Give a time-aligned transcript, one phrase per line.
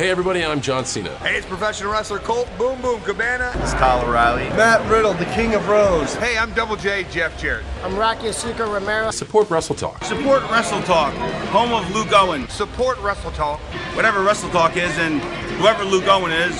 [0.00, 1.14] Hey everybody, I'm John Cena.
[1.18, 3.52] Hey, it's professional wrestler Colt Boom Boom Cabana.
[3.56, 4.44] It's Kyle O'Reilly.
[4.56, 6.14] Matt Riddle, the King of Bros.
[6.14, 7.66] Hey, I'm Double J Jeff Jarrett.
[7.84, 9.10] I'm Rocky Azucar Romero.
[9.10, 10.02] Support Wrestle Talk.
[10.04, 11.12] Support Wrestle Talk,
[11.48, 12.48] home of Luke Owen.
[12.48, 13.60] Support Wrestle Talk.
[13.94, 15.20] Whatever Wrestle Talk is, and
[15.60, 16.58] whoever Luke Owen is,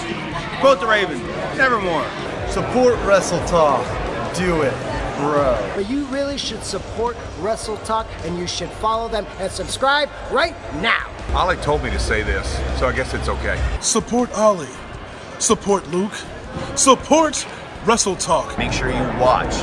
[0.60, 1.18] quote the Raven,
[1.56, 2.04] nevermore.
[2.50, 3.86] Support Wrestle Talk.
[4.36, 4.74] Do it,
[5.18, 5.72] bro.
[5.74, 10.54] But you really should support Wrestle Talk and you should follow them and subscribe right
[10.80, 11.10] now.
[11.34, 13.60] Ollie told me to say this, so I guess it's okay.
[13.80, 14.68] Support Ollie.
[15.38, 16.14] Support Luke.
[16.74, 17.46] Support
[17.84, 18.58] Wrestle Talk.
[18.58, 19.54] Make sure you watch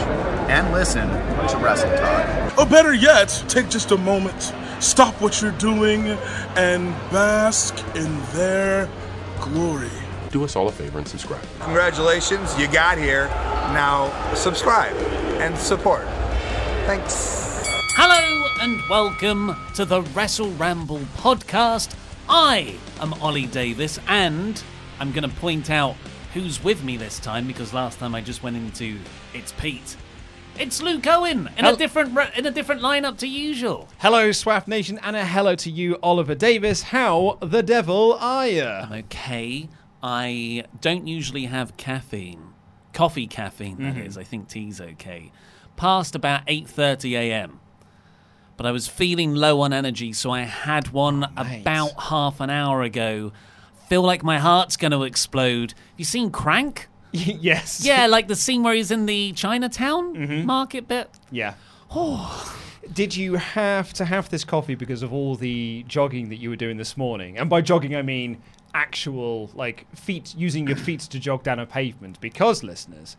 [0.49, 2.57] and listen to Wrestle Talk.
[2.57, 6.07] Or better yet, take just a moment, stop what you're doing,
[6.55, 8.89] and bask in their
[9.39, 9.91] glory.
[10.37, 11.41] Do us all a favor and subscribe.
[11.61, 13.25] Congratulations, you got here.
[13.73, 14.95] Now subscribe
[15.41, 16.03] and support.
[16.85, 17.65] Thanks.
[17.95, 21.95] Hello and welcome to the Wrestle Ramble podcast.
[22.29, 24.61] I am Ollie Davis, and
[24.99, 25.95] I'm going to point out
[26.35, 28.99] who's with me this time because last time I just went into
[29.33, 29.97] it's Pete.
[30.59, 33.89] It's Luke Owen in a different re- in a different lineup to usual.
[33.97, 36.83] Hello, Swaff Nation, and a hello to you, Oliver Davis.
[36.83, 38.65] How the devil are you?
[38.65, 39.69] I'm okay.
[40.03, 42.53] I don't usually have caffeine,
[42.93, 43.77] coffee caffeine.
[43.79, 44.15] That is.
[44.15, 44.21] Mhm.
[44.21, 45.31] I think tea's okay.
[45.75, 47.59] Past about 8:30 a.m.
[48.57, 52.81] But I was feeling low on energy, so I had one about half an hour
[52.81, 53.31] ago.
[53.87, 55.73] Feel like my heart's going to explode.
[55.95, 56.87] You seen Crank?
[57.11, 57.85] yes.
[57.85, 61.09] Yeah, like the scene where he's in the Chinatown market bit.
[61.31, 61.53] Yeah.
[62.93, 66.55] Did you have to have this coffee because of all the jogging that you were
[66.55, 67.37] doing this morning?
[67.37, 68.41] And by jogging, I mean
[68.73, 72.19] actual, like, feet, using your feet to jog down a pavement.
[72.21, 73.17] Because, listeners,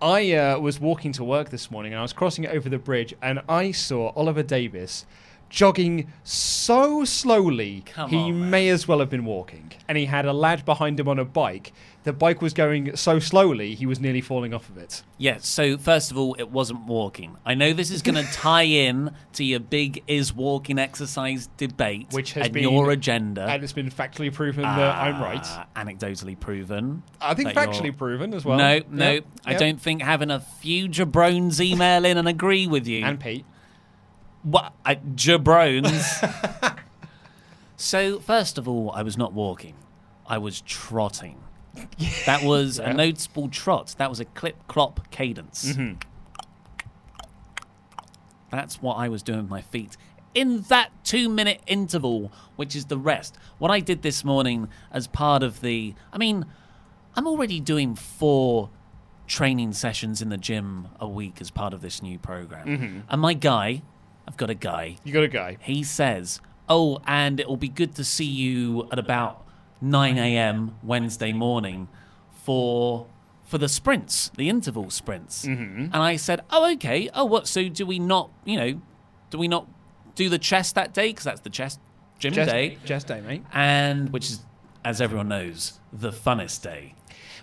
[0.00, 3.14] I uh, was walking to work this morning and I was crossing over the bridge
[3.22, 5.06] and I saw Oliver Davis
[5.48, 9.72] jogging so slowly Come he on, may as well have been walking.
[9.88, 11.72] And he had a lad behind him on a bike.
[12.04, 15.02] The bike was going so slowly he was nearly falling off of it.
[15.18, 17.36] Yeah, so first of all, it wasn't walking.
[17.44, 22.08] I know this is going to tie in to your big is walking exercise debate
[22.12, 23.46] Which has and been your agenda.
[23.46, 25.40] And it's been factually proven that I'm right.
[25.42, 27.02] Ah, Anecdotally proven.
[27.20, 28.58] I think factually you're- proven as well.
[28.58, 29.12] No, no.
[29.12, 29.60] Yep, I yep.
[29.60, 33.04] don't think having a few jabrones email in and agree with you.
[33.04, 33.44] And Pete.
[34.46, 34.72] What?
[35.16, 36.78] Jabrones.
[37.76, 39.74] so, first of all, I was not walking.
[40.26, 41.38] I was trotting.
[42.26, 42.90] That was Yeah.
[42.90, 43.94] a noticeable trot.
[43.98, 45.72] That was a clip clop cadence.
[45.72, 46.00] Mhm.
[48.50, 49.96] That's what I was doing with my feet
[50.34, 53.36] in that two minute interval, which is the rest.
[53.58, 55.94] What I did this morning as part of the.
[56.12, 56.46] I mean,
[57.16, 58.70] I'm already doing four
[59.26, 62.66] training sessions in the gym a week as part of this new program.
[62.68, 63.02] Mhm.
[63.08, 63.82] And my guy,
[64.28, 64.96] I've got a guy.
[65.04, 65.58] You got a guy.
[65.60, 69.44] He says, Oh, and it will be good to see you at about
[69.80, 70.74] 9 a.m.
[70.82, 71.88] Wednesday morning
[72.44, 73.06] for
[73.44, 75.46] for the sprints, the interval sprints.
[75.46, 75.84] Mhm.
[75.92, 77.08] And I said, "Oh, okay.
[77.14, 77.46] Oh, what?
[77.46, 78.80] So do we not, you know,
[79.30, 79.68] do we not
[80.16, 81.78] do the chest that day because that's the chest
[82.18, 83.44] gym Chest- day, chest day, mate.
[83.52, 84.40] and which is,
[84.84, 86.94] as everyone knows, the funnest day.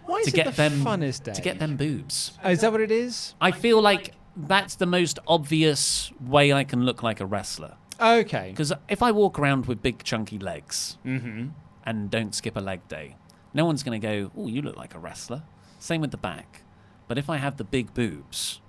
[0.06, 1.32] Why is to it get the them funnest day?
[1.34, 2.38] to get them boobs.
[2.44, 3.36] Oh, is that what it is?
[3.40, 7.76] I feel like that's the most obvious way I can look like a wrestler.
[8.02, 8.50] Okay.
[8.50, 11.52] Because if I walk around with big chunky legs Mhm.
[11.86, 13.16] and don't skip a leg day,
[13.54, 15.44] no one's going to go, "Oh, you look like a wrestler."
[15.80, 16.62] Same with the back.
[17.08, 18.60] But if I have the big boobs,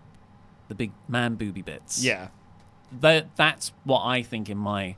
[0.69, 2.29] the big man booby bits, Yeah.
[3.01, 4.97] that that's what I think in my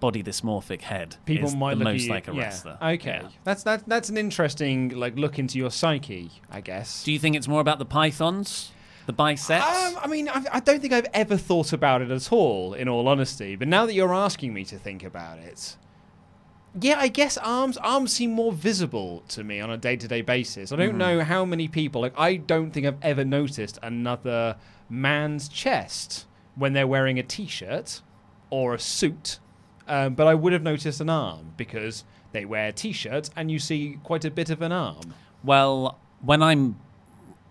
[0.00, 1.16] body dysmorphic head.
[1.24, 2.40] People might the look most you, like a yeah.
[2.42, 2.78] wrestler.
[2.82, 3.28] Okay, Yeah.
[3.44, 3.84] that's that.
[3.88, 7.04] That's an interesting like look into your psyche, I guess.
[7.04, 8.72] Do you think it's more about the pythons?
[9.06, 9.64] The biceps?
[9.66, 12.88] Um, I mean, I, I don't think I've ever thought about it at all, in
[12.88, 13.56] all honesty.
[13.56, 15.76] But now that you're asking me to think about it,
[16.80, 20.22] yeah, I guess arms arms seem more visible to me on a day to day
[20.22, 20.72] basis.
[20.72, 20.98] I don't Mhm.
[20.98, 24.56] know how many people like I don't think I've ever noticed another
[24.88, 28.00] man's chest when they're wearing a t-shirt
[28.50, 29.38] or a suit,
[29.88, 33.98] um, but I would have noticed an arm because they wear t-shirts and you see
[34.02, 35.12] quite a bit of an arm.
[35.44, 36.76] Well, when I'm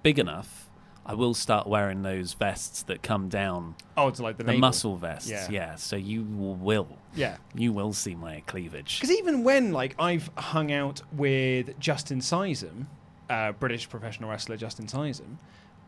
[0.02, 0.61] big enough,
[1.06, 3.76] I will start wearing those vests that come down.
[3.98, 5.30] Oh, it's like the the muscle vests.
[5.30, 5.48] Yeah.
[5.50, 5.76] Yeah.
[5.76, 6.88] So you will.
[7.16, 7.38] Yeah.
[7.56, 9.00] You will see my cleavage.
[9.00, 12.86] Because even when like I've hung out with Justin Sysum,
[13.30, 15.38] uh, British professional wrestler Justin Sysum,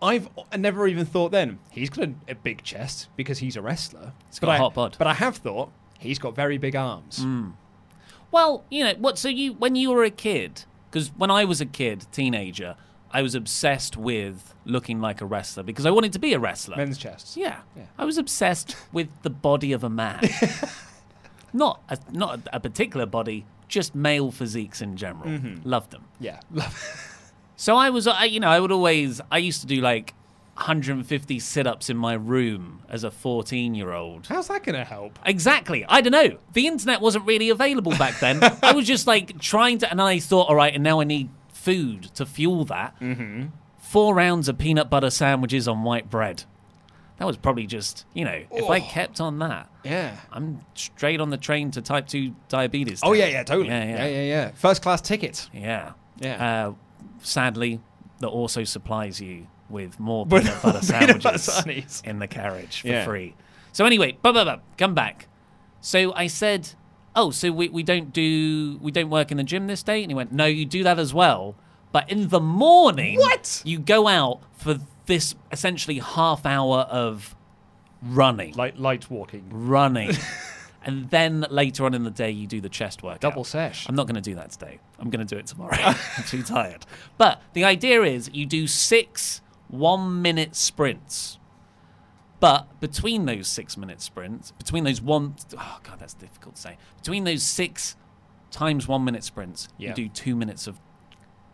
[0.02, 0.28] I've
[0.58, 4.14] never even thought then he's got a, a big chest because he's a wrestler.
[4.30, 4.96] He's but got a I, hot bod.
[4.98, 7.20] But I have thought he's got very big arms.
[7.20, 7.54] Mm.
[8.32, 9.20] Well, you know what?
[9.20, 12.76] So you, when you were a kid, because when I was a kid, teenager,
[13.14, 16.78] I was obsessed with looking like a wrestler because I wanted to be a wrestler.
[16.78, 17.38] Men's chests.
[17.38, 17.60] Yeah.
[17.76, 17.84] Yeah.
[17.98, 20.28] I was obsessed with the body of a man.
[21.54, 25.30] not a, not a, particular body, just male physiques in general.
[25.30, 25.62] Mhm.
[25.64, 26.06] Loved them.
[26.20, 26.40] Yeah.
[27.56, 30.14] So I was, I, you know, I would always, I used to do like
[30.56, 34.28] 150 sit ups in my room as a 14 year old.
[34.28, 35.18] How's that going to help?
[35.26, 35.86] Exactly.
[35.88, 36.38] I don't know.
[36.54, 38.40] The internet wasn't really available back then.
[38.64, 41.30] I was just like trying to, and I thought, all right, and now I need
[41.64, 43.00] food to fuel that.
[43.00, 43.46] Mm-hmm.
[43.78, 46.44] Four rounds of peanut butter sandwiches on white bread.
[47.20, 48.82] That was probably just, you know, if I Oh.
[48.90, 50.18] kept on that, Yeah.
[50.32, 53.00] I'm straight on the train to type 2 diabetes.
[53.04, 53.70] Oh yeah, yeah, totally.
[53.70, 54.52] Yeah, yeah, yeah, yeah.
[54.56, 55.48] First class ticket.
[55.54, 55.92] Yeah.
[56.20, 56.68] Yeah.
[56.70, 56.74] Uh,
[57.22, 57.80] sadly,
[58.20, 62.88] that also supplies you with more peanut butter peanut butter sandwiches in the carriage for
[62.88, 63.06] Yeah.
[63.06, 63.36] free.
[63.72, 65.28] So anyway, blah, blah, blah, come back.
[65.82, 66.70] So I said,
[67.16, 70.12] "Oh, so we, we don't do we don't work in the gym this day?" And
[70.12, 71.56] he went, "No, you do that as well,
[71.92, 73.62] but in the morning, What?
[73.66, 77.36] You go out for this essentially half hour of
[78.02, 79.46] running, Light light walking.
[79.50, 80.12] running."
[80.86, 83.22] And then later on in the day, you do the chest work.
[83.22, 83.88] Double sesh.
[83.88, 84.80] I'm not going to do that today.
[85.00, 85.78] I'm going to do it tomorrow.
[85.80, 86.86] I'm too tired.
[87.18, 89.40] But the idea is you do six
[89.70, 91.40] one minute sprints.
[92.44, 96.78] But between those six minute sprints, between those one, oh God, that's difficult to say.
[96.98, 97.96] Between those six
[98.52, 99.92] times one minute sprints, Yeah.
[99.92, 100.78] you do two minutes of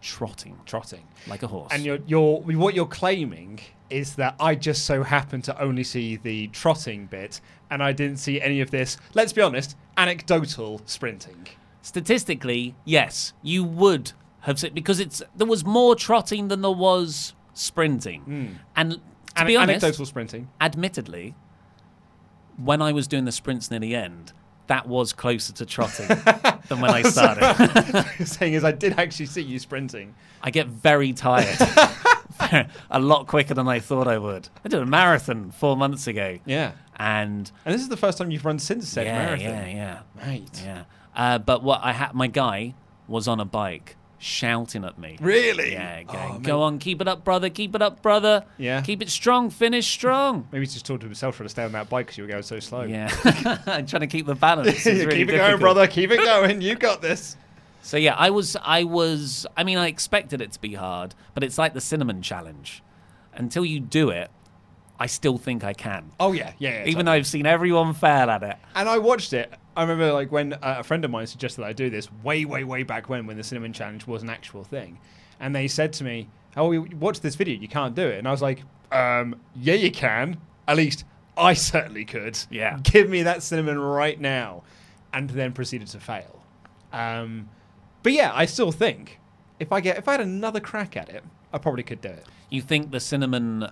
[0.02, 1.06] trotting, Trotting.
[1.28, 1.72] like a horse.
[1.72, 3.60] And you're, you're what you're claiming
[3.92, 7.40] is that I just so happen to only see the trotting bit,
[7.70, 8.98] and I didn't see any of this.
[9.14, 11.50] Let's be honest, anecdotal sprinting.
[11.84, 17.36] Statistically, yes, you would have said because it's there was more trotting than there was
[17.54, 18.48] sprinting, hmm.
[18.76, 19.00] and
[19.40, 20.50] to be honest, anecdotal sprinting.
[20.62, 21.36] admittedly,
[22.58, 24.34] when I was doing the sprints near the end,
[24.68, 26.08] that was closer to trotting
[26.68, 28.26] than when I started.
[28.26, 30.14] saying is, I did actually see you sprinting.
[30.44, 31.58] I get very tired.
[32.92, 34.50] a lot quicker than I thought I would.
[34.64, 36.40] I did a marathon four months ago.
[36.46, 36.74] Yeah.
[36.98, 39.48] And And this is the first time you've run since said yeah, marathon.
[39.50, 40.62] yeah, yeah, Right.
[40.64, 40.84] yeah.
[41.16, 42.76] Uh, but what I had, my guy
[43.08, 45.18] was on a bike shouting at me.
[45.20, 45.72] Really?
[45.72, 48.44] Yeah, oh, going, Oh, go on, keep it up, brother, keep it up, brother.
[48.58, 48.82] Yeah.
[48.82, 50.48] Keep it strong, finish strong.
[50.52, 52.30] Maybe he's just talking to himself trying to stay on that bike because you were
[52.30, 52.84] going so slow.
[52.84, 53.10] Yeah,
[53.66, 54.68] I'm trying to keep the balance.
[54.86, 55.88] It's keep really it going, brother.
[55.88, 56.62] Keep it going.
[56.62, 57.38] You got this.
[57.82, 61.44] So yeah, I was, I was, I mean, I expected it to be hard, but
[61.44, 62.84] it's like the cinnamon challenge.
[63.34, 64.30] Until you do it,
[65.00, 66.12] I still think I can.
[66.20, 66.84] Oh yeah, yeah.
[66.84, 68.58] yeah Even though I've seen everyone fail at it.
[68.76, 69.54] And I watched it.
[69.76, 72.66] I remember like when uh, a friend of mine suggested I do this way, way,
[72.66, 75.00] way back when, when the cinnamon challenge was an actual thing,
[75.40, 76.28] and they said to me,
[76.58, 77.56] "Oh, we watch this video.
[77.58, 80.38] You can't do it." And I was like, um, "Yeah, you can.
[80.68, 81.06] At least
[81.38, 82.38] I certainly could.
[82.52, 82.78] Yeah.
[82.84, 84.64] give me that cinnamon right now."
[85.14, 86.44] And then proceeded to fail.
[86.92, 87.50] Um,
[88.04, 89.20] but yeah, I still think
[89.60, 92.26] if I get if I had another crack at it, I probably could do it.
[92.50, 93.70] You think the cinnamon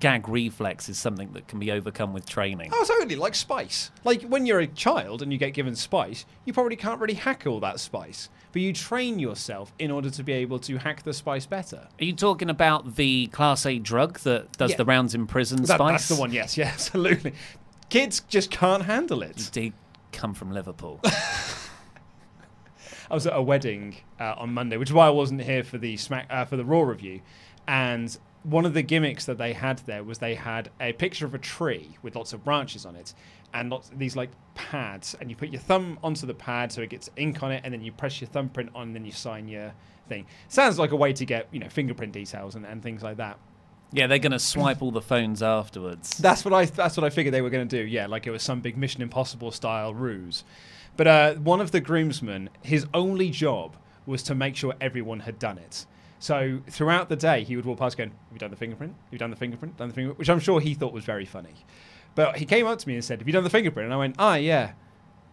[0.00, 2.70] gag reflex is something that can be overcome with training?
[2.72, 3.16] Oh, totally.
[3.16, 3.90] Like spice.
[4.04, 7.46] Like when you're a child and you get given spice, you probably can't really hack
[7.46, 8.28] all that spice.
[8.52, 11.86] But you train yourself in order to be able to hack the spice better.
[12.00, 14.78] Are you talking about the Class A drug that does Yeah.
[14.78, 15.92] the rounds in prison That- spice?
[15.92, 17.32] That's the one, yes, yeah, absolutely.
[17.90, 19.50] Kids just can't handle it.
[19.52, 19.72] Did
[20.12, 21.00] come from Liverpool.
[23.10, 25.78] I was at a wedding uh, on Monday, which is why I wasn't here for
[25.78, 27.20] the smack uh, for the Raw review.
[27.66, 31.34] And one of the gimmicks that they had there was they had a picture of
[31.34, 33.12] a tree with lots of branches on it,
[33.52, 36.80] and lots of these like pads, and you put your thumb onto the pad so
[36.82, 39.12] it gets ink on it, and then you press your thumbprint on, and then you
[39.12, 39.72] sign your
[40.08, 40.26] thing.
[40.48, 43.38] Sounds like a way to get you know fingerprint details and, and things like that.
[43.92, 46.16] yeah, they're going to swipe all the phones afterwards.
[46.18, 47.86] That's what I that's what I figured they were going to do.
[47.86, 50.44] Yeah, like it was some big Mission Impossible style ruse.
[50.96, 55.38] But uh, one of the groomsmen, his only job was to make sure everyone had
[55.38, 55.86] done it.
[56.20, 58.92] So throughout the day, he would walk past going, Have you done the fingerprint?
[58.92, 59.78] Have you done the fingerprint?
[59.78, 60.18] Done the fingerprint?
[60.18, 61.54] Which I'm sure he thought was very funny.
[62.14, 63.86] But he came up to me and said, Have you done the fingerprint?
[63.86, 64.72] And I went, Ah, yeah.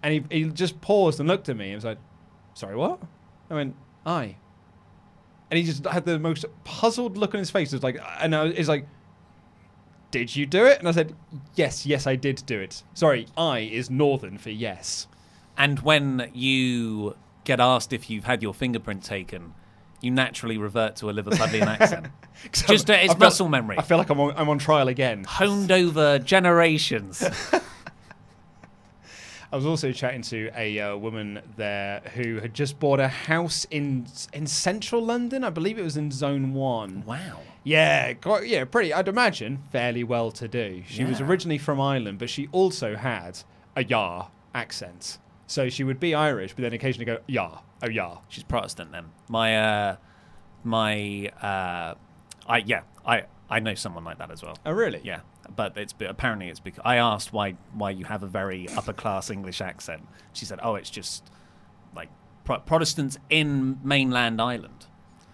[0.01, 1.98] And he, he just paused and looked at me and was like,
[2.53, 3.01] Sorry, what?
[3.50, 3.75] I went,
[4.06, 4.38] Aye.
[5.51, 7.74] And he just had the most puzzled look on his face.
[7.74, 8.88] It was like, and I was like,
[10.12, 10.79] Did you do it?
[10.79, 11.13] And I said,
[11.56, 12.82] Yes, yes, I did do it.
[12.94, 15.08] Sorry, I is northern for yes.
[15.58, 19.53] And when you get asked if you've had your fingerprint taken,
[20.01, 22.08] you naturally revert to a Liverpudlian accent.
[22.51, 23.77] Just uh, it's feel- muscle memory.
[23.77, 25.24] I feel like I'm on, I'm on trial again.
[25.24, 27.24] Honed over generations.
[29.50, 33.66] I was also chatting to a uh, woman there who had just bought a house
[33.72, 35.44] in in central London.
[35.46, 37.04] I believe it was in Zone One.
[37.06, 37.39] Wow.
[37.63, 38.94] Yeah, quite, yeah, pretty.
[38.94, 40.84] I'd imagine fairly well to do.
[40.88, 43.39] She was originally from Ireland, but she also had
[43.75, 45.18] a Yar accent.
[45.48, 48.18] So she would be Irish, but then occasionally go yeah, oh yeah.
[48.30, 49.06] She's Protestant then.
[49.30, 49.96] My uh
[50.63, 51.96] my uh
[52.48, 54.58] I yeah, I I know someone like that as well.
[54.66, 55.01] Oh really?
[55.04, 55.22] Yeah.
[55.56, 59.30] But it's apparently it's because I asked why why you have a very upper class
[59.30, 60.06] English accent.
[60.34, 61.24] She said, "Oh, it's just
[61.96, 62.10] like
[62.44, 64.88] Pro- Protestants in mainland Ireland."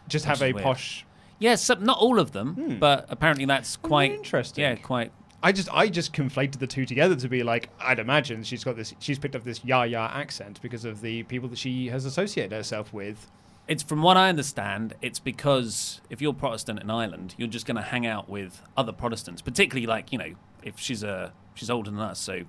[0.08, 0.63] Just have a weird.
[0.63, 1.05] posh.
[1.39, 4.62] Yes, yeah, not all of them, but apparently that's quite interesting.
[4.63, 5.12] Yeah, quite
[5.43, 8.77] I just I just conflated the two together to be like I'd imagine she's got
[8.77, 12.05] this she's picked up this ya ya accent because of the people that she has
[12.05, 13.29] associated herself with.
[13.67, 17.77] It's from what I understand, it's because if you're Protestant in Ireland, you're just going
[17.77, 20.33] to hang out with other Protestants, particularly like you know
[20.63, 22.41] if she's a she's older than us, so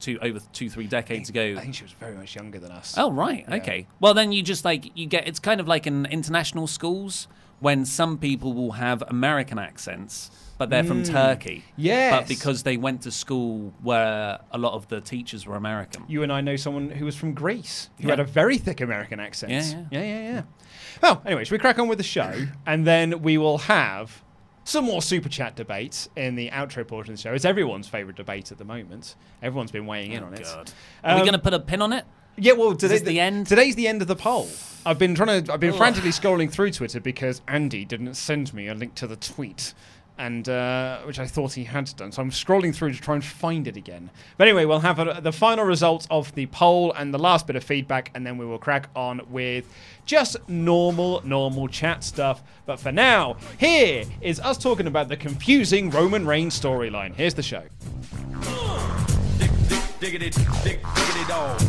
[0.00, 1.54] two over two three decades ago.
[1.56, 2.94] I think she was very much younger than us.
[2.96, 3.56] Oh right, Yeah.
[3.56, 3.86] okay.
[4.00, 7.26] Well then you just like you get it's kind of like in international schools
[7.60, 11.10] when some people will have American accents, but they're from Mm.
[11.12, 11.64] Turkey.
[11.76, 12.12] Yes.
[12.20, 16.04] But because they went to school where a lot of the teachers were American.
[16.08, 18.12] You and I know someone who was from Greece who Yeah.
[18.12, 19.52] had a very thick American accent.
[19.52, 19.84] Yeah, yeah.
[19.90, 20.42] yeah, yeah, yeah.
[21.02, 22.32] Well, anyway, should we crack on with the show,
[22.66, 24.22] and then we will have
[24.64, 27.32] some more super chat debates in the outro portion of the show.
[27.32, 29.14] It's everyone's favourite debate at the moment.
[29.42, 30.42] Everyone's been weighing in Oh, on it.
[30.42, 30.70] God.
[31.02, 32.04] Are we Um, going to put a pin on it?
[32.40, 33.46] Yeah, well, Is this the end?
[33.46, 34.48] Today's the end of the poll.
[34.86, 35.52] I've been trying to.
[35.52, 35.76] I've been Ugh.
[35.76, 39.74] frantically scrolling through Twitter because Andy didn't send me a link to the tweet,
[40.18, 42.12] and uh, which I thought he had done.
[42.12, 44.08] So I'm scrolling through to try and find it again.
[44.36, 47.56] But anyway, we'll have a, the final results of the poll and the last bit
[47.56, 49.66] of feedback, and then we will crack on with
[50.06, 52.42] just normal, normal chat stuff.
[52.64, 57.14] But for now, here is us talking about the confusing Roman Reigns storyline.
[57.14, 57.64] Here's the show.
[60.00, 60.30] Diggity,
[60.62, 61.60] dig, diggity dog.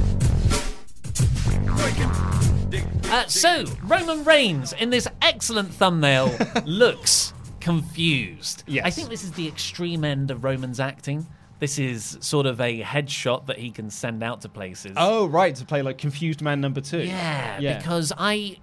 [3.12, 6.32] Uh, so, Roman Reigns in this excellent thumbnail
[6.66, 8.64] looks confused.
[8.68, 8.86] Yes.
[8.86, 11.26] I think this is the extreme end of Roman's acting.
[11.60, 14.94] This is sort of a headshot that he can send out to places.
[14.96, 17.02] Oh, right, to play like confused man number two.
[17.02, 18.58] Yeah, because I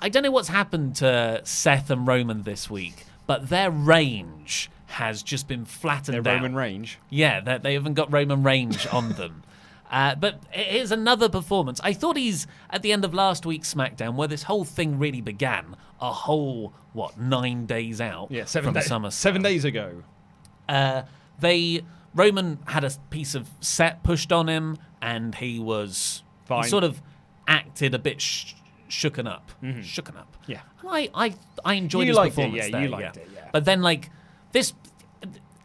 [0.00, 5.22] I don't know what's happened to Seth and Roman this week, but their range has
[5.22, 6.36] just been flattened Their out.
[6.36, 6.98] Roman range.
[7.10, 9.42] Yeah, they, they haven't got Roman range on them.
[9.90, 11.80] Uh, but here's another performance.
[11.84, 15.20] I thought he's at the end of last week's SmackDown, where this whole thing really
[15.20, 18.88] began, a whole what nine days out Yeah, seven from days.
[18.88, 19.12] SummerSlam.
[19.12, 20.02] Seven days ago.
[20.68, 21.02] Uh,
[21.38, 21.82] they
[22.14, 27.00] Roman had a piece of set pushed on him, and he was he sort of
[27.46, 28.54] acted a bit sh-
[28.88, 30.36] shooken up, shooken up.
[30.46, 30.60] Yeah.
[30.88, 32.68] I I, I enjoyed You his liked it, performance.
[32.70, 33.48] yeah, you there, liked it, yeah.
[33.52, 34.10] But then like
[34.52, 34.72] this,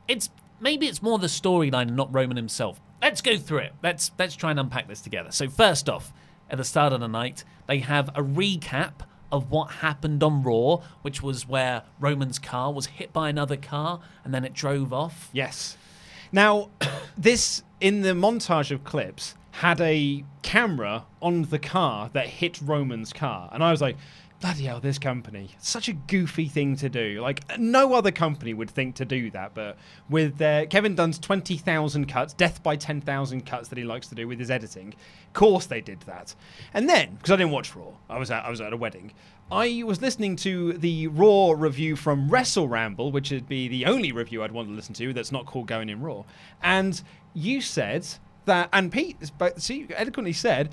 [0.08, 2.82] it's maybe it's more the storyline, and not Roman himself.
[3.02, 3.74] Let's go through it.
[3.82, 5.32] Let's let's try and unpack this together.
[5.32, 6.12] So first off,
[6.50, 8.94] at the start of the night, they have a recap
[9.32, 14.00] of what happened on Raw, which was where Roman's car was hit by another car
[14.24, 15.30] and then it drove off.
[15.32, 15.78] Yes.
[16.32, 16.70] Now,
[17.18, 23.12] this in the montage of clips had a camera on the car that hit Roman's
[23.14, 23.98] car, and I was like,
[24.40, 25.52] "Bloody hell, this company.
[25.60, 27.20] Such a goofy thing to do.
[27.22, 29.78] Like no other company would think to do that, but
[30.10, 34.16] with Kevin Dunn's twenty thousand cuts, death by ten thousand cuts that he likes to
[34.16, 34.94] do with his editing,
[35.28, 36.36] of course they did that.
[36.74, 39.12] And then, because I didn't watch Raw, I was at, I was at a wedding.
[39.52, 44.12] I was listening to the Raw review from Wrestle Ramble, which would be the only
[44.12, 46.24] review I'd want to listen to that's not called Going in Raw.
[46.62, 47.02] And
[47.34, 48.08] you said
[48.46, 49.18] that, and Pete
[49.58, 50.70] see, eloquently said,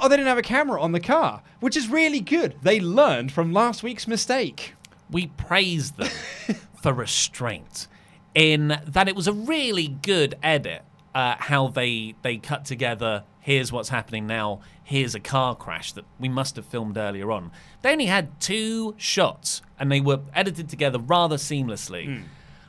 [0.00, 2.56] oh, they didn't have a camera on the car, which is really good.
[2.62, 4.74] They learned from last week's mistake.
[5.10, 6.10] We praised them
[6.82, 7.86] for restraint
[8.34, 10.82] in that it was a really good edit.
[11.12, 13.24] Uh, how they they cut together.
[13.40, 14.60] Here's what's happening now.
[14.84, 17.50] Here's a car crash that we must have filmed earlier on.
[17.82, 22.22] They only had two shots, and they were edited together rather seamlessly.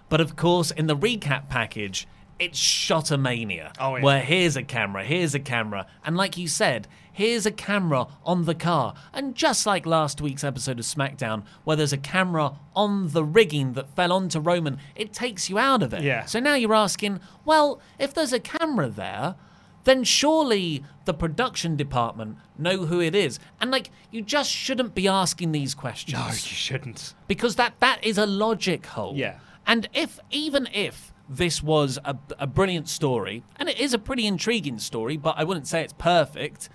[0.10, 2.08] But of course, in the recap package,
[2.40, 3.74] it's shotomania.
[3.80, 4.04] Oh, yeah.
[4.04, 6.88] Where here's a camera, here's a camera, and like you said,
[7.22, 8.96] here's a camera on the car.
[9.14, 13.74] And just like last week's episode of SmackDown, where there's a camera on the rigging
[13.74, 16.02] that fell onto Roman, it takes you out of it.
[16.02, 16.26] Yeah.
[16.26, 19.36] So now you're asking, well, if there's a camera there,
[19.84, 23.40] then surely the production department know who it is.
[23.60, 26.20] And like, you just shouldn't be asking these questions.
[26.20, 27.14] No, you shouldn't.
[27.28, 29.14] Because that that is a logic hole.
[29.16, 29.38] Yeah.
[29.68, 34.28] And if even if this was a, a brilliant story, and it is a pretty
[34.28, 36.70] intriguing story, but I wouldn't say it's perfect.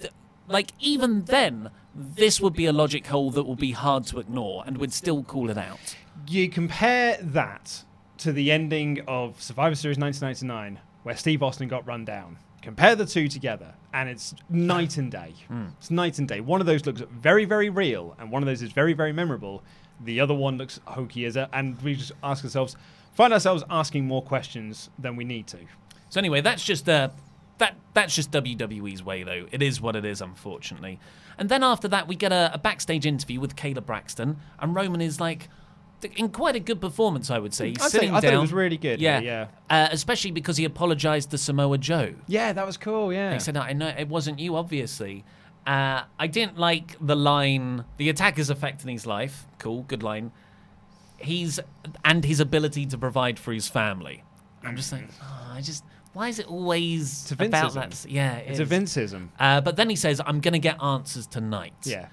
[0.00, 0.12] Th-
[0.46, 4.64] like even then, this would be a logic hole that would be hard to ignore,
[4.66, 5.96] and we'd still call it out.
[6.26, 7.84] You compare that
[8.18, 12.38] to the ending of Survivor Series 1999, where Steve Austin got run down.
[12.62, 15.34] Compare the two together, and it's night and day.
[15.78, 16.40] It's night and day.
[16.40, 19.62] One of those looks very, very real, and one of those is very, very memorable.
[20.04, 22.76] The other one looks hokey as a, and we just ask ourselves,
[23.12, 25.58] find ourselves asking more questions than we need to.
[26.08, 27.10] So anyway, that's just uh,
[27.58, 29.46] that that's just WWE's way, though.
[29.50, 30.98] It is what it is, unfortunately.
[31.38, 35.00] And then after that, we get a, a backstage interview with Kayla Braxton, and Roman
[35.00, 35.48] is like.
[36.14, 37.70] In quite a good performance, I would say.
[37.70, 39.46] He's I'd say- sitting I thought it was really good, Yeah, yeah.
[39.68, 42.14] Uh, especially because he apologized to Samoa Joe.
[42.28, 43.12] Yeah, that was cool.
[43.12, 43.32] Yeah.
[43.32, 45.24] He said, "I know it wasn't you, obviously."
[45.66, 47.84] Uh, I didn't like the line.
[47.96, 49.48] The attack is affecting his life.
[49.58, 50.30] Cool, good line.
[51.16, 51.58] He's
[52.04, 54.22] and his ability to provide for his family.
[54.62, 55.82] I'm just like, oh, I just.
[56.14, 58.06] Why is it always It's a about that?
[58.08, 58.68] Yeah, it It's a is.
[58.68, 59.28] Vinceism.
[59.38, 62.08] Uh, but then he says, "I'm going to get answers tonight." Yeah.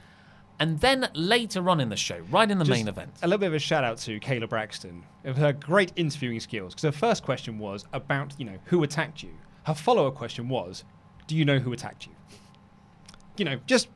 [0.59, 3.39] And then later on in the show, right in the Just main event, A little
[3.39, 6.73] bit of a shout out to Kayla Braxton of her great interviewing skills.
[6.73, 9.31] Because her first question was about, you know, who attacked you.
[9.63, 10.85] Her follow up question was,
[11.27, 12.13] do you know who attacked you?
[13.35, 13.89] You know, just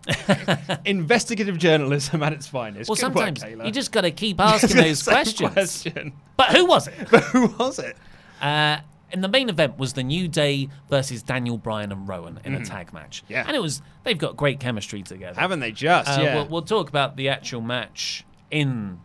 [0.86, 2.90] investigative journalism at its finest.
[2.90, 3.66] well, Good sometimes Kayla.
[3.66, 5.54] you just got to keep asking those questions.
[5.54, 6.14] question.
[6.36, 6.96] But who was it?
[7.10, 7.96] But who was it?
[8.42, 8.80] Uh,
[9.12, 12.60] in the main event was the New Day versus Daniel Bryan and Rowan in a
[12.60, 12.68] Mhm.
[12.68, 13.24] tag match.
[13.28, 13.44] Yeah.
[13.48, 16.10] and it was they've got great chemistry together, Haven't they just?
[16.10, 16.36] Uh, yeah.
[16.36, 19.00] We'll, we'll talk about the actual match in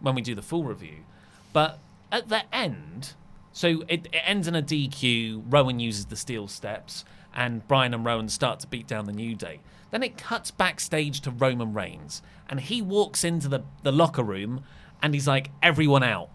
[0.00, 1.04] when we do the full review,
[1.52, 1.78] but
[2.12, 3.14] at the end,
[3.52, 5.42] so it, it ends in a DQ.
[5.48, 7.04] Rowan uses the steel steps,
[7.34, 9.60] and Bryan and Rowan start to beat down the New Day.
[9.90, 14.62] Then it cuts backstage to Roman Reigns, and he walks into the, the locker room,
[15.02, 16.30] and he's like, "Everyone out."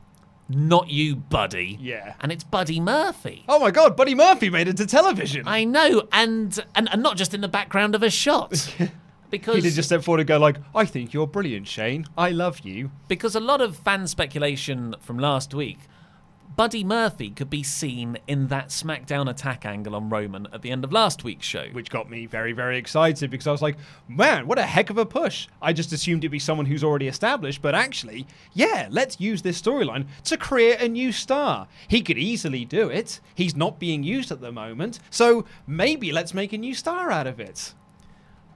[0.48, 1.78] Not you, Buddy.
[1.82, 2.14] Yeah.
[2.22, 3.44] And it's Buddy Murphy.
[3.50, 5.48] oh my God, Buddy Murphy made it to television.
[5.48, 8.76] I know, and, and and not just in the background of a shot.
[9.32, 12.06] Because he did just step forward and go like, "I think you're brilliant, Shane.
[12.16, 15.80] I love you." because a lot of fan speculation from last week,
[16.56, 20.86] Buddy Murphy could be seen in that SmackDown attack angle on Roman at the end
[20.86, 21.66] of last week's show.
[21.74, 23.76] which got me very, very excited because I was like,
[24.08, 25.48] man, what a heck of a push.
[25.62, 29.62] I just assumed it'd be someone who's already established, but actually, yeah, let's use this
[29.62, 31.68] storyline to create a new star.
[31.90, 33.20] He could easily do it.
[33.36, 37.28] He's not being used at the moment, so maybe let's make a new star out
[37.28, 37.74] of it.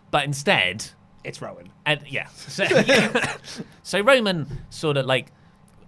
[0.10, 0.86] But instead,
[1.26, 1.70] It's Rowan.
[1.86, 2.66] and yeah, so,
[3.84, 5.32] so Roman sort of like,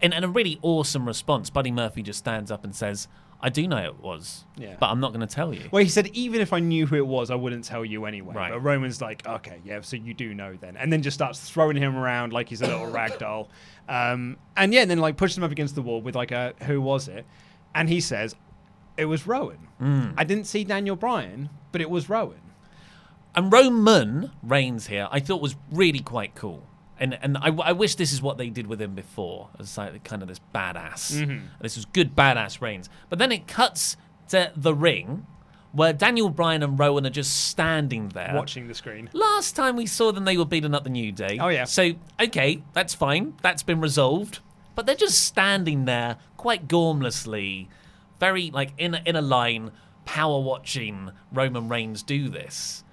[0.02, 3.08] in, in a really awesome response, Buddy Murphy just stands up and says,
[3.42, 4.76] "I do know it was, Yeah.
[4.80, 6.96] but I'm not going to tell you." Well, he said, even if I knew who
[6.96, 8.36] it was, I wouldn't tell you anyway.
[8.36, 8.52] Right.
[8.52, 10.78] But Roman's like, okay, yeah, so you do know then.
[10.78, 13.50] And then just starts throwing him around like he's a little rag doll.
[13.90, 16.54] Um, and yeah, and then like pushes him up against the wall with like a,
[16.64, 17.26] who was it?
[17.76, 18.36] And he says,
[18.98, 19.68] it was Rowan.
[19.82, 20.14] Mm.
[20.18, 22.42] I didn't see Daniel Bryan, but it was Rowan.
[23.34, 26.68] And Roman Reigns here, I thought was really quite cool.
[27.02, 30.04] And and I, I wish this is what they did with him before, as like
[30.04, 31.12] kind of this badass.
[31.14, 31.42] Mhm.
[31.60, 32.90] This was good badass Reigns.
[33.10, 33.98] But then it cuts
[34.30, 35.26] to the ring,
[35.72, 38.34] where Daniel Bryan and Rowan are just standing there.
[38.36, 39.10] Watching the screen.
[39.14, 41.40] Last time we saw them, they were beating up the New Day.
[41.42, 41.64] Oh, yeah.
[41.66, 43.34] So okay, that's fine.
[43.42, 44.40] That's been resolved.
[44.76, 47.68] But they're just standing there, quite gormlessly,
[48.20, 49.72] very like in a, in a line,
[50.06, 52.84] power watching Roman Reigns do this,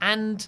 [0.00, 0.46] and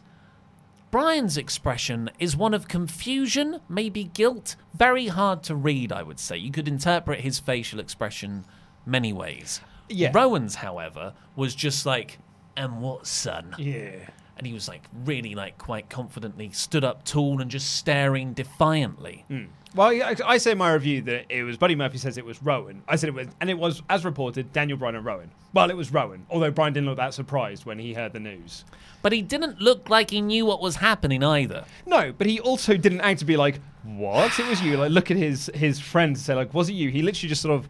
[0.91, 4.57] Bryan's expression is one of confusion, maybe guilt.
[4.75, 6.37] Very hard to read, I would say.
[6.37, 8.45] You could interpret his facial expression
[8.85, 9.61] many ways.
[9.89, 10.11] Yeah.
[10.13, 12.19] Rowan's, however, was just like,
[12.57, 14.09] "And what, son?" Yeah.
[14.37, 19.25] and he was like really like quite confidently stood up tall and just staring defiantly.
[19.29, 19.45] Hmm.
[19.75, 22.43] Well, I, I say in my review that it was Buddy Murphy says it was
[22.43, 22.83] Rowan.
[22.89, 25.31] I said it was, and it was, as reported, Daniel Bryan and Rowan.
[25.53, 28.65] Well, it was Rowan, although Bryan didn't look that surprised when he heard the news.
[29.03, 31.65] But he didn't look like he knew what was happening either.
[31.87, 34.39] No, but he also didn't act to be like, "What?
[34.39, 36.91] It was you." Like, look at his his friend and say, "Like, was it you?"
[36.91, 37.69] He literally just sort of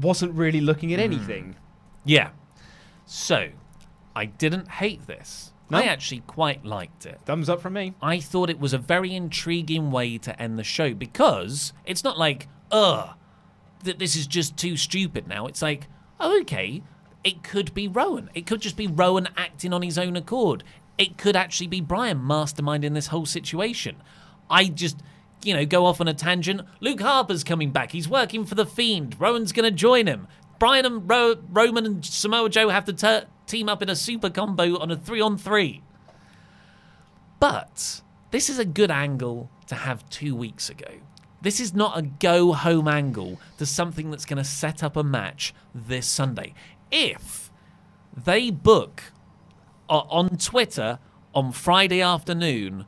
[0.00, 1.04] wasn't really looking at mm.
[1.04, 1.56] anything.
[2.04, 2.30] Yeah.
[3.04, 3.48] So,
[4.14, 5.52] I didn't hate this.
[5.72, 5.78] No?
[5.78, 7.20] I actually quite liked it.
[7.24, 7.94] Thumbs up from me.
[8.00, 12.18] I thought it was a very intriguing way to end the show because it's not
[12.18, 13.14] like, ugh,
[13.82, 15.46] th- this is just too stupid now.
[15.46, 15.88] It's like,
[16.20, 16.82] oh, okay,
[17.24, 18.30] it could be Rowan.
[18.34, 20.62] It could just be Rowan acting on his own accord.
[20.98, 23.96] It could actually be Bryan masterminding this whole situation.
[24.50, 24.98] I just,
[25.42, 26.60] you know, go off on a tangent.
[26.80, 27.92] Luke Harper's coming back.
[27.92, 29.18] He's working for the Fiend.
[29.18, 30.28] Rowan's going to join him.
[30.58, 32.92] Bryan and Ro- Roman and Samoa Joe have to
[33.52, 35.82] team up in a super combo on a three on three.
[37.38, 40.86] But this is a good angle to have two weeks ago.
[41.42, 45.02] This is not a go home angle to something that's going to set up a
[45.02, 46.54] match this Sunday.
[46.90, 47.50] If
[48.16, 49.02] they book
[49.90, 50.98] uh, on Twitter
[51.34, 52.86] on Friday afternoon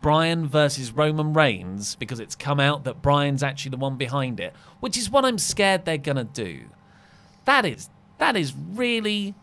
[0.00, 4.54] Bryan versus Roman Reigns because it's come out that Bryan's actually the one behind it,
[4.78, 6.66] which is what I'm scared they're going to do.
[7.44, 9.34] That is that is really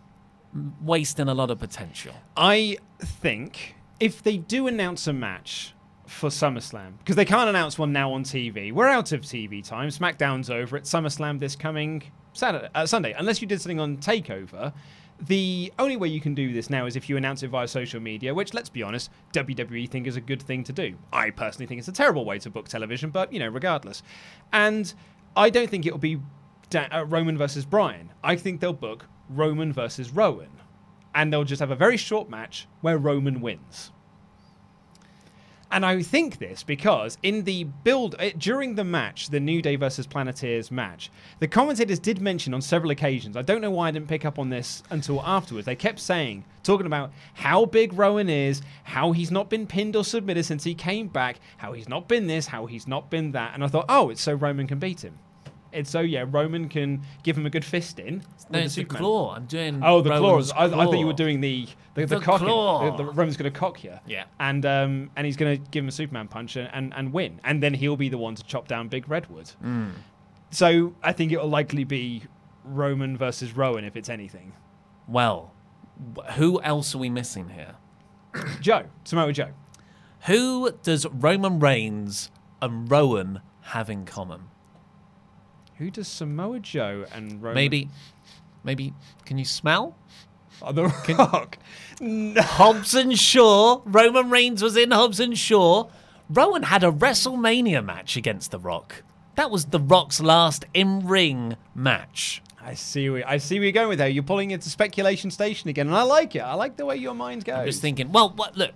[0.81, 2.13] wasting a lot of potential.
[2.37, 5.73] I think if they do announce a match
[6.07, 9.89] for SummerSlam, because they can't announce one now on TV, we're out of TV time.
[9.89, 10.77] SmackDown's over.
[10.77, 13.13] It's SummerSlam this coming Saturday, uh, Sunday.
[13.17, 14.73] Unless you did something on Takeover,
[15.19, 17.99] the only way you can do this now is if you announce it via social
[17.99, 20.95] media, which, let's be honest, WWE think is a good thing to do.
[21.11, 24.03] I personally think it's a terrible way to book television, but you know, regardless.
[24.51, 24.93] And
[25.35, 26.19] I don't think it'll be
[26.75, 28.11] uh, Roman versus Bryan.
[28.23, 29.05] I think they'll book
[29.37, 30.49] Roman versus Rowan,
[31.13, 33.91] and they'll just have a very short match where Roman wins.
[35.73, 39.75] And I think this because in the build uh, during the match, the New Day
[39.75, 43.35] versus Planeteers match, the commentators did mention on several occasions.
[43.35, 45.65] I don't know why I didn't pick up on this until afterwards.
[45.65, 50.03] They kept saying, talking about how big Rowan is, how he's not been pinned or
[50.03, 53.55] submitted since he came back, how he's not been this, how he's not been that.
[53.55, 55.17] And I thought, oh, it's so Roman can beat him.
[55.73, 58.23] It's so yeah, Roman can give him a good fist in.
[58.49, 59.01] No, it's the Superman.
[59.01, 59.35] claw.
[59.35, 59.81] I'm doing.
[59.83, 60.71] Oh, the Rowan's claws.
[60.73, 62.47] I, I thought you were doing the the, the, The cocking.
[62.47, 62.91] claw.
[62.95, 63.93] The, the Roman's going to cock you.
[64.07, 64.25] Yeah.
[64.39, 67.39] And um and he's going to give him a Superman punch and, and and win,
[67.43, 69.51] and then he'll be the one to chop down Big Redwood.
[69.63, 69.91] Mm.
[70.51, 72.23] So I think it'll likely be
[72.63, 74.53] Roman versus Rowan if it's anything.
[75.07, 75.53] Well,
[76.33, 77.75] who else are we missing here?
[78.61, 79.49] Joe, Samoa Joe.
[80.27, 82.31] Who does Roman Reigns
[82.61, 84.43] and Rowan have in common?
[85.77, 87.55] Who does Samoa Joe and Roman?
[87.55, 87.89] Maybe,
[88.63, 88.93] maybe.
[89.25, 89.95] Can you smell?
[90.61, 90.85] Oh, the
[91.17, 91.57] Rock.
[91.99, 93.81] Hobbs and Shaw.
[93.85, 95.89] Roman Reigns was in Hobbs and Shaw.
[96.29, 99.03] Rowan had a WrestleMania match against The Rock.
[99.35, 102.41] That was The Rock's last in-ring match.
[102.61, 103.09] I see.
[103.09, 104.13] Where, I see where you're going with that.
[104.13, 106.39] You're pulling into speculation station again, and I like it.
[106.39, 107.57] I like the way your mind goes.
[107.57, 108.11] I'm just thinking.
[108.11, 108.55] Well, what?
[108.55, 108.75] Look,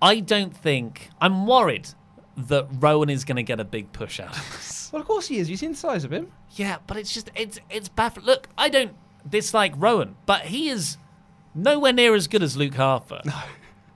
[0.00, 1.88] I don't think I'm worried
[2.36, 4.81] that Rowan is going to get a big push out of this.
[4.92, 5.50] Well, of course he is.
[5.50, 6.30] You've seen the size of him.
[6.52, 8.26] Yeah, but it's just it's it's baffling.
[8.26, 8.92] Look, I don't
[9.28, 10.98] dislike Rowan, but he is
[11.54, 13.20] nowhere near as good as Luke Harper.
[13.24, 13.32] No.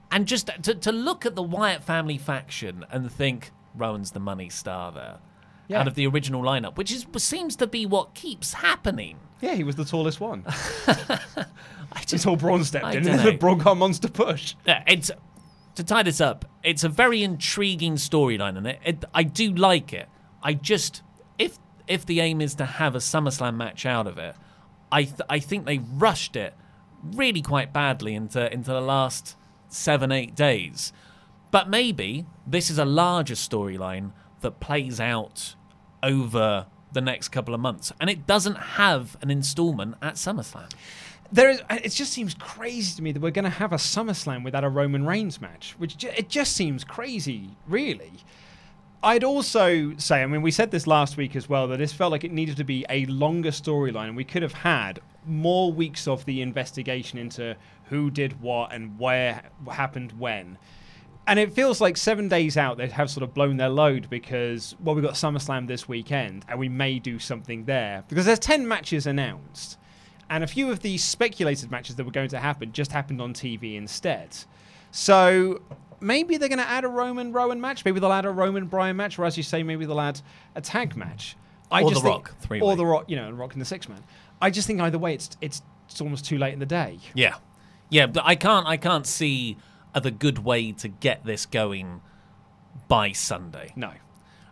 [0.09, 4.47] And just to, to look at the Wyatt family faction and think Rowan's the money
[4.47, 5.17] star there
[5.67, 5.81] Yeah.
[5.81, 9.17] out of the original lineup, which is seems to be what keeps happening.
[9.41, 10.45] Yeah, he was the tallest one.
[12.11, 14.55] Until Braun stepped I in, and the Braun got monster push.
[14.65, 15.11] Yeah, it's
[15.75, 16.45] to tie this up.
[16.63, 20.07] It's a very intriguing storyline, and it, it, I do like it.
[20.43, 21.01] I just
[21.37, 24.35] if if the aim is to have a SummerSlam match out of it,
[24.91, 26.53] I th- I think they rushed it
[27.03, 29.35] really quite badly into into the last
[29.69, 30.93] seven eight days.
[31.51, 35.55] But maybe this is a larger storyline that plays out
[36.03, 40.71] over the next couple of months, and it doesn't have an installment at SummerSlam.
[41.31, 41.61] There is.
[41.69, 44.69] It just seems crazy to me that we're going to have a SummerSlam without a
[44.69, 48.13] Roman Reigns match, which ju- it just seems crazy, really.
[49.03, 52.11] I'd also say, I mean, we said this last week as well, that this felt
[52.11, 54.07] like it needed to be a longer storyline.
[54.07, 57.55] and We could have had more weeks of the investigation into
[57.85, 60.57] who did what and where happened when.
[61.27, 64.75] And it feels like seven days out, they have sort of blown their load because,
[64.79, 68.03] well, we've got SummerSlam this weekend and we may do something there.
[68.07, 69.77] Because there's 10 matches announced.
[70.29, 73.33] And a few of the speculated matches that were going to happen just happened on
[73.33, 74.29] TV instead.
[74.91, 75.61] So
[75.99, 77.83] maybe they're going to add a Roman Rowan match.
[77.85, 80.21] Maybe they'll add a Roman Bryan match, or as you say, maybe they'll add
[80.55, 81.35] a tag match.
[81.71, 82.65] I Or just The think- Rock, three-way.
[82.67, 84.03] or the Rock, you know, Rock in the six man.
[84.41, 86.99] I just think either way, it's it's it's almost too late in the day.
[87.13, 87.35] Yeah,
[87.89, 88.65] yeah, but I can't.
[88.67, 89.57] I can't see
[89.95, 92.01] other good way to get this going
[92.87, 93.73] by Sunday.
[93.75, 93.91] No.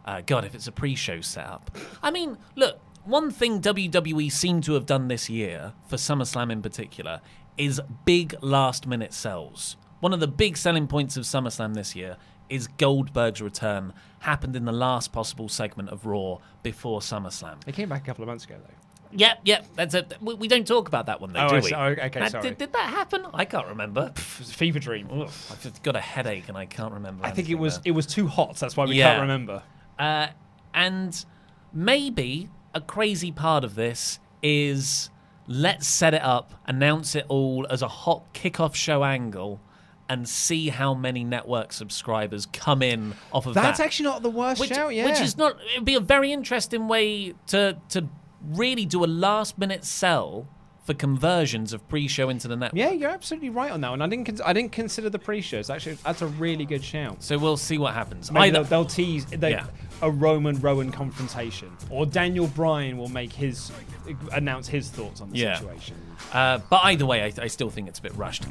[0.04, 1.76] Uh, God, if it's a pre-show setup.
[2.04, 2.80] I mean, look.
[3.06, 7.22] One thing WWE seem to have done this year for SummerSlam in particular
[7.56, 9.78] is big last-minute sells.
[10.06, 13.92] One of the big selling points of SummerSlam this year is Goldberg's return.
[14.20, 17.64] Happened in the last possible segment of Raw before SummerSlam.
[17.64, 19.18] They came back a couple of months ago, though.
[19.18, 19.66] Yep, yep.
[19.76, 20.06] That's a.
[20.22, 21.74] We, we don't talk about that one though, Oh, do we?
[21.74, 22.44] Oh, okay, That- sorry.
[22.50, 23.26] Did, did that happen?
[23.34, 24.12] I can't remember.
[24.16, 25.10] It was a fever dream.
[25.12, 27.26] I've just got a headache and I can't remember.
[27.26, 27.84] I think it was there.
[27.86, 28.58] it was too hot.
[28.58, 29.10] That's why we Yeah.
[29.10, 29.64] can't remember.
[29.98, 30.28] Uh,
[30.76, 31.26] and
[31.74, 35.10] maybe a crazy part of this is
[35.48, 39.62] let's set it up, announce it all as a hot kickoff show angle,
[40.08, 43.70] and see how many network subscribers come in off of That's that.
[43.70, 45.06] That's actually not the worst which, shout, yeah.
[45.06, 45.58] which is not.
[45.74, 48.08] It'd be a very interesting way to to
[48.42, 50.48] really do a last minute sell
[50.84, 52.78] for conversions of pre-show into the network.
[52.78, 54.04] Yeah, you're absolutely right on that one.
[54.04, 54.26] I didn't.
[54.26, 55.72] Cons- I didn't consider the pre-shows.
[55.72, 57.24] Actually, that's a really good shout.
[57.24, 58.32] So we'll see what happens.
[58.32, 59.66] Maybe Either- they'll, they'll tease they, Yeah.
[60.04, 63.72] a Roman Rowan confrontation, or Daniel Bryan will make his
[64.34, 65.58] announce his thoughts on the Yeah.
[65.58, 65.96] situation.
[66.32, 68.44] Uh, but either way, I, I still think it's a bit rushed.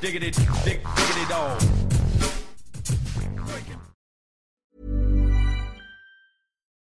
[0.00, 0.30] Diggity,
[0.64, 1.87] dig, diggity dog.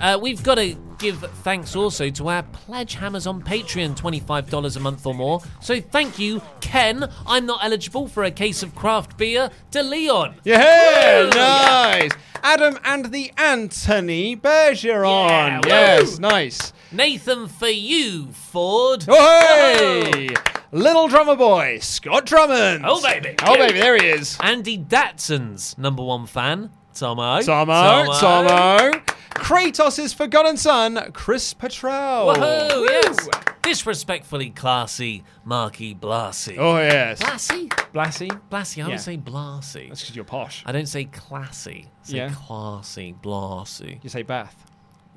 [0.00, 4.80] Uh, we've got to give thanks also to our pledge hammers on Patreon, $25 a
[4.80, 5.40] month or more.
[5.60, 7.10] So thank you, Ken.
[7.26, 10.36] I'm not eligible for a case of craft beer to Leon.
[10.44, 11.30] Yeah, Woo!
[11.30, 12.12] nice.
[12.42, 15.64] Adam and the Anthony Bergeron.
[15.66, 16.72] Yeah, yes, nice.
[16.92, 19.04] Nathan for you, Ford.
[19.08, 20.28] Oh, hey!
[20.70, 22.84] Little drummer boy, Scott Drummond.
[22.86, 23.34] Oh, baby.
[23.42, 24.36] Oh, baby, there he is.
[24.40, 27.40] Andy Datson's number one fan, Tomo.
[27.40, 28.90] Tomo, Tomo.
[29.30, 32.36] Kratos' forgotten son, Chris Petrell.
[32.36, 33.28] Whoa, yes.
[33.62, 36.56] Disrespectfully classy, Marky Blassie.
[36.58, 37.18] Oh, yes.
[37.20, 37.68] Blassie?
[37.94, 38.40] Blassie?
[38.50, 38.88] Blassie, I Yeah.
[38.88, 39.88] don't say Blassie.
[39.88, 40.62] That's because you're posh.
[40.66, 41.86] I don't say classy.
[42.04, 42.30] I say Yeah.
[42.34, 44.02] classy, Blassie.
[44.02, 44.66] You say Bath.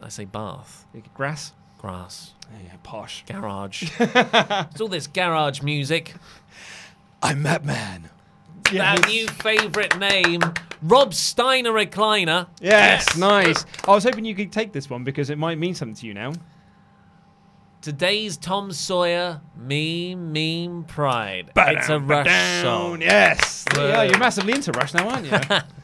[0.01, 0.85] I say bath.
[1.13, 1.53] Grass?
[1.81, 2.33] Grass.
[2.63, 3.25] Yeah, posh.
[3.25, 3.89] Garage.
[3.99, 6.13] it's all this garage music.
[7.23, 8.11] I'm that man.
[8.79, 10.41] Our new favourite name,
[10.83, 12.45] Rob Steiner Recliner.
[12.61, 13.65] Yes, nice.
[13.87, 16.13] I was hoping you could take this one because it might mean something to you
[16.13, 16.33] now.
[17.81, 21.51] Today's Tom Sawyer, meme meme, pride.
[21.55, 23.01] It's a Rush Ba-dum, song.
[23.01, 23.65] Yes.
[23.75, 25.31] Yeah, you're massively into Rush now, aren't you?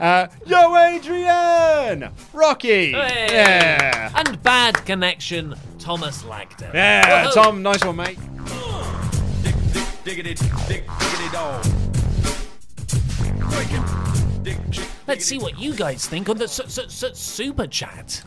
[0.00, 2.10] uh, Yo, Adrian!
[2.32, 2.92] Rocky!
[2.92, 3.28] Hey.
[3.30, 4.10] Yeah.
[4.14, 6.72] And Bad Connection, Thomas Lagden.
[6.74, 7.32] Yeah, Whoa.
[7.32, 8.18] Tom, nice one, mate.
[10.04, 11.64] Diggity, dig, diggity dog.
[15.06, 18.22] Let's see what you guys think on the su- su- su- super chat.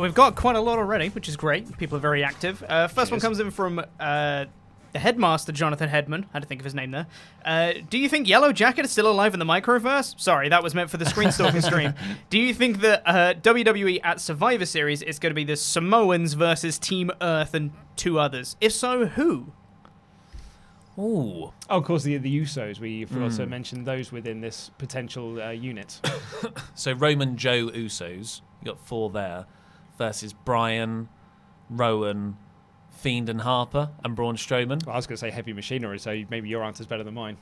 [0.00, 1.76] We've got quite a lot already, which is great.
[1.76, 2.62] People are very active.
[2.66, 4.46] Uh, first one comes in from uh,
[4.92, 6.24] the headmaster, Jonathan Headman.
[6.24, 7.06] I had to think of his name there.
[7.44, 10.18] Uh, do you think Yellow Jacket is still alive in the microverse?
[10.20, 11.94] Sorry, that was meant for the Screenstalker stream.
[12.30, 16.34] Do you think that uh, WWE at Survivor Series is going to be the Samoans
[16.34, 18.56] versus Team Earth and two others?
[18.60, 19.52] If so, who?
[20.98, 21.52] Ooh.
[21.70, 22.78] Oh, of course, the the Usos.
[22.78, 23.48] We've also Mm.
[23.48, 26.00] mentioned those within this potential uh, unit.
[26.74, 29.46] So Roman Joe Usos, you got four there,
[29.96, 31.08] versus Bryan,
[31.70, 32.36] Rowan,
[33.02, 34.86] Fiend and Harper, and Braun Strowman.
[34.86, 37.36] Well, I was going to say heavy machinery, so maybe your answer's better than mine.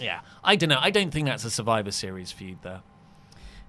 [0.00, 0.78] Yeah, I don't know.
[0.80, 2.80] I don't think that's a Survivor Series feud though.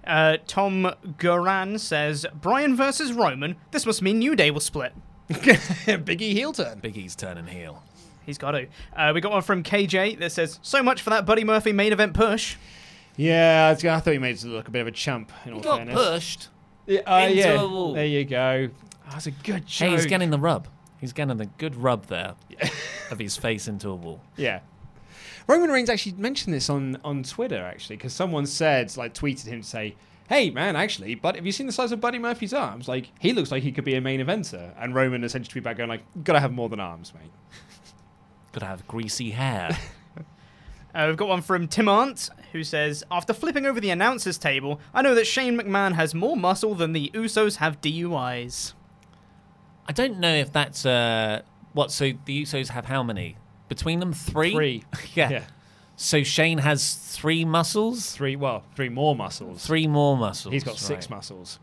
[0.05, 3.55] Uh, Tom Goran says Bryan versus Roman.
[3.71, 4.93] This must mean New Day will split.
[5.29, 6.79] Biggie heel turn.
[6.81, 7.83] Biggie's turning heel.
[8.25, 8.67] He's got to.
[8.95, 11.93] Uh, we got one from KJ that says, "So much for that Buddy Murphy main
[11.93, 12.55] event push."
[13.17, 15.31] Yeah, I, was I thought he made it look a bit of a chump.
[15.45, 15.95] In all He got fairness.
[15.95, 16.47] pushed
[16.85, 17.61] Yeah, uh, into yeah.
[17.61, 17.93] a wall.
[17.93, 18.69] There you go.
[19.09, 19.89] That's a good joke.
[19.89, 20.67] Hey, he's getting the rub.
[20.99, 22.35] He's getting the good rub there
[23.11, 24.21] of his face into a wall.
[24.37, 24.61] Yeah.
[25.47, 29.61] Roman Reigns actually mentioned this on, on Twitter, actually, because someone said, like, tweeted him
[29.61, 29.95] to say,
[30.27, 32.87] hey, man, actually, but have you seen the size of Buddy Murphy's arms?
[32.87, 34.71] Like, he looks like he could be a main eventer.
[34.79, 37.31] And Roman essentially back going, like, gotta have more than arms, mate.
[38.53, 39.77] Gotta have greasy hair.
[40.95, 44.79] Uh, we've got one from Tim Arndt, who says, After flipping over the announcers table,
[44.93, 48.71] I know that Shane McMahon has more muscle than the Usos have DUIs.
[49.87, 51.41] I don't know if that's uh
[51.73, 51.91] what.
[51.91, 53.37] So the Usos have how many
[53.69, 54.13] between them?
[54.13, 54.51] Three.
[54.51, 54.83] Three.
[55.13, 55.29] yeah.
[55.29, 55.43] Yeah.
[55.97, 58.11] So Shane has three muscles.
[58.11, 59.65] Three, well, three more muscles.
[59.65, 60.51] Three more muscles.
[60.51, 61.59] He's got six muscles.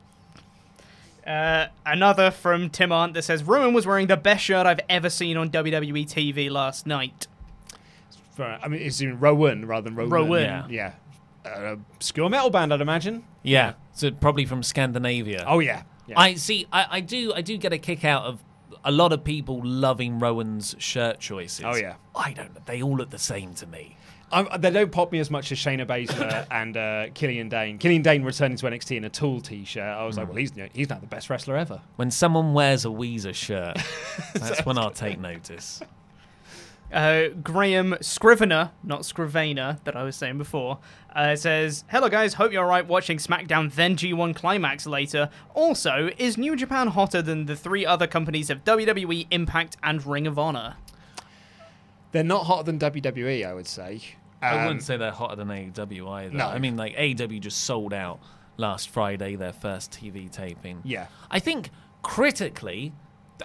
[1.26, 5.08] Uh, another from Tim Arndt that says, Roman was wearing the best shirt I've ever
[5.08, 7.28] seen on WWE TV last night.
[8.38, 10.10] I mean, it's in Rowan rather than Rowan.
[10.10, 10.42] Rowan.
[10.42, 10.66] Yeah.
[10.70, 10.92] yeah.
[11.44, 13.24] Uh, obscure metal band, I'd imagine.
[13.42, 13.74] Yeah.
[13.92, 15.44] So probably from Scandinavia.
[15.46, 15.82] Oh, yeah.
[16.06, 16.18] Yeah.
[16.18, 16.66] I see.
[16.72, 17.32] I, I do.
[17.32, 18.42] I do get a kick out of
[18.84, 21.64] a lot of people loving Rowan's shirt choices.
[21.64, 21.94] Oh, yeah.
[22.14, 22.64] I don't.
[22.66, 23.96] They all look the same to me.
[24.32, 27.76] Um, they don't pop me as much as Shayna Baszler and uh, Killian Dain.
[27.76, 29.82] Killian Dain returning to NXT in a Tool T-shirt.
[29.82, 31.82] I was like, well, he's he's now the best wrestler ever.
[31.96, 33.76] When someone wears a Weezer shirt,
[34.34, 35.82] that's when I'll take notice.
[36.92, 40.78] Uh, Graham Scrivener, not Scrivener, that I was saying before,
[41.16, 45.30] uh, says, Hello guys, hope you're alright watching SmackDown then G1 Climax later.
[45.54, 50.26] Also, is New Japan hotter than the three other companies of WWE, Impact, and Ring
[50.26, 50.76] of Honor?
[52.12, 54.02] They're not hotter than WWE, I would say.
[54.42, 56.36] I Um, wouldn't say they're hotter than AEW either.
[56.36, 56.48] No.
[56.48, 58.20] I mean, like AEW just sold out
[58.58, 60.80] last Friday their first TV taping.
[60.84, 61.06] Yeah.
[61.30, 61.70] I think
[62.02, 62.92] critically,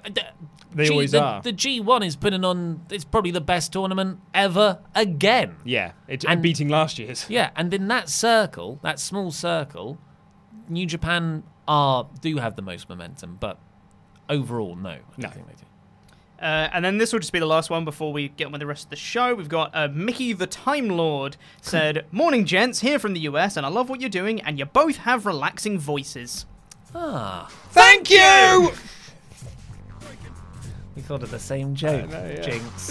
[0.03, 0.27] th- th-
[0.73, 1.41] They always the, are.
[1.41, 2.81] The G1 is putting on.
[2.89, 5.55] It's probably the best tournament ever again.
[5.63, 7.25] Yeah, it, And- beating last year's.
[7.29, 9.97] Yeah, and in that circle, that small circle,
[10.69, 13.57] New Japan are do have the most momentum, but
[14.29, 14.89] overall, no.
[14.89, 15.29] I don't No.
[15.29, 15.63] think they do.
[16.39, 18.59] Uh, and then this will just be the last one before we get on with
[18.61, 19.33] the rest of the show.
[19.33, 23.65] We've got uh, Mickey the Time Lord said, Morning, gents, here from the US, and
[23.65, 26.45] I love what you're doing, and you both have relaxing voices.
[26.93, 28.71] Ah, Thank you!
[30.97, 32.09] We thought of the same joke.
[32.09, 32.41] know, yeah.
[32.41, 32.87] Jinx.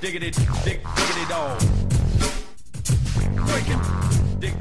[0.00, 1.60] Diggity, dig, diggity dog.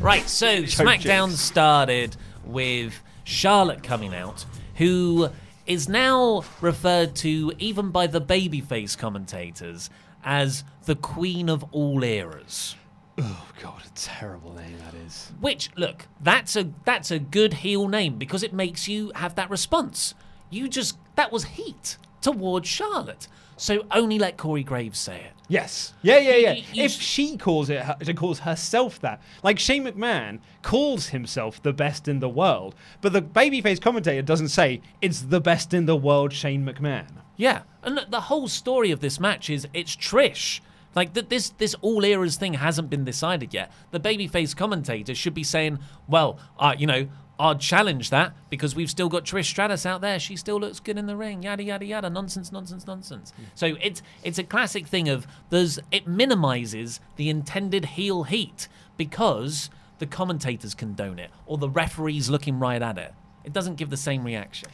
[0.01, 4.45] Right, so SmackDown started with Charlotte coming out,
[4.77, 5.29] who
[5.67, 9.91] is now referred to even by the babyface commentators
[10.23, 12.75] as the Queen of all eras.
[13.19, 15.31] Oh god, a terrible name that is.
[15.39, 19.49] Which, look, that's a that's a good heel name because it makes you have that
[19.49, 20.13] response.
[20.49, 23.27] You just that was heat towards Charlotte.
[23.59, 25.31] So only let Corey Graves say it.
[25.47, 25.93] Yes.
[26.03, 26.51] Yeah, yeah, yeah.
[26.53, 31.59] You- you if she calls it, her- calls herself that, like Shane McMahon calls himself
[31.63, 35.87] the best in the world, but the babyface commentator doesn't say it's the best in
[35.87, 37.07] the world, Shane McMahon.
[37.35, 40.59] Yeah, and look, the whole story of this match is it's Trish.
[40.95, 43.71] Like that, this this all eras thing hasn't been decided yet.
[43.91, 47.07] The babyface commentator should be saying, "Well, uh, you know,
[47.39, 50.19] I'd challenge that because we've still got Trish Stratus out there.
[50.19, 51.43] She still looks good in the ring.
[51.43, 52.09] Yada yada yada.
[52.09, 57.85] Nonsense, nonsense, nonsense." So it's it's a classic thing of there's it minimizes the intended
[57.85, 59.69] heel heat because
[59.99, 63.13] the commentators condone it or the referees looking right at it.
[63.43, 64.69] It doesn't give the same reaction.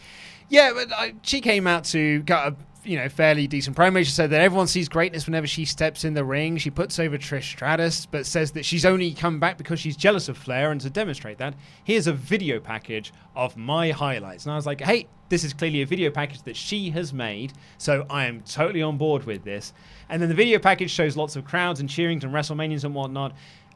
[0.49, 4.00] Yeah, but uh, she came out to got a you know fairly decent promo.
[4.00, 6.58] She said that everyone sees greatness whenever she steps in the ring.
[6.58, 10.30] She puts over Trish Stratus, but says that she's only come back because she's jealous
[10.30, 10.72] of Flair.
[10.72, 14.45] And to demonstrate that, here's a video package of my highlights.
[14.45, 17.53] And I was like, hey, this is clearly a video package that she has made,
[17.78, 19.74] so I am totally on board with this.
[20.10, 23.34] And then the video package shows lots of crowds and cheering and WrestleManias and whatnot.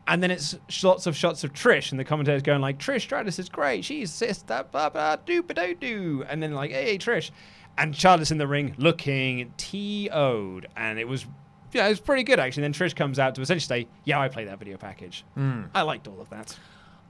[0.09, 3.39] And then it's lots of shots of Trish, and the commentators going like, "Trish Stratus
[3.39, 3.83] is great.
[3.83, 7.31] She's sister, blah blah doo doo doo," and then like, "Hey, Trish,"
[7.77, 11.25] and Charlotte's in the ring looking t-o'd, and it was,
[11.73, 12.63] yeah, it was pretty good actually.
[12.65, 15.23] And then Trish comes out to essentially say, "Yeah, I played that video package.
[15.37, 15.69] Mm.
[15.73, 16.57] I liked all of that."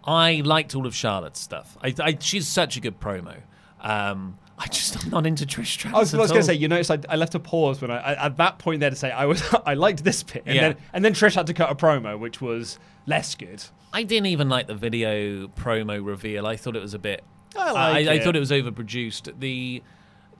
[0.04, 1.78] I liked all of Charlotte's stuff.
[1.84, 3.36] I, I, she's such a good promo.
[3.82, 5.96] Um, I just I'm not into Trish Stratus.
[5.96, 7.98] I was, was going to say, you notice I, I left a pause when I,
[7.98, 10.62] I at that point there to say I was I liked this bit, and Yeah.
[10.70, 13.64] then and then Trish had to cut a promo, which was less good.
[13.94, 16.48] I didn't even like the video promo reveal.
[16.48, 17.24] I thought it was a bit.
[17.56, 19.40] I like I, I thought it was overproduced.
[19.40, 19.82] The,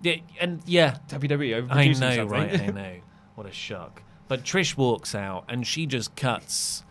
[0.02, 2.28] the and yeah, WWE I know, something.
[2.30, 2.62] right?
[2.62, 2.96] I know.
[3.36, 4.02] What a shock.
[4.28, 6.84] But Trish walks out and she just cuts.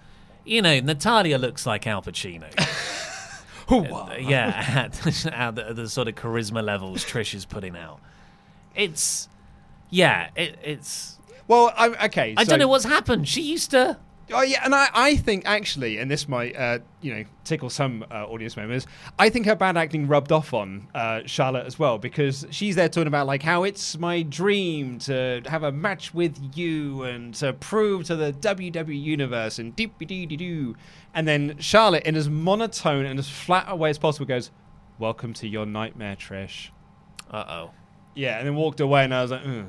[0.45, 2.47] You know, Natalya looks like Al Pacino.
[3.69, 7.99] Uh, yeah, at, at the, the sort of charisma levels Trish is putting out.
[8.77, 9.29] It's
[9.91, 11.19] yeah, it, it's.
[11.49, 12.35] Well, I'm okay.
[12.37, 13.27] I so- don't know what's happened.
[13.27, 13.99] She used to.
[14.33, 18.05] Oh yeah, and I, I think actually, and this might uh, you know tickle some
[18.11, 18.85] uh, audience members.
[19.21, 22.89] I think her bad acting rubbed off on uh, Charlotte as well because she's there
[22.89, 27.53] talking about like how it's my dream to have a match with you and to
[27.53, 30.77] prove to the WWE universe and deep dee dee doo.
[31.15, 34.51] And then Charlotte, in as monotone and as flat a way as possible, goes,
[34.99, 36.71] "Welcome to your nightmare, Trish."
[37.31, 37.71] Uh oh.
[38.17, 39.67] Yeah, and then walked away, and I was like, "Ugh,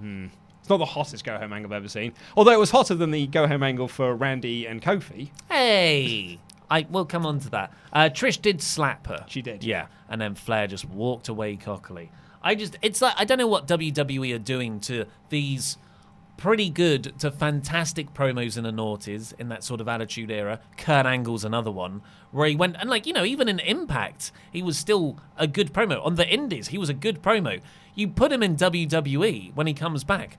[0.00, 0.26] hmm.
[0.68, 2.12] It's not the hottest go home angle I've ever seen.
[2.36, 5.30] Although it was hotter than the go home angle for Randy and Kofi.
[5.48, 6.40] Hey,
[6.70, 7.72] I will come on to that.
[7.90, 9.24] Uh, Trish did slap her.
[9.28, 9.64] She did.
[9.64, 12.10] Yeah, and then Flair just walked away cockily.
[12.42, 15.78] I just, it's like I don't know what WWE are doing to these
[16.36, 20.60] pretty good to fantastic promos in the noughties in that sort of attitude era.
[20.76, 24.62] Kurt Angle's another one where he went and like you know even in Impact he
[24.62, 26.68] was still a good promo on the Indies.
[26.68, 27.62] He was a good promo.
[27.94, 30.38] You put him in WWE when he comes back,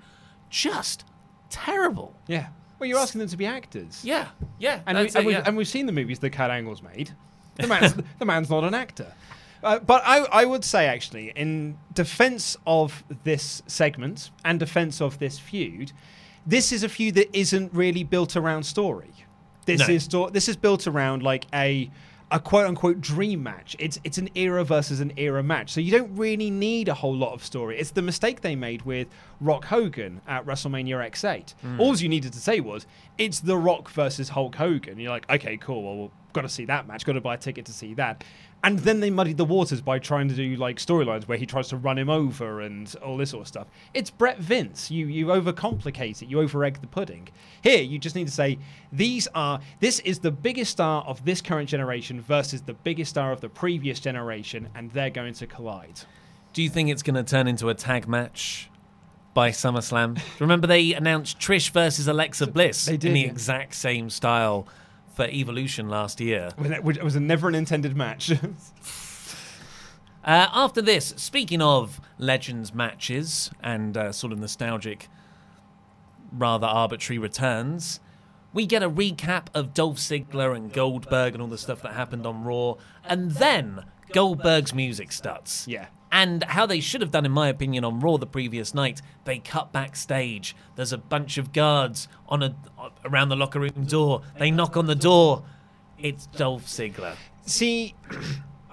[0.49, 1.03] just
[1.49, 2.15] terrible.
[2.27, 2.47] Yeah.
[2.79, 4.03] Well, you're asking them to be actors.
[4.05, 5.43] Yeah, yeah, And, we, and, it, we've, yeah.
[5.45, 7.11] and we've seen the movies that Kurt Angle's made.
[7.55, 9.13] The man's, the man's not an actor.
[9.61, 15.19] Uh, but I, I would say, actually, in defense of this segment and defense of
[15.19, 15.91] this feud,
[16.45, 19.11] this is a feud that isn't really built around story.
[19.65, 19.93] This No.
[19.93, 21.91] is sto- this is built around like a
[22.32, 23.75] a quote unquote dream match.
[23.80, 25.71] It's it's an era versus an era match.
[25.71, 27.80] So you don't really need a whole lot of story.
[27.80, 29.07] It's the mistake they made with
[29.41, 31.55] Rock Hogan at WrestleMania X8.
[31.63, 31.80] Mm.
[31.80, 32.86] All you needed to say was
[33.17, 34.99] it's The Rock versus Hulk Hogan.
[34.99, 35.84] You're like, okay, cool.
[35.84, 37.05] Well, we've got to see that match.
[37.05, 38.23] Got to buy a ticket to see that.
[38.64, 41.70] And then they muddied the waters by trying to do like storylines where he tries
[41.70, 43.68] to run him over and all this sort of stuff.
[43.93, 44.91] It's Bret Vince.
[44.91, 46.28] You you overcomplicate it.
[46.28, 47.30] You over egg the pudding.
[47.62, 48.60] Here, you just need to say
[48.91, 53.32] these are this is the biggest star of this current generation versus the biggest star
[53.32, 56.01] of the previous generation, and they're going to collide.
[56.51, 58.70] Do you think it's going to turn into a tag match
[59.34, 60.20] by SummerSlam?
[60.39, 63.28] Remember they announced Trish versus Alexa Bliss They did, in the yeah.
[63.28, 64.68] exact same style
[65.20, 66.51] for Evolution last year.
[66.57, 68.32] It was- a never an intended match.
[70.22, 75.07] Uh, after this, speaking of Legends matches and uh, sort of nostalgic,
[76.32, 78.01] rather arbitrary returns,
[78.53, 82.26] we get a recap of Dolph Ziggler and Goldberg and all the stuff that happened
[82.28, 85.65] on Raw, and then Goldberg's music starts.
[85.70, 85.88] Yeah.
[86.12, 89.38] And how they should have done, in my opinion, on Raw the previous night, they
[89.39, 90.55] cut backstage.
[90.76, 92.55] There's a bunch of guards on a
[93.05, 94.24] around the locker room door.
[94.38, 95.43] They knock on the door.
[95.99, 97.16] It's Dolph Ziggler.
[97.45, 97.93] See,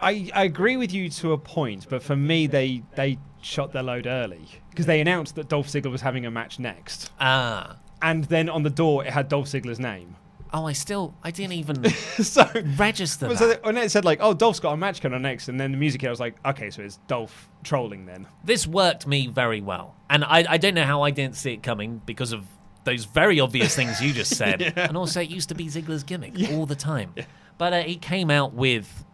[0.00, 3.82] I, I agree with you to a point, but for me, they they shot their
[3.82, 7.76] load early because they announced that Dolph Ziggler was having a match next, Ah.
[8.02, 10.16] and then on the door it had Dolph Ziggler's name.
[10.56, 12.48] Oh, I still, I didn't even so
[12.78, 13.62] register So that.
[13.62, 15.70] they- when it said like, "Oh, Dolph's got a match coming on next," and then
[15.70, 19.60] the music I was like, "Okay, so it's Dolph trolling then." This worked me very
[19.60, 22.44] well, and I, I don't know how I didn't see it coming because of
[22.84, 24.72] those very obvious things you just said, Yeah.
[24.88, 27.14] and also it used to be Ziggler's gimmick all the time.
[27.58, 29.04] But uh, he came out with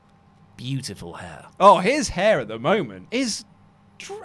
[0.56, 1.46] beautiful hair.
[1.58, 3.44] Oh, his hair at the moment is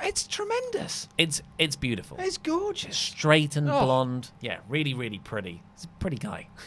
[0.02, 1.08] it's tremendous.
[1.18, 2.18] It's it's beautiful.
[2.20, 2.98] It's gorgeous.
[2.98, 3.86] Straight and Oh.
[3.86, 4.32] blonde.
[4.42, 5.62] Yeah, really, really pretty.
[5.76, 6.48] He's a pretty guy.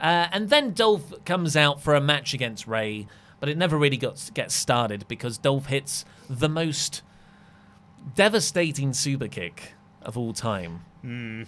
[0.00, 3.06] uh, and then Dolph comes out for a match against Rey,
[3.38, 7.02] but it never really got gets started because Dolph hits the most
[8.14, 10.84] devastating super kick of all time.
[11.02, 11.42] Hmm.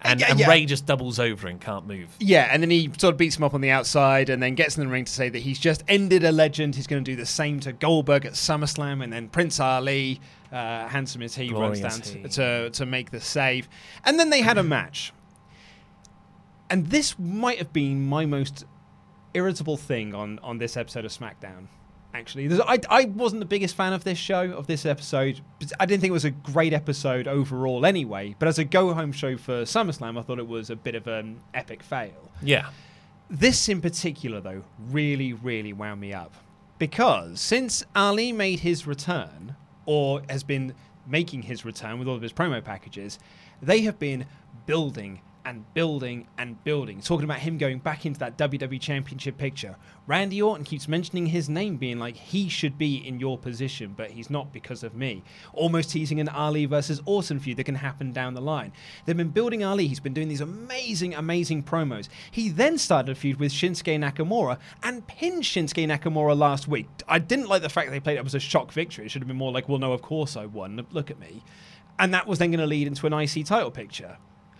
[0.00, 0.48] And, Yeah, and yeah.
[0.48, 2.08] Rey just doubles over and can't move.
[2.20, 4.78] Yeah, and then he sort of beats him up on the outside and then gets
[4.78, 6.76] in the ring to say that he's just ended a legend.
[6.76, 10.20] He's going to do the same to Goldberg at SummerSlam, and then Prince Ali,
[10.52, 12.22] uh, handsome as he, runs Glorious down he.
[12.22, 13.68] to, to, to make the save.
[14.04, 15.12] And then they had a match.
[16.70, 18.64] And this might have been my most
[19.34, 21.66] irritable thing on, on this episode of SmackDown.
[22.14, 25.40] Actually, There's- I, I wasn't the biggest fan of this show, of this episode.
[25.78, 28.34] I didn't think it was a great episode overall, anyway.
[28.38, 31.06] But as a go home show for SummerSlam, I thought it was a bit of
[31.06, 32.30] an epic fail.
[32.42, 32.70] Yeah.
[33.30, 36.32] This in particular, though, really, really wound me up.
[36.78, 39.54] Because since Ali made his return,
[39.84, 40.74] or has been
[41.06, 43.18] making his return with all of his promo packages,
[43.60, 44.24] they have been
[44.66, 49.76] building and building and building, talking about him going back into that WWE Championship picture.
[50.06, 54.10] Randy Orton keeps mentioning his name, being like, he should be in your position, but
[54.10, 55.22] he's not because of me.
[55.54, 58.72] Almost teasing an Ali versus Orton feud that can happen down the line.
[59.06, 59.86] They've been building Ali.
[59.88, 62.10] He's been doing these amazing, amazing promos.
[62.30, 66.88] He then started a feud with Shinsuke Nakamura and pinned Shinsuke Nakamura last week.
[67.08, 69.06] I didn't like the fact they played it as a shock victory.
[69.06, 70.86] It should have been more like, well, no, of course I won.
[70.90, 71.42] Look at me.
[71.98, 74.18] And that was then going to lead into an IC title picture.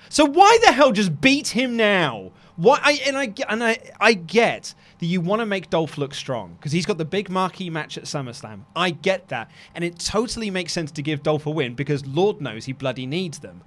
[0.08, 2.32] So why the hell just beat him now?
[2.56, 2.80] Why?
[2.82, 6.54] I, and I and I, I get that you want to make Dolph look strong
[6.54, 8.62] because he's got the big marquee match at SummerSlam.
[8.74, 12.40] I get that, and it totally makes sense to give Dolph a win because Lord
[12.40, 13.62] knows he bloody needs them.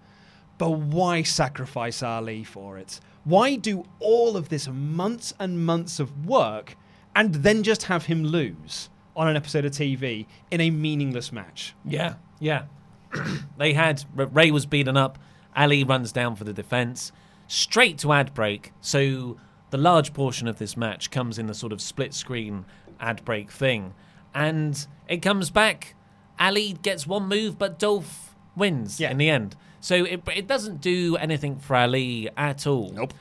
[0.58, 3.00] But why sacrifice Ali for it?
[3.24, 6.76] Why do all of this months and months of work
[7.16, 11.76] and then just have him lose on an episode of TV in a meaningless match?
[11.86, 12.66] Yeah, yeah.
[13.58, 15.18] they had Rey was beaten up.
[15.56, 17.12] Ali runs down for the defense,
[17.48, 18.72] straight to ad break.
[18.82, 19.38] So
[19.70, 22.66] the large portion of this match comes in the sort of split screen
[23.00, 23.94] ad break thing,
[24.34, 25.96] and it comes back.
[26.40, 29.56] Ali gets one move, but Dolph wins in the end.
[29.80, 32.92] So it it doesn't do anything for Ali at all.
[32.92, 33.14] Nope.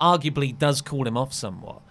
[0.00, 1.82] Arguably, does call him off somewhat.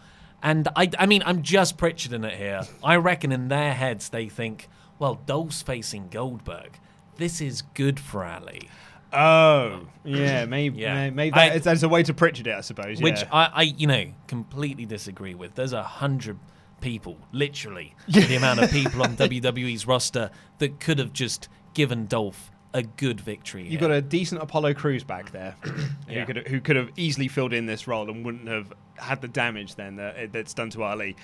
[0.41, 2.61] And I, I mean, I'm just Pritcharding it here.
[2.83, 4.69] I reckon in their heads they think,
[4.99, 6.79] well, Dolph's facing Goldberg.
[7.15, 8.69] This is good for Ali.
[9.13, 10.79] Oh, yeah, maybe.
[10.79, 10.93] Yeah.
[10.93, 13.01] may- maybe I- that, that's a way to Pritchard it, I suppose.
[13.01, 13.29] Which yeah.
[13.31, 15.55] I, I, you know, completely disagree with.
[15.55, 16.37] There's a hundred
[16.81, 20.29] people, literally, the amount of people on WWE's roster
[20.59, 23.63] that could have just given Dolph a good victory.
[23.63, 23.89] You've here.
[23.89, 25.55] got a decent Apollo Crews back there,
[26.09, 26.25] Yeah.
[26.25, 29.27] who could who could have easily filled in this role and wouldn't have had the
[29.27, 31.15] damage then that, that's done to Ali.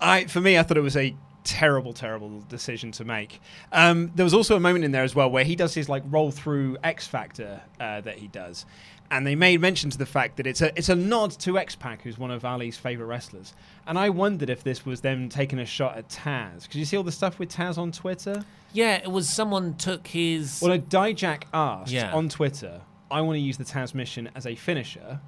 [0.00, 1.14] I, for me, I thought it was a
[1.44, 3.40] terrible, terrible decision to make.
[3.72, 6.02] Um, there was also a moment in there as well where he does his like
[6.06, 8.66] roll through X Factor uh, that he does,
[9.10, 11.76] and they made mention to the fact that it's a it's a nod to X
[11.76, 13.52] Pac, who's one of Ali's favorite wrestlers.
[13.86, 16.96] And I wondered if this was them taking a shot at Taz because you see
[16.96, 18.44] all the stuff with Taz on Twitter.
[18.72, 20.60] Yeah, it was someone took his.
[20.62, 22.12] Well, a Dijak asked Yeah.
[22.12, 22.80] on Twitter,
[23.10, 25.20] I want to use the Taz mission as a finisher.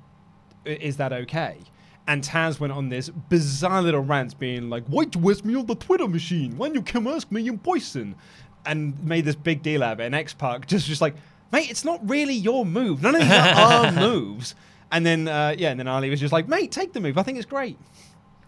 [0.64, 1.58] Is that okay?
[2.08, 5.66] And Taz went on this bizarre little rant being like, Why'd you ask me on
[5.66, 6.56] the Twitter machine?
[6.56, 8.14] Why don't you come ask me in person?
[8.64, 10.06] And made this big deal out of it.
[10.06, 11.14] And X Pac just, just like,
[11.52, 13.02] mate, it's not really your move.
[13.02, 14.54] None of these are our moves.
[14.90, 17.18] And then, uh, yeah, and then Ali was just like, mate, take the move.
[17.18, 17.78] I think it's great.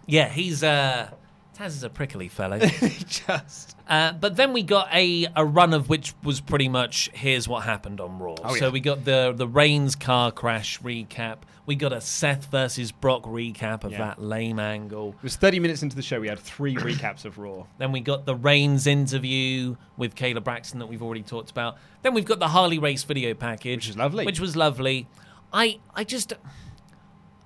[0.06, 1.10] Yeah, he's uh
[1.58, 2.58] Taz is a prickly fellow.
[3.06, 3.76] Just.
[3.88, 7.64] Uh, but then we got a, a run of which was pretty much here's what
[7.64, 8.36] happened on Raw.
[8.44, 8.70] Oh, so yeah.
[8.70, 11.38] we got the the Reigns car crash recap.
[11.66, 13.98] We got a Seth versus Brock recap of Yeah.
[13.98, 15.16] that lame angle.
[15.18, 16.20] It was 30 minutes into the show.
[16.20, 17.64] We had three recaps of Raw.
[17.78, 21.76] Then we got the Reigns interview with Kayla Braxton that we've already talked about.
[22.02, 24.24] Then we've got the Harley Race video package, which is lovely.
[24.24, 25.08] Which was lovely.
[25.52, 26.34] I I just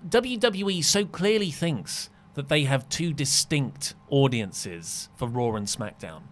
[0.06, 6.22] WWE so clearly thinks that they have two distinct audiences for Raw and SmackDown.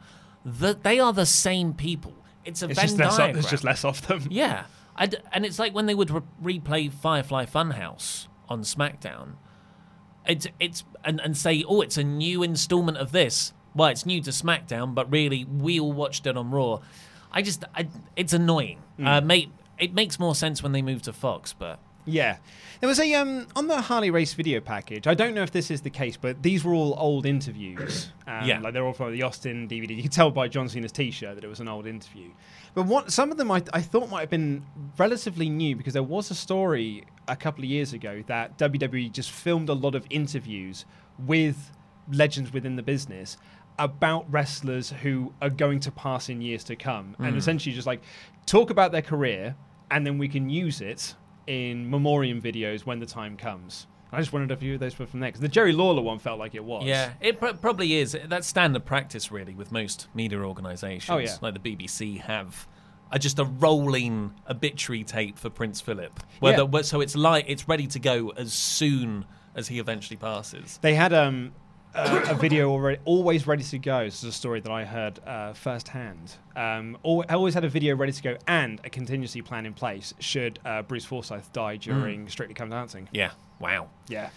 [0.44, 2.14] That they are the same people.
[2.44, 3.32] It's a It's Venn just, less, diagram.
[3.34, 4.26] there's just less of them.
[4.30, 4.64] Yeah,
[4.96, 9.34] I'd, and it's like when they would re- replay Firefly Funhouse on SmackDown.
[10.26, 13.53] It's it's and, and say, oh, it's a new installment of this.
[13.74, 16.80] Well, it's new to SmackDown, but really, we all watched it on Raw.
[17.32, 17.86] I just, I,
[18.16, 18.80] it's annoying.
[18.98, 19.07] Mm.
[19.07, 22.38] Uh, mate, it makes more sense when they move to Fox, but Yeah.
[22.80, 25.07] There was a um on the Harley Race video package.
[25.07, 28.11] I don't know if this is the case, but these were all old interviews.
[28.26, 28.61] Um, Yeah.
[28.61, 29.94] like they're all from the Austin DVD.
[29.96, 32.30] You could tell by John Cena's T-shirt that it was an old interview.
[32.74, 34.64] But what some of them I, I thought might have been
[34.96, 39.30] relatively new because there was a story a couple of years ago that WWE just
[39.30, 40.84] filmed a lot of interviews
[41.18, 41.72] with
[42.11, 43.36] legends within the business
[43.78, 47.38] about wrestlers who are going to pass in years to come and Mm.
[47.38, 48.01] essentially just like
[48.46, 49.55] talk about their career
[49.90, 51.14] and then we can use it
[51.47, 53.86] in memoriam videos when the time comes.
[54.12, 56.38] I just wondered if of those were from there because the Jerry Lawler one felt
[56.38, 56.84] like it was.
[56.84, 58.16] yeah, it pr- probably is.
[58.26, 61.09] That's standard practice, really, with most media organisations.
[61.11, 61.36] Oh, yeah.
[61.41, 62.66] like the BBC have.
[63.12, 66.57] uh just a rolling obituary tape for Prince Philip, where Yeah.
[66.59, 70.78] the, where- so it's like it's ready to go as soon as he eventually passes.
[70.82, 71.53] They had um,
[71.95, 74.05] a, a video already, always ready to go.
[74.05, 76.34] This is a story that I heard uh, firsthand.
[76.57, 79.74] Um, al- I always had a video ready to go and a contingency plan in
[79.74, 83.09] place should uh, Bruce Forsyth die during Strictly Come Dancing.
[83.12, 83.32] Yeah.
[83.59, 83.88] Wow.
[84.09, 84.30] Yeah.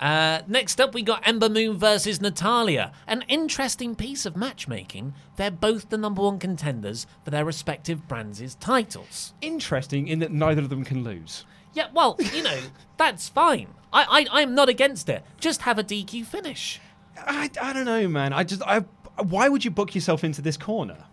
[0.00, 2.92] Uh, next up, we got Ember Moon versus Natalya.
[3.06, 5.12] An interesting piece of matchmaking.
[5.36, 9.34] They're both the number one contenders for their respective brands' titles.
[9.42, 11.44] Interesting in that neither of them can lose.
[11.74, 12.58] Yeah, well, you know,
[12.96, 13.74] that's fine.
[13.92, 15.22] I, I, I'm not against it.
[15.38, 16.80] Just have a DQ finish.
[17.26, 18.32] I, I don't know, man.
[18.32, 18.84] I just I
[19.22, 21.04] why would you book yourself into this corner?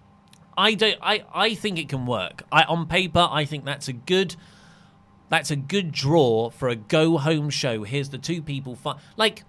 [0.58, 0.97] I don't.
[1.01, 2.43] I, I think it can work.
[2.51, 4.36] I, on paper, I think that's a good.
[5.30, 7.84] That's a good draw for a go home show.
[7.84, 8.95] Here's the two people fight.
[9.18, 9.43] Like,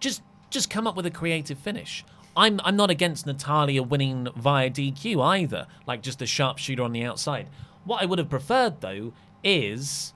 [0.00, 2.04] just just come up with a creative finish.
[2.36, 7.02] I'm I'm not against Natalya winning via DQ either, like just a sharpshooter on the
[7.02, 7.48] outside.
[7.84, 10.12] What I would have preferred though is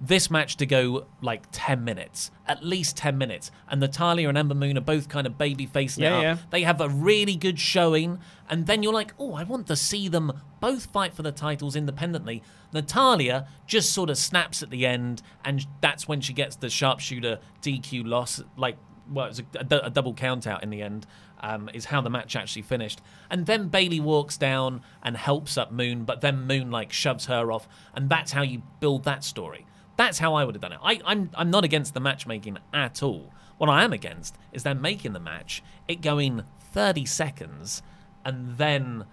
[0.00, 3.50] this match to go like 10 minutes, at least 10 minutes.
[3.68, 6.22] And Natalya and Ember Moon are both kind of baby facing Yeah, it up.
[6.22, 6.36] yeah.
[6.50, 8.18] They have a really good showing.
[8.50, 11.74] And then you're like, oh, I want to see them both fight for the titles
[11.76, 12.42] independently.
[12.72, 17.38] Natalya just sort of snaps at the end, and that's when she gets the sharpshooter
[17.62, 18.42] DQ loss.
[18.56, 18.76] Like,
[19.10, 19.44] well, it was a,
[19.84, 21.06] a a double count out in the end.
[21.40, 23.02] Um, is how the match actually finished.
[23.28, 27.52] And then Bayley walks down and helps up Moon, but then Moon like shoves her
[27.52, 29.66] off, and that's how you build that story.
[29.96, 30.80] That's how I would have done it.
[30.82, 33.32] I, I'm I'm not against the matchmaking at all.
[33.58, 36.42] What I am against is them making the match, it going
[36.72, 37.82] 30 seconds,
[38.24, 39.04] and then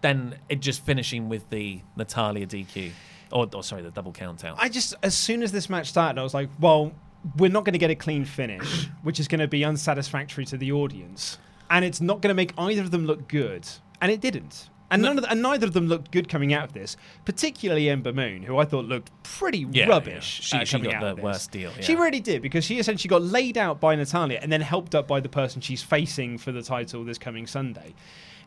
[0.00, 2.92] then it just finishing with the Natalya DQ,
[3.32, 4.56] or, or sorry, the double count out.
[4.58, 6.92] I just, as soon as this match started, I was like, well,
[7.36, 10.56] we're not going to get a clean finish, which is going to be unsatisfactory to
[10.56, 11.38] the audience.
[11.70, 13.66] And it's not going to make either of them look good.
[14.00, 14.70] And it didn't.
[14.90, 17.90] And, none of the, and neither of them looked good coming out of this, particularly
[17.90, 20.40] Ember Moon, who I thought looked pretty Yeah, rubbish.
[20.40, 20.46] yeah.
[20.60, 23.58] She- uh, she got the worst deal, She really did, because she essentially got laid
[23.58, 27.04] out by Natalya and then helped up by the person she's facing for the title
[27.04, 27.94] this coming Sunday.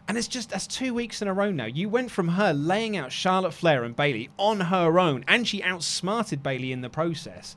[0.07, 1.65] And it's just that's two weeks in a row now.
[1.65, 5.61] You went from her laying out Charlotte Flair and Bayley on her own, and she
[5.61, 7.55] outsmarted Bayley in the process,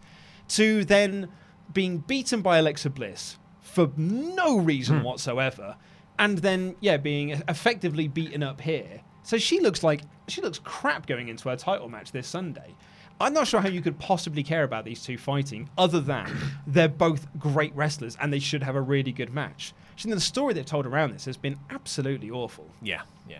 [0.48, 1.28] to then
[1.72, 5.04] being beaten by Alexa Bliss for no reason Hmm.
[5.04, 5.76] whatsoever,
[6.18, 9.00] and then yeah, being effectively beaten up here.
[9.22, 12.74] So she looks like she looks crap going into her title match this Sunday.
[13.20, 16.36] I'm not sure how you could possibly care about these two fighting, other than
[16.66, 19.72] they're both great wrestlers and they should have a really good match.
[19.96, 22.68] So the story they've told around this has been absolutely awful.
[22.82, 23.38] Yeah, yeah.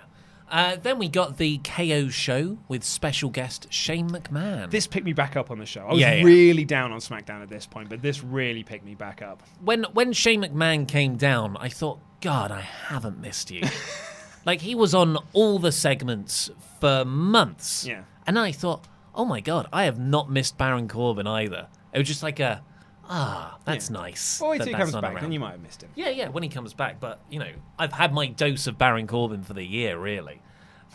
[0.49, 4.70] Uh, then we got the KO show with special guest Shane McMahon.
[4.70, 5.87] This picked me back up on the show.
[5.87, 6.25] I was Yeah, yeah.
[6.25, 9.43] really down on SmackDown at this point, but this really picked me back up.
[9.64, 13.62] when when Shane McMahon came down, I thought, God, I haven't missed you.
[14.47, 16.51] like he was on all the segments
[16.81, 17.85] for months.
[17.87, 18.05] Yeah.
[18.27, 21.68] And I thought, oh my God, I have not missed Baron Corbin either.
[21.93, 22.62] It was just like a,
[23.11, 23.99] ah, that's Yeah.
[23.99, 24.41] nice.
[24.41, 25.22] Wait that he comes back, around.
[25.22, 25.91] then you might have missed him.
[25.95, 26.99] Yeah, yeah, when he comes back.
[26.99, 30.41] But, you know, I've had my dose of Baron Corbin for the year, really.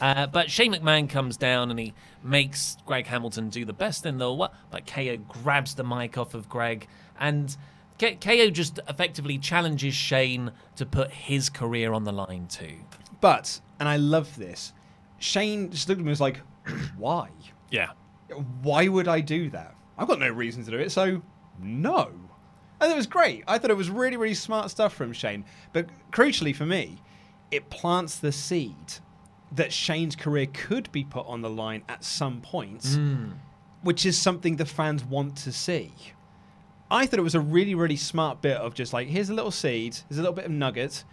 [0.01, 4.17] Uh, but Shane McMahon comes down and he makes Greg Hamilton do the best in
[4.17, 4.51] the what?
[4.71, 6.87] But KO grabs the mic off of Greg
[7.19, 7.55] and
[7.99, 12.75] KO just effectively challenges Shane to put his career on the line too.
[13.21, 14.73] But, and I love this,
[15.17, 16.41] Shane just looked at me and was like,
[16.97, 17.29] why?
[17.69, 17.89] Yeah.
[18.61, 19.75] Why would I do that?
[19.97, 21.21] I've got no reason to do it, so
[21.61, 22.09] no.
[22.79, 23.43] And it was great.
[23.47, 25.43] I thought it was really, really smart stuff from Shane.
[25.73, 27.01] But crucially for me,
[27.51, 28.75] it plants the seed
[29.51, 33.33] that Shane's career could be put on the line at some point, Mm.
[33.81, 35.91] which is something the fans want to see.
[36.91, 39.51] I thought it was a really, really smart bit of just like, here's a little
[39.51, 41.03] seed, here's a little bit of nugget.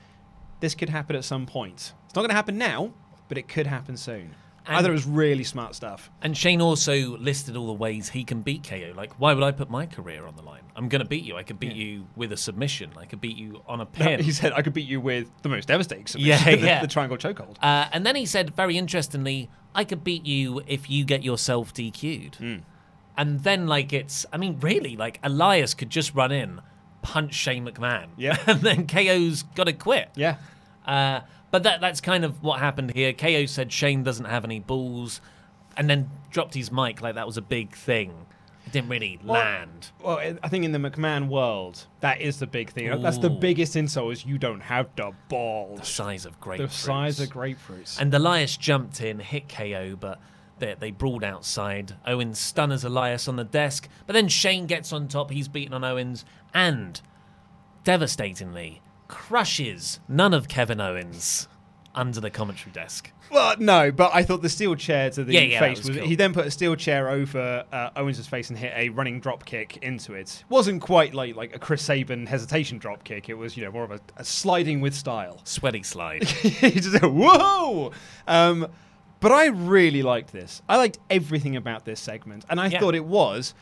[0.60, 1.92] This could happen at some point.
[2.06, 2.92] It's not going to happen now,
[3.28, 4.34] but it could happen soon.
[4.68, 6.10] I thought it was really smart stuff.
[6.22, 8.92] And Shane also listed all the ways he can beat KO.
[8.96, 10.62] Like, why would I put my career on the line?
[10.74, 11.36] I'm going to beat you.
[11.36, 12.90] I could beat you with a submission.
[12.96, 14.18] I could beat you on a pin.
[14.20, 16.80] He said, I could beat you with the most devastating Yeah, submission, the, yeah.
[16.80, 17.58] the triangle chokehold.
[17.62, 21.72] Uh, and then he said, very interestingly, I could beat you if you get yourself
[21.72, 22.36] DQ'd.
[22.36, 22.56] Hmm.
[23.16, 26.60] And then, like, it's, I mean, really, like, Elias could just run in,
[27.02, 28.08] punch Shane McMahon.
[28.16, 28.36] Yeah.
[28.46, 30.10] And then KO's got to quit.
[30.16, 30.36] Yeah.
[30.86, 33.12] Uh, but that that's kind of what happened here.
[33.12, 35.20] KO said Shane doesn't have any balls
[35.76, 38.26] and then dropped his mic like that was a big thing.
[38.66, 39.90] It didn't really Well- land.
[40.02, 43.00] Well, I- think in the McMahon world, that is the big thing.
[43.00, 45.80] That's the biggest insult is you don't have the balls.
[45.80, 46.58] The size of grapefruits.
[46.58, 48.00] The size of grapefruits.
[48.00, 50.20] And Elias jumped in, hit KO, but
[50.58, 51.96] they, they brawled outside.
[52.06, 55.30] Owens stunners Elias on the desk, but then Shane gets on top.
[55.30, 57.00] He's beaten on Owens and,
[57.84, 61.48] devastatingly, crushes none of Kevin Owens
[61.94, 63.10] under the commentary desk.
[63.30, 65.96] Well, no, but I thought the steel chair to the Yeah, yeah, face was was.
[65.98, 66.06] cool.
[66.06, 69.44] He then put a steel chair over uh, Owens' face and hit a running drop
[69.44, 70.44] kick into it.
[70.48, 73.28] wasn't quite like like a Chris Sabin hesitation drop kick.
[73.28, 75.40] It was you know more of a, a sliding with style.
[75.44, 76.24] Sweaty slide.
[76.28, 77.92] he just whoa.
[78.28, 78.68] Um,
[79.20, 80.62] but I really liked this.
[80.68, 82.80] I liked everything about this segment, and I Yeah.
[82.80, 83.54] thought it was.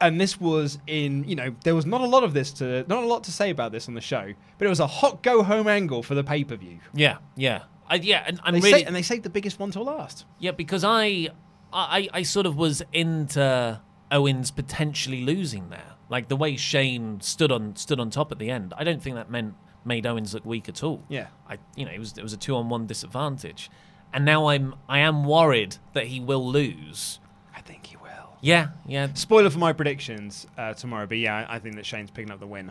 [0.00, 3.04] And this was in, you know, there was not a lot of this to, not
[3.04, 5.44] a lot to say about this on the show, but it was a hot go
[5.44, 6.80] home angle for the pay per view.
[6.92, 7.62] Yeah, yeah.
[7.88, 10.24] I, yeah, and I'm They really say, and they saved the biggest one till last.
[10.40, 11.28] Yeah, because I,
[11.72, 13.80] I, I sort of was into
[14.10, 15.92] Owens potentially losing there.
[16.08, 18.74] Like the way Shane stood on stood on top at the end.
[18.76, 21.02] I don't think that meant made Owens look weak at all.
[21.08, 21.28] Yeah.
[21.48, 23.70] I, you know, it was it was a two on one disadvantage,
[24.12, 27.18] and now I'm I am worried that he will lose.
[27.54, 28.36] I think he will.
[28.40, 29.08] Yeah, yeah.
[29.14, 32.46] Spoiler for my predictions uh, tomorrow, but yeah, I think that Shane's picking up the
[32.46, 32.70] win.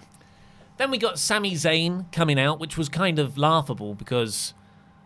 [0.78, 4.54] Then we got Sami Zayn coming out, which was kind of laughable because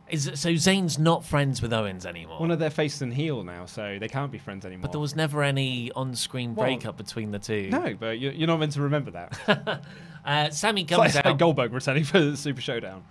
[0.07, 2.39] is so Zayn's not friends with Owens anymore.
[2.39, 4.83] One of their face and heel now, so they can't be friends anymore.
[4.83, 7.69] but there was never any on-screen Well, breakup between the two.
[7.71, 9.81] no, but you're, you're not meant to remember that.
[10.25, 13.03] Uh, Sami It's comes like, it's like Goldberg returning for the Super Showdown.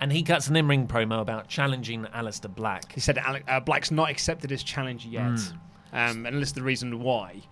[0.00, 2.90] And he cuts an in-ring promo about challenging Aleister Black.
[2.92, 5.52] He said uh, Black's not accepted his challenge yet, Mm.
[5.92, 7.42] um, and lists the reason why.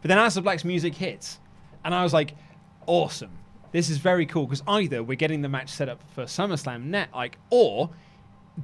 [0.00, 1.40] But then Aleister Black's music hits,
[1.84, 2.34] and I was like,
[2.86, 3.32] awesome.
[3.72, 7.08] This is very cool because either we're getting the match set up for SummerSlam net,
[7.12, 7.90] like, or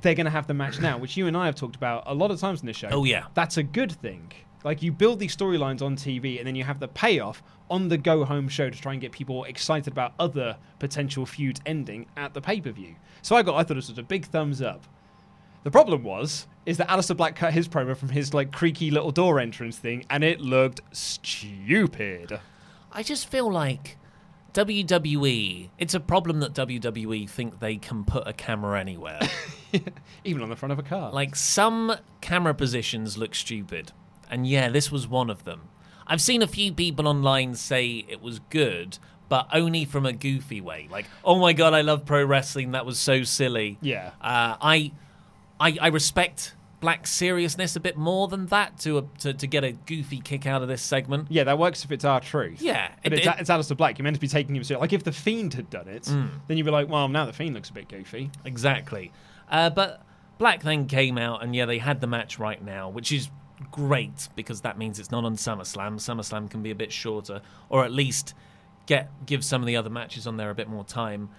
[0.00, 2.14] they're going to have the match now, which you and I have talked about a
[2.14, 2.88] lot of times in this show.
[2.92, 3.24] Oh, yeah.
[3.34, 4.32] that's a good thing.
[4.64, 7.98] Like you build these storylines on TV, and then you have the payoff on the
[7.98, 12.34] go home show to try and get people excited about other potential feuds ending at
[12.34, 12.94] the pay per view.
[13.22, 14.84] So I got, I thought this was a big thumbs up.
[15.64, 19.10] The problem was, is that Aleister Black cut his promo from his like creaky little
[19.10, 22.40] door entrance thing, and it looked stupid.
[22.92, 23.96] I just feel like
[24.54, 25.70] WWE.
[25.78, 29.20] It's a problem that WWE think they can put a camera anywhere.
[30.24, 31.10] Even on the front of a car.
[31.10, 33.92] Like some camera positions look stupid,
[34.32, 35.68] and yeah, this was one of them.
[36.06, 40.60] I've seen a few people online say it was good, but only from a goofy
[40.60, 40.88] way.
[40.90, 42.72] Like, oh my god, I love pro wrestling.
[42.72, 43.78] That was so silly.
[43.80, 44.08] Yeah.
[44.20, 44.92] Uh, I,
[45.60, 49.62] I, I respect black seriousness a bit more than that to, a, to to get
[49.62, 51.28] a goofy kick out of this segment.
[51.30, 52.60] Yeah, that works if it's R-Truth.
[52.60, 53.96] Yeah, but it- it's, it- it's Aleister Black.
[53.98, 54.82] You're meant to be taking him seriously.
[54.82, 56.28] Like if the Fiend had done it, Mm.
[56.48, 58.30] then you'd be like, well, now the Fiend looks a bit goofy.
[58.44, 59.12] Exactly.
[59.48, 60.02] Uh, but
[60.38, 63.30] Black then came out, and yeah, they had the match right now, which is
[63.70, 65.94] great because that means it's not on SummerSlam.
[65.94, 68.34] SummerSlam can be a bit shorter, or at least
[68.86, 71.30] get give some of the other matches on there a bit more time.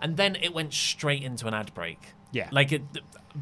[0.00, 2.14] And then it went straight into an ad break.
[2.30, 2.48] Yeah.
[2.52, 2.82] like it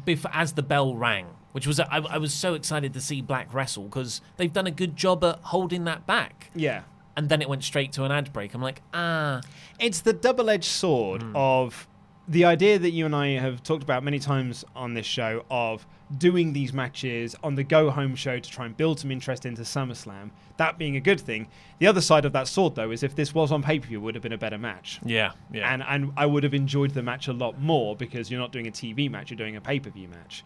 [0.05, 3.53] before, as the bell rang, which was I, I was so excited to see Black
[3.53, 6.51] wrestle because they've done a good job at holding that back.
[6.55, 6.83] Yeah.
[7.17, 8.53] And then it went straight to an ad break.
[8.53, 9.41] I'm like, ah,
[9.79, 11.87] It's the double edged sword of
[12.27, 15.87] the idea that you and I have talked about many times on this show of
[16.17, 19.63] doing these matches on the go home show to try and build some interest into
[19.63, 21.47] SummerSlam, that being a good thing.
[21.79, 23.99] The other side of that sword, though, is if this was on pay per view,
[23.99, 24.99] it would have been a better match.
[25.03, 25.71] yeah, yeah.
[25.73, 28.67] And, and I would have enjoyed the match a lot more because you're not doing
[28.67, 30.43] a TV match, you're doing a pay per view match.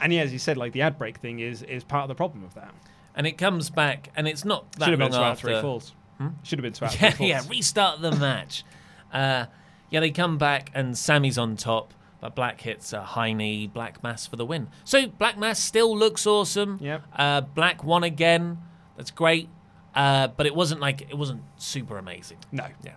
[0.00, 2.14] And yeah, as you said, like the ad break thing is is part of the
[2.14, 2.74] problem of that.
[3.14, 5.48] and it comes back, and it's not that Should have been long two out after.
[5.48, 5.92] three falls.
[6.18, 6.28] Hmm?
[6.42, 8.64] Should have been two out yeah, yeah, restart the match.
[9.12, 9.46] Uh,
[9.90, 11.94] yeah, they come back and Sami's on top,
[12.24, 14.68] but Black hits a high knee, Black Mass for the win.
[14.82, 16.78] So Black Mass still looks awesome.
[16.80, 17.02] Yep.
[17.14, 18.56] Uh, Black won again.
[18.96, 19.50] That's great.
[19.94, 22.38] Uh, but it wasn't like it wasn't super amazing.
[22.50, 22.66] No.
[22.82, 22.94] Yeah.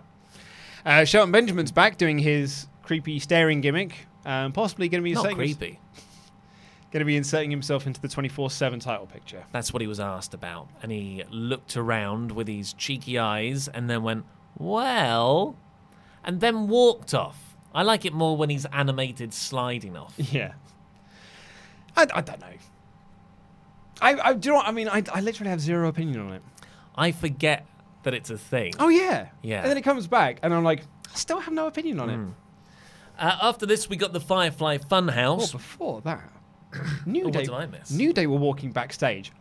[0.82, 4.06] Uh, Shelton Benjamin's back doing his creepy staring gimmick.
[4.24, 5.78] Um, possibly going to be Not creepy.
[6.90, 9.44] Going to be inserting himself into the 24/7 title picture.
[9.52, 13.90] That's what he was asked about, and he looked around with his cheeky eyes, and
[13.90, 14.24] then went,
[14.56, 15.54] "Well,"
[16.24, 17.47] and then walked off.
[17.74, 20.14] I like it more when he's animated sliding off.
[20.16, 20.52] Yeah.
[21.96, 22.46] I, I don't know.
[24.00, 24.88] I, I do you know what I mean.
[24.88, 26.42] I, I literally have zero opinion on it.
[26.96, 27.66] I forget
[28.04, 28.72] that it's a thing.
[28.78, 29.62] Oh yeah, Yeah.
[29.62, 32.18] And then it comes back, and I'm like, I still have no opinion on it.
[33.18, 35.38] Uh, after this, we got the Firefly Funhouse.
[35.38, 36.30] Well, before that,
[37.06, 37.44] New Oh, what Day.
[37.44, 37.90] did I miss?
[37.90, 39.32] New Day we were walking backstage,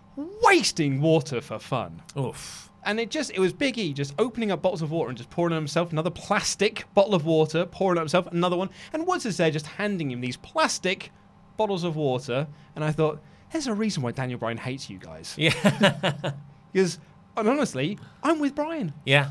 [0.42, 2.02] wasting water for fun.
[2.18, 2.72] Oof.
[2.88, 5.30] And it just, it was Big E just opening up bottles of water and just
[5.30, 8.70] pouring on himself another plastic bottle of water, pouring on himself another one.
[8.94, 11.12] And Woods is there just handing him these plastic
[11.58, 12.48] bottles of water.
[12.76, 13.22] And I thought,
[13.52, 15.36] there's a reason why Daniel Bryan hates you guys.
[15.38, 15.52] Yeah.
[16.74, 17.00] Because,
[17.36, 18.94] and honestly, I'm with Bryan.
[19.06, 19.30] Yeah.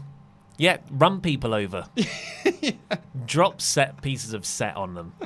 [0.59, 1.87] Yeah, run people over.
[3.27, 5.13] Drop set pieces of set on them.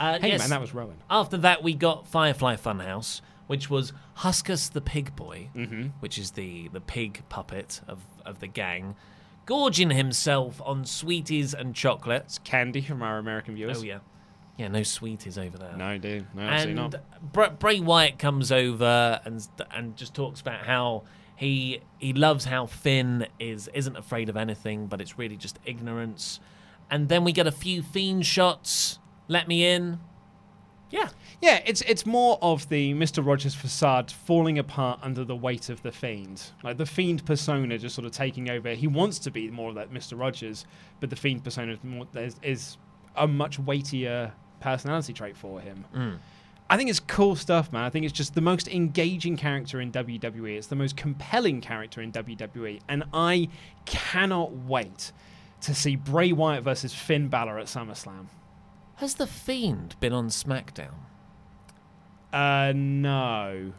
[0.00, 0.94] Uh, Hey, yes, man, that was Rowan.
[1.10, 5.90] After that, we got Firefly Funhouse, which was Huskus the Pig Boy, Mhm.
[5.98, 8.94] which is the, the pig puppet of, of the gang,
[9.46, 12.38] gorging himself on sweeties and chocolates.
[12.44, 13.80] Candy from our American viewers.
[13.80, 13.98] Oh, yeah.
[14.58, 15.76] Yeah, no sweeties over there.
[15.76, 16.26] No, dude.
[16.34, 17.32] No, absolutely and not.
[17.32, 21.04] Br- Bray Wyatt comes over and and just talks about how
[21.36, 26.40] he he loves how Finn is isn't afraid of anything, but it's really just ignorance.
[26.90, 28.98] And then we get a few fiend shots.
[29.28, 30.00] Let me in.
[30.90, 31.08] Yeah.
[31.40, 33.24] Yeah, it's it's more of the Mr.
[33.24, 36.42] Rogers facade falling apart under the weight of the Fiend.
[36.62, 38.70] Like the Fiend persona just sort of taking over.
[38.70, 40.18] He wants to be more like Mr.
[40.18, 40.64] Rogers,
[41.00, 42.76] but the Fiend persona is, more, is, is
[43.16, 45.84] a much weightier personality trait for him.
[45.94, 46.18] Mm.
[46.70, 47.84] I think it's cool stuff, man.
[47.84, 50.56] I think it's just the most engaging character in WWE.
[50.56, 53.48] It's the most compelling character in WWE, and I
[53.86, 55.12] cannot wait
[55.62, 58.26] to see Bray Wyatt versus Finn Balor at SummerSlam.
[58.98, 60.94] Has the Fiend been on SmackDown?
[62.32, 63.72] Uh, no.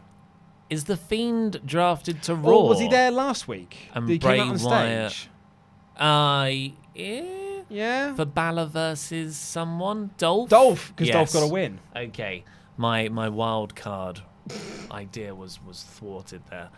[0.68, 2.50] Is the Fiend drafted to Raw?
[2.58, 3.90] Or was he there last week?
[3.94, 5.12] And Did he Bray come out on Wyatt.
[5.12, 5.30] stage?
[5.96, 6.50] Uh,
[6.94, 7.22] yeah.
[7.68, 8.14] Yeah.
[8.14, 10.10] For Balor versus someone?
[10.18, 10.48] Dolph?
[10.50, 11.32] Dolph, 'cause Dolph Yes.
[11.34, 11.78] got a win.
[11.94, 12.44] Okay.
[12.76, 14.22] My my wild card
[14.90, 16.70] idea was was thwarted there.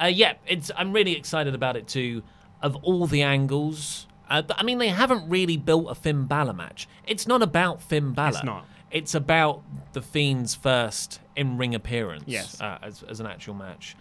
[0.00, 2.22] Uh, yeah, it's I'm really excited about it too.
[2.62, 6.52] Of all the angles, uh, but, I mean, they haven't really built a Finn Balor
[6.54, 6.88] match.
[7.06, 8.28] It's not about Finn Balor.
[8.30, 8.66] It's not.
[8.90, 9.62] It's about
[9.92, 12.24] the Fiend's first in ring appearance.
[12.26, 12.60] Yes.
[12.60, 13.96] uh, as as an actual match.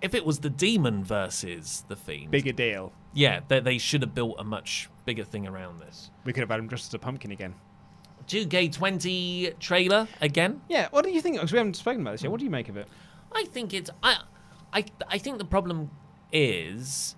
[0.00, 2.92] If it was the Demon versus the Fiend, Bigger deal.
[3.14, 6.10] yeah, they, they should have built a much bigger thing around this.
[6.24, 7.54] We could have had him dressed as a pumpkin again.
[8.26, 10.60] 2K20 trailer again.
[10.68, 10.88] Yeah.
[10.90, 11.36] What do you think?
[11.36, 12.30] Because we haven't spoken about this yet.
[12.30, 12.88] What do you make of it?
[13.32, 14.18] I think it's I
[14.72, 15.90] I I think the problem
[16.32, 17.16] is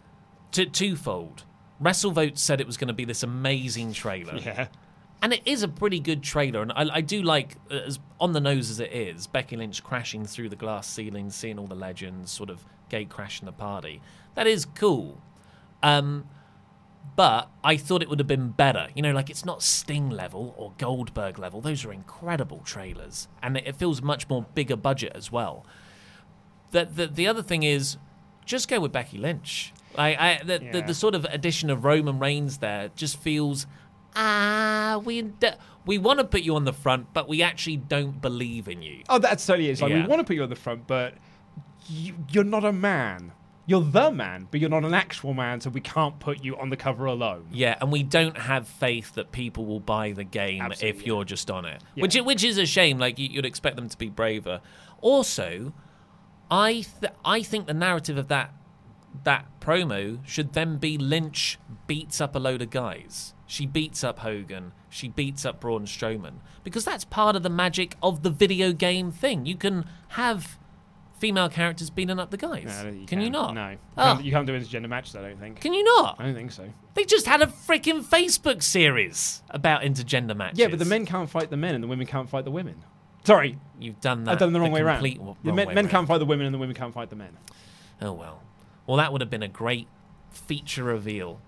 [0.52, 1.44] t- twofold.
[1.82, 4.36] WrestleVote said it was going to be this amazing trailer.
[4.36, 4.68] Yeah.
[5.22, 8.34] And it is a pretty good trailer, and I, I do like, uh, as on
[8.34, 11.74] the nose as it is, Becky Lynch crashing through the glass ceiling, seeing all the
[11.74, 14.02] legends, sort of gate crashing the party.
[14.34, 15.22] That is cool.
[15.82, 16.28] Um,
[17.16, 18.88] but I thought it would have been better.
[18.94, 21.62] You know, like it's not Sting level or Goldberg level.
[21.62, 25.64] Those are incredible trailers, and it, it feels much more bigger budget as well.
[26.72, 27.96] The, the the other thing is,
[28.44, 29.72] just go with Becky Lynch.
[29.96, 30.80] I, I the, the, Yeah.
[30.86, 33.66] the sort of addition of Roman Reigns there just feels
[34.16, 35.30] ah we
[35.86, 39.02] we want to put you on the front, but we actually don't believe in you.
[39.08, 39.82] Oh, that's totally is.
[39.82, 40.02] Like Yeah.
[40.02, 41.14] we want to put you on the front, but
[41.88, 43.32] you, you're not a man.
[43.66, 46.68] You're the man, but you're not an actual man, so we can't put you on
[46.68, 47.48] the cover alone.
[47.50, 51.50] Yeah, and we don't have faith that people will buy the game if you're just
[51.50, 52.98] on it, which which is a shame.
[52.98, 54.60] Like you- you'd expect them to be braver.
[55.00, 55.72] Also,
[56.50, 58.52] I th- I think the narrative of that
[59.22, 63.32] that promo should then be Lynch beats up a load of guys.
[63.46, 64.72] She beats up Hogan.
[64.90, 66.34] She beats up Braun Strowman
[66.64, 69.46] because that's part of the magic of the video game thing.
[69.46, 70.58] You can have
[71.18, 72.64] female characters beating up the guys.
[72.84, 73.32] No, you can you can't.
[73.32, 73.54] not?
[73.54, 73.68] No.
[73.70, 75.60] You, Oh, can't, you can't do intergender matches, I don't think.
[75.60, 76.16] can you not?
[76.18, 76.68] I don't think so.
[76.94, 80.58] They just had a freaking Facebook series about intergender matches.
[80.58, 82.84] Yeah, but the men can't fight the men, and the women can't fight the women.
[83.24, 84.32] Sorry, You've done that.
[84.32, 85.02] I've done the wrong way around.
[85.02, 87.36] w- The men, men can't fight the women, and the women can't fight the men.
[88.02, 88.42] Oh well.
[88.86, 89.88] Well, that would have been a great
[90.30, 91.40] feature reveal.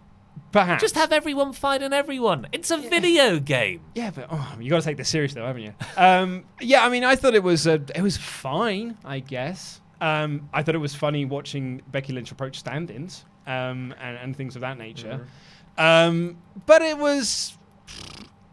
[0.53, 0.83] Perhaps.
[0.83, 2.47] Just have everyone fighting everyone.
[2.53, 3.81] It's a video game.
[3.95, 5.75] Yeah, but oh, you got to take this serious though, haven't you?
[5.97, 9.81] um, yeah, I mean, I thought it was uh, it was fine, I guess.
[10.01, 14.55] Um, I thought it was funny watching Becky Lynch approach stand-ins um, and, and things
[14.55, 15.27] of that nature.
[15.79, 17.57] Um, but it was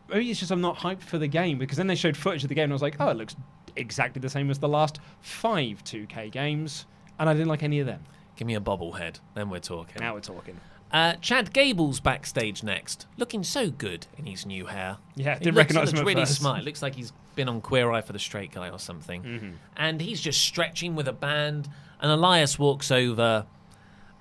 [0.09, 2.49] maybe it's just I'm not hyped for the game because then they showed footage of
[2.49, 3.35] the game and I was like, oh, it looks
[3.75, 6.85] exactly the same as the last five 2K games,
[7.19, 8.03] and I didn't like any of them.
[8.35, 9.97] Give me a bobblehead, then we're talking.
[9.99, 10.59] Now we're talking.
[10.91, 14.97] Uh, Chad Gable's backstage next, looking so good in his new hair.
[15.15, 16.35] Yeah, didn't recognise him at really first.
[16.39, 16.63] smart.
[16.63, 19.23] Looks like he's been on Queer Eye for the Straight Guy or something.
[19.23, 19.49] Mm-hmm.
[19.75, 21.67] And he's just stretching with a band,
[21.99, 23.47] and Elias walks over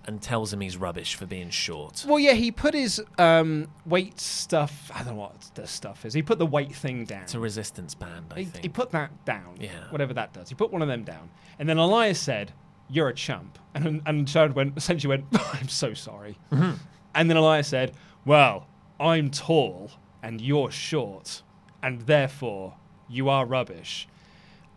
[0.05, 2.05] and tells him he's rubbish for being short.
[2.09, 4.91] Well, yeah, he put his um, weight stuff.
[4.95, 6.13] I don't know what the stuff is.
[6.15, 7.23] He put the weight thing down.
[7.23, 8.63] It's a resistance band, I He, think.
[8.65, 9.57] he put that down.
[9.61, 9.71] Yeah.
[9.91, 10.49] Whatever that does.
[10.49, 11.31] He put one of them down.
[11.59, 12.53] And then Elias said,
[12.93, 13.59] You're a chump.
[13.75, 15.25] And and Chad went essentially went,
[15.55, 16.39] I'm so sorry.
[16.53, 16.79] Mhm.
[17.15, 17.93] And then Elias said,
[18.25, 18.67] Well,
[19.01, 19.91] I'm tall
[20.23, 21.43] and you're short,
[21.83, 22.75] and therefore
[23.09, 24.07] you are rubbish.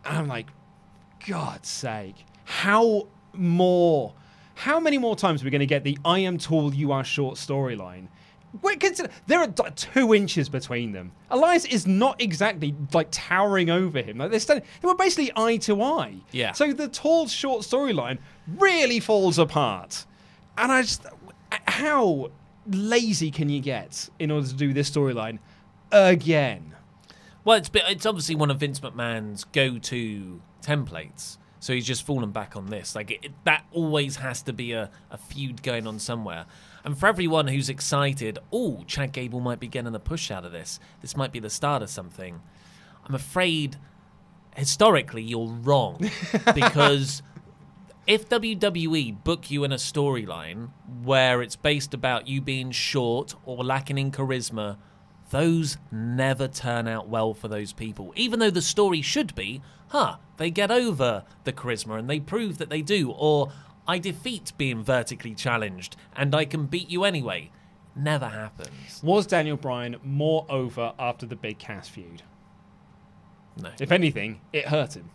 [0.06, 0.48] And I'm like,
[1.28, 4.14] God's sake, how more
[4.56, 7.04] how many more times are we going to get the I am tall, you are
[7.04, 8.08] short storyline?
[8.62, 11.12] Wait, consider, there are like, two inches between them.
[11.30, 14.18] Elias is not exactly like towering over him.
[14.18, 16.16] Like they're standing, they were basically eye to eye.
[16.32, 16.52] Yeah.
[16.54, 20.06] So the tall, short storyline really falls apart.
[20.58, 21.06] And I just,
[21.68, 22.32] how
[22.68, 25.40] lazy can you get in order to do this storyline
[25.92, 26.76] again?
[27.44, 31.38] Well, it's it's obviously one of Vince McMahon's go-to templates.
[31.66, 32.94] So he's just fallen back on this.
[32.94, 36.46] Like it, that always has to be a, a feud going on somewhere.
[36.84, 40.52] And for everyone who's excited, oh, Chad Gable might be getting a push out of
[40.52, 40.80] this.
[41.02, 42.40] This might be the start of something.
[43.04, 43.78] I'm afraid
[44.56, 46.08] historically you're wrong
[46.54, 47.24] because
[48.06, 50.70] if WWE book you in a storyline
[51.04, 54.78] where it's based about you being short or lacking in charisma,
[55.36, 58.14] those never turn out well for those people.
[58.16, 62.58] Even though the story should be, huh, they get over the charisma and they prove
[62.58, 63.52] that they do, or
[63.86, 67.52] I defeat being vertically challenged and I can beat you anyway.
[67.98, 69.02] Never happens.
[69.04, 72.24] Was Daniel Bryan more over after the Big Cass feud?
[73.58, 73.72] No.
[73.78, 75.10] If anything, it hurt him.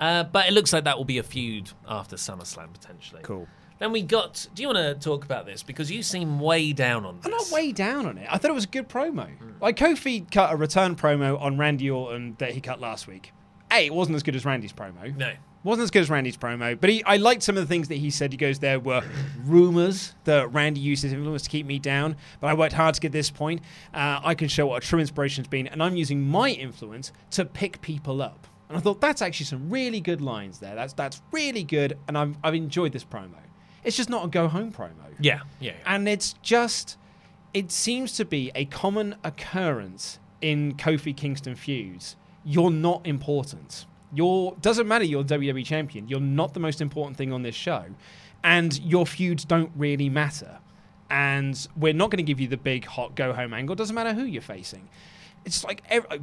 [0.00, 3.22] Uh, but it looks like that will be a feud after SummerSlam potentially.
[3.24, 3.48] Cool.
[3.80, 4.46] Then we got.
[4.54, 7.24] Do you want to talk about this because you seem way down on this?
[7.24, 8.28] I'm not way down on it.
[8.30, 9.28] I thought it was a good promo.
[9.60, 13.32] Like Kofi cut a return promo on Randy Orton that he cut last week.
[13.72, 15.16] A, it wasn't as good as Randy's promo.
[15.16, 15.32] No.
[15.62, 17.96] Wasn't as good as Randy's promo, but he, I liked some of the things that
[17.96, 18.32] he said.
[18.32, 19.02] He goes, There were
[19.44, 23.00] rumors that Randy used his influence to keep me down, but I worked hard to
[23.00, 23.60] get this point.
[23.94, 27.44] Uh, I can show what a true inspiration's been, and I'm using my influence to
[27.44, 28.46] pick people up.
[28.68, 30.74] And I thought that's actually some really good lines there.
[30.74, 33.36] That's that's really good, and I've, I've enjoyed this promo.
[33.84, 34.90] It's just not a go home promo.
[35.18, 35.72] Yeah, yeah.
[35.86, 36.96] And it's just,
[37.54, 42.16] it seems to be a common occurrence in Kofi Kingston feuds.
[42.44, 43.86] You're not important.
[44.12, 45.04] You're doesn't matter.
[45.04, 46.08] You're WWE champion.
[46.08, 47.84] You're not the most important thing on this show,
[48.42, 50.58] and your feuds don't really matter.
[51.10, 53.74] And we're not going to give you the big hot go home angle.
[53.76, 54.88] Doesn't matter who you're facing.
[55.44, 55.82] It's like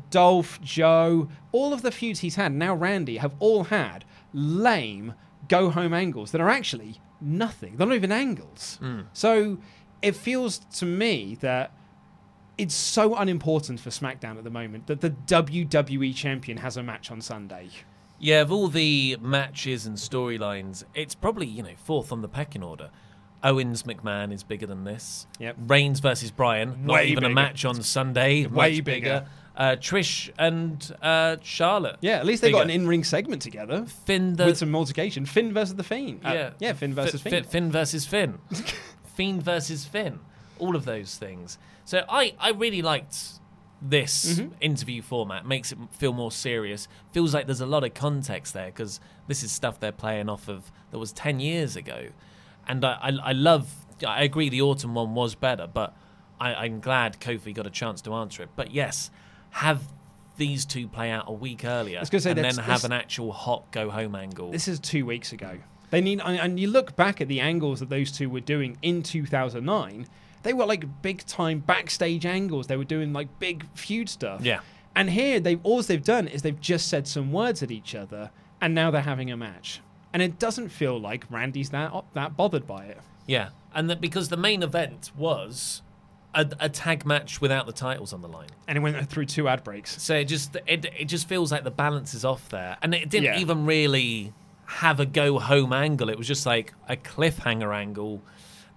[0.10, 2.52] Dolph, Joe, all of the feuds he's had.
[2.54, 5.14] Now Randy have all had lame
[5.48, 7.78] go home angles that are actually nothing.
[7.78, 8.80] They're not even angles.
[8.82, 9.06] Mm.
[9.14, 9.58] So
[10.02, 11.72] it feels to me that
[12.58, 17.12] it's so unimportant for SmackDown at the moment that the WWE champion has a match
[17.12, 17.70] on Sunday.
[18.20, 22.64] Yeah, of all the matches and storylines, it's probably, you know, fourth on the pecking
[22.64, 22.90] order.
[23.44, 25.28] Owens McMahon is bigger than this.
[25.40, 25.58] Yep.
[25.68, 28.48] Reigns versus Bryan, not Way even a match on Sunday.
[28.48, 29.28] Way much bigger.
[29.58, 31.98] Uh, Trish and uh, Charlotte.
[32.02, 33.86] Yeah, at least they got an in-ring segment together.
[34.06, 35.26] Finn the- with some multiplication.
[35.26, 36.22] Finn versus the Fiend.
[36.24, 37.44] Uh, yeah, yeah, Finn versus Fi- Finn.
[37.44, 38.38] Fi- Finn versus Finn.
[39.16, 40.20] Fiend versus Finn.
[40.60, 41.58] All of those things.
[41.86, 43.18] So I, I really liked
[43.82, 44.52] this Mhm.
[44.62, 45.46] interview format.
[45.48, 46.88] Makes it feel more serious.
[47.12, 50.48] Feels like there's a lot of context there because this is stuff they're playing off
[50.48, 52.10] of that was ten years ago,
[52.68, 53.74] and I, I, I love.
[54.08, 55.96] I agree the autumn one was better, but
[56.40, 58.50] I, I'm glad Kofi got a chance to answer it.
[58.56, 59.10] But yes,
[59.52, 59.82] have
[60.38, 64.16] these two play out a week earlier, and then have an actual hot go home
[64.16, 64.52] angle.
[64.52, 65.58] This is two weeks ago.
[65.90, 69.04] They need, and- you look back at the angles that those two were doing in
[69.04, 70.08] 2009.
[70.44, 72.68] They were like big time backstage angles.
[72.68, 74.42] They were doing like big feud stuff.
[74.42, 74.60] Yeah.
[74.96, 78.32] And here, they all they've done is they've just said some words at each other,
[78.62, 79.82] and now they're having a match.
[80.14, 83.00] And it doesn't feel like Randy's that that bothered by it.
[83.26, 85.82] Yeah, and that because the main event was
[86.38, 89.48] a, a tag match without the titles on the line, and it went through two
[89.50, 90.02] ad breaks.
[90.02, 93.10] So it just it it just feels like the balance is off there, and it
[93.10, 93.40] didn't Yeah.
[93.40, 94.34] even really
[94.66, 96.10] have a go home angle.
[96.10, 98.22] It was just like a cliffhanger angle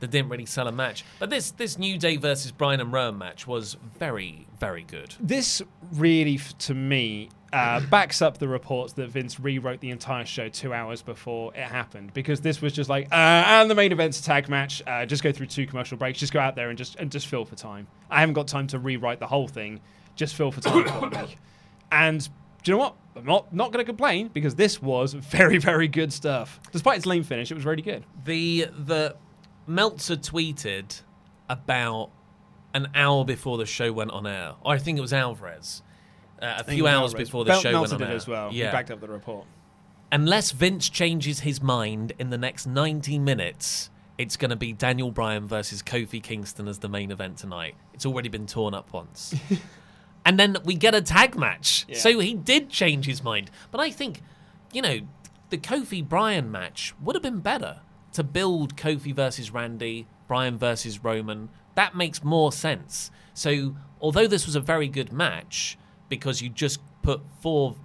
[0.00, 1.04] that didn't really sell a match.
[1.18, 5.14] But this this New Day versus Bryan and Rowan match was very very good.
[5.20, 10.48] This really, to me, uh, backs up the reports that Vince rewrote the entire show
[10.48, 14.20] two hours before it happened because this was just like, uh, and the main event's
[14.20, 14.82] a tag match.
[14.86, 16.18] Uh, just go through two commercial breaks.
[16.18, 17.86] Just go out there and just and just fill for time.
[18.10, 19.80] I haven't got time to rewrite the whole thing.
[20.16, 21.36] Just fill for time for me.
[21.92, 22.28] And
[22.62, 22.96] do you know what?
[23.16, 26.60] I'm not not going to complain because this was very very good stuff.
[26.72, 28.04] Despite its lame finish, it was really good.
[28.24, 29.16] The the
[29.70, 31.00] Meltzer tweeted
[31.48, 32.10] about
[32.74, 35.82] an hour before the show went on air, or I think it was Alvarez.
[36.42, 37.28] Uh, a few hours Alvarez.
[37.28, 38.16] before the show Meltzer went on did air.
[38.16, 38.50] as well.
[38.50, 39.46] He backed up the report.
[40.10, 45.12] Unless Vince changes his mind in the next 90 minutes, it's going to be Daniel
[45.12, 47.76] Bryan versus Kofi Kingston as the main event tonight.
[47.94, 49.34] It's already been torn up once.
[50.26, 51.86] and then we get a tag match.
[51.88, 51.96] Yeah.
[51.96, 53.52] So he did change his mind.
[53.70, 54.22] But I think,
[54.72, 54.98] you know,
[55.50, 57.82] the Kofi Bryan match would have been better
[58.12, 61.48] to build Kofi versus Randy, Bryan versus Roman.
[61.74, 63.10] That makes more sense.
[63.34, 67.76] So, although this was a very good match because you just put four,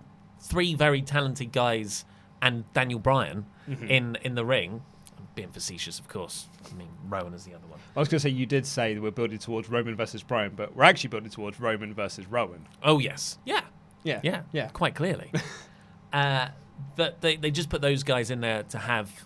[0.42, 2.06] three very talented guys
[2.42, 3.90] and Daniel Bryan Mhm.
[3.90, 4.82] in in the ring,
[5.18, 6.48] I'm being facetious, of course.
[6.70, 7.80] I mean, Rowan is the other one.
[7.96, 10.54] I was going to say you did say that we're building towards Roman versus Bryan,
[10.56, 12.68] but we're actually building towards Roman versus Rowan.
[12.84, 13.62] Oh yes, yeah,
[14.04, 14.20] Yeah.
[14.24, 14.68] yeah, Yeah.
[14.70, 15.32] quite clearly.
[16.14, 16.50] uh,
[16.96, 19.26] but they they just put those guys in there to have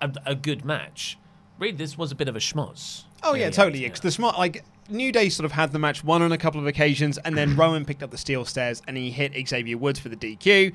[0.00, 1.18] a, a good match.
[1.58, 3.04] Really, this was a bit of a schmoz.
[3.22, 3.82] Oh yeah, totally.
[3.82, 6.60] Because the smart like New Day sort of had the match won on a couple
[6.60, 9.98] of occasions, and then Rowan picked up the steel stairs and he hit Xavier Woods
[10.00, 10.72] for the DQ.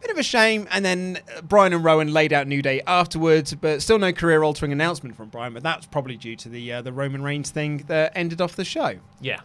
[0.00, 3.52] Bit of a shame, and then uh, Bryan and Rowan laid out New Day afterwards,
[3.54, 5.52] but still no career-altering announcement from Bryan.
[5.54, 8.64] But that's probably due to the uh, the Roman Reigns thing that ended off the
[8.64, 8.98] show.
[9.20, 9.40] Yeah.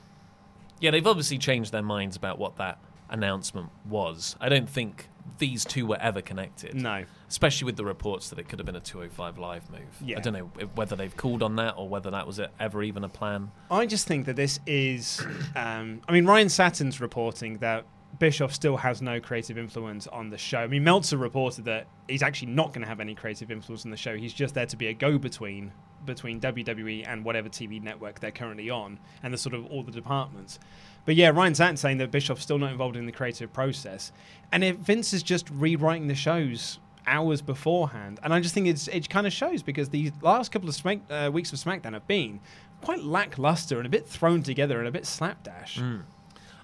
[0.79, 2.77] Yeah, they've obviously changed their minds about what that
[3.09, 4.35] announcement was.
[4.41, 5.07] I don't think
[5.37, 6.75] these two were ever connected.
[6.75, 7.05] No.
[7.29, 9.81] Especially with the reports that it could have been a 205 live move.
[10.01, 10.17] Yeah.
[10.17, 13.09] I don't know whether they've called on that or whether that was ever even a
[13.09, 13.51] plan.
[13.71, 15.25] I just think that this is.
[15.55, 17.85] Um, I mean, Ryan Satin's reporting that
[18.19, 20.59] Bischoff still has no creative influence on the show.
[20.59, 23.91] I mean, Meltzer reported that he's actually not going to have any creative influence on
[23.91, 24.15] the show.
[24.15, 25.71] He's just there to be a go-between
[26.05, 29.91] between WWE and whatever TV network they're currently on, and the sort of all the
[29.91, 30.59] departments.
[31.05, 34.11] But yeah, Ryan Satin saying that Bischoff's still not involved in the creative process,
[34.51, 38.87] and if Vince is just rewriting the shows hours beforehand, and I just think it's
[38.87, 42.07] it kind of shows because the last couple of Smack, uh, weeks of SmackDown have
[42.07, 42.39] been
[42.81, 45.77] quite lackluster and a bit thrown together and a bit slapdash.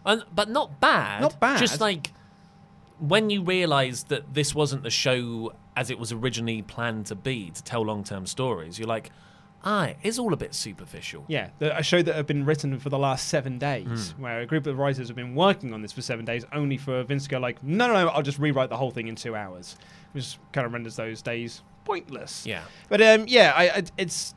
[0.06, 1.22] And, but not bad.
[1.22, 1.60] Not bad.
[1.60, 2.12] Just like
[3.00, 7.50] when you realise that this wasn't the show as it was originally planned to be
[7.52, 9.12] to tell long-term stories, you're like,
[9.64, 11.26] ah, it is all a bit superficial.
[11.28, 14.22] Yeah, the, a show that had been written for the last seven days, Hmm.
[14.24, 17.04] where a group of writers have been working on this for seven days, only for
[17.04, 19.36] Vince to go like, no, no, no, I'll just rewrite the whole thing in two
[19.36, 19.76] hours,
[20.14, 22.46] which kind of renders those days pointless.
[22.46, 22.62] Yeah.
[22.90, 24.36] But um, yeah, I, I, it's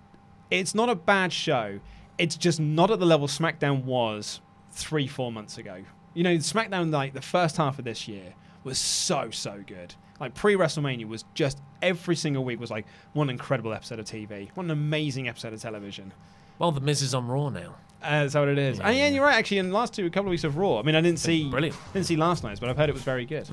[0.51, 1.81] it's not a bad show.
[2.19, 5.83] It's just not at the level SmackDown was three, four months ago.
[6.15, 9.95] You know, SmackDown like the first half of this year was so so good.
[10.23, 14.51] Like pre WrestleMania was just every single week was like one incredible episode of TV,
[14.55, 16.13] one amazing episode of television.
[16.61, 17.75] Well, the Miz is on Raw now.
[18.01, 18.79] Uh, that's what it is.
[18.79, 19.35] and yeah, you're right.
[19.35, 21.19] Actually, in the last two a couple of weeks of Raw, I mean, I didn't
[21.19, 21.77] see brilliant.
[21.93, 23.49] didn't see last night's, but I've heard it was very good.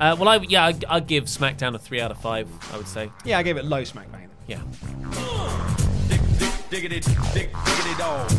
[0.00, 2.48] Uh, well, I yeah, I, I'd give SmackDown a three out of five.
[2.72, 3.08] I would say.
[3.24, 4.26] Yeah, I gave it low SmackDown.
[4.48, 4.60] Yeah.
[6.70, 6.98] Diggity,
[7.32, 8.32] dig, diggity dog.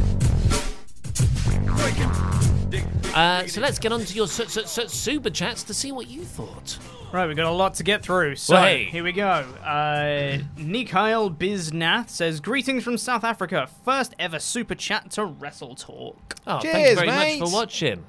[3.15, 6.09] Uh, so let's get on to your su- su- su- super chats to see what
[6.09, 6.77] you thought.
[7.13, 8.37] Right, we've got a lot to get through.
[8.37, 8.85] So Well, hey.
[8.85, 9.25] here we go.
[9.63, 13.67] Uh, Nikhail Biznath says, "Greetings from South Africa.
[13.83, 18.05] First ever super chat to Wrestle Talk." Oh, thank you very much for watching.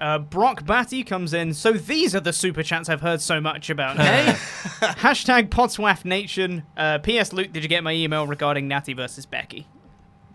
[0.00, 1.54] Uh, Brock Batty comes in.
[1.54, 3.96] So these are the super chats I've heard so much about.
[3.98, 4.32] Hey,
[4.80, 6.64] hashtag Potswaff Nation.
[6.76, 7.32] Uh, P.S.
[7.32, 9.68] Luke, did you get my email regarding Natty versus Becky?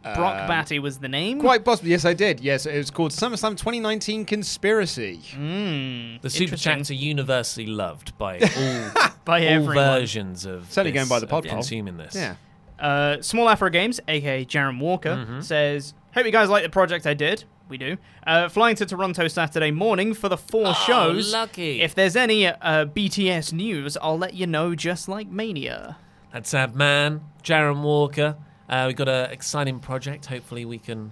[0.03, 1.39] Brock Um, Batty was the name.
[1.41, 2.39] Quite possibly, yes, I did.
[2.39, 5.19] Yes, it was called SummerSlam 2019 Conspiracy.
[5.33, 9.75] Mm, The super chats are universally loved by all By all everyone.
[9.75, 11.51] versions of Certainly this, going by the of pod poll.
[11.53, 12.15] consuming this.
[12.15, 12.35] Yeah.
[12.79, 15.41] Uh, Small Afro Games, aka Jaron Walker, Mm-hmm.
[15.41, 17.43] says, "Hope you guys like the project I did.
[17.67, 17.97] We do.
[18.25, 21.33] Uh, flying to Toronto Saturday morning for the four shows.
[21.33, 21.81] Oh, lucky.
[21.81, 24.73] If there's any uh, BTS news, I'll let you know.
[24.75, 25.97] Just like Mania.
[26.33, 28.37] That's Ab Man, Jaron Walker.
[28.69, 30.27] Uh, we've got an exciting project.
[30.27, 31.11] Hopefully, we can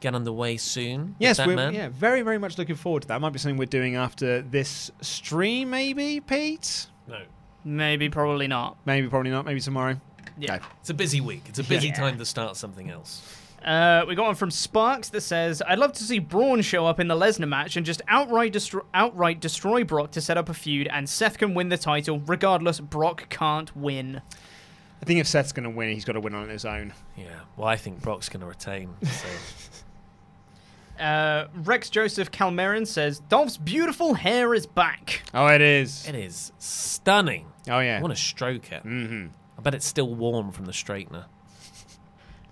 [0.00, 1.14] get underway soon.
[1.18, 1.72] Yes, we're man.
[1.74, 3.20] yeah, very, very much looking forward to that.
[3.20, 6.88] Might be something we're doing after this stream, maybe, Pete?
[7.08, 7.20] No.
[7.64, 8.76] Maybe, probably not.
[8.84, 9.44] Maybe, probably not.
[9.44, 10.00] Maybe tomorrow.
[10.38, 10.58] Yeah.
[10.80, 11.44] It's a busy week.
[11.48, 11.94] It's a busy Yeah.
[11.94, 13.22] time to start something else.
[13.64, 17.00] Uh, we got one from Sparks that says, "I'd love to see Braun show up
[17.00, 20.54] in the Lesnar match and just outright destroy, outright destroy Brock to set up a
[20.54, 22.20] feud, and Seth can win the title.
[22.20, 24.20] Regardless, Brock can't win."
[25.02, 26.92] I think if Seth's going to win, he's got to win on his own.
[27.16, 27.26] Yeah.
[27.56, 28.94] Well, I think Brock's going to retain.
[29.02, 29.28] So.
[30.98, 35.22] Uh, Rex Joseph Calmerin says, Dolph's beautiful hair is back.
[35.34, 36.08] Oh, it is.
[36.08, 37.46] It is stunning.
[37.68, 37.98] Oh, yeah.
[37.98, 38.82] I want to stroke it.
[38.82, 39.26] Mm-hmm.
[39.58, 41.26] I bet it's still warm from the straightener.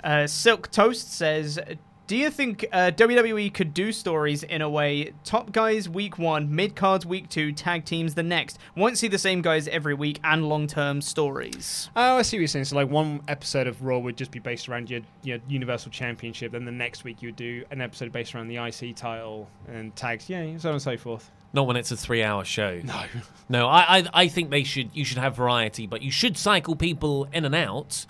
[0.02, 1.58] Uh, Silk Toast says,
[2.06, 6.54] Do you think uh, WWE could do stories in a way top guys week one,
[6.54, 8.58] mid cards week two, tag teams the next?
[8.76, 11.88] Won't see the same guys every week and long term stories.
[11.96, 12.66] Oh, I see what you're saying.
[12.66, 16.52] So, like, one episode of Raw would just be based around your, your Universal Championship.
[16.52, 19.96] Then the next week you would do an episode based around the IC title and
[19.96, 20.28] tags.
[20.28, 21.30] Yeah, so on and so forth.
[21.54, 22.82] Not when it's a three-hour show.
[22.84, 23.02] No.
[23.48, 24.90] No, I, I, I think they should.
[24.92, 28.04] You should have variety, but you should cycle people in and out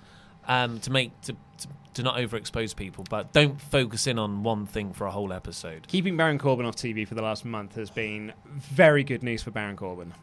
[0.47, 1.35] um, to make to,
[1.95, 3.03] to to not overexpose people.
[3.09, 5.87] But don't focus in on one thing for a whole episode.
[5.87, 9.51] Keeping Baron Corbin off TV for the last month has been very good news for
[9.51, 10.13] Baron Corbin.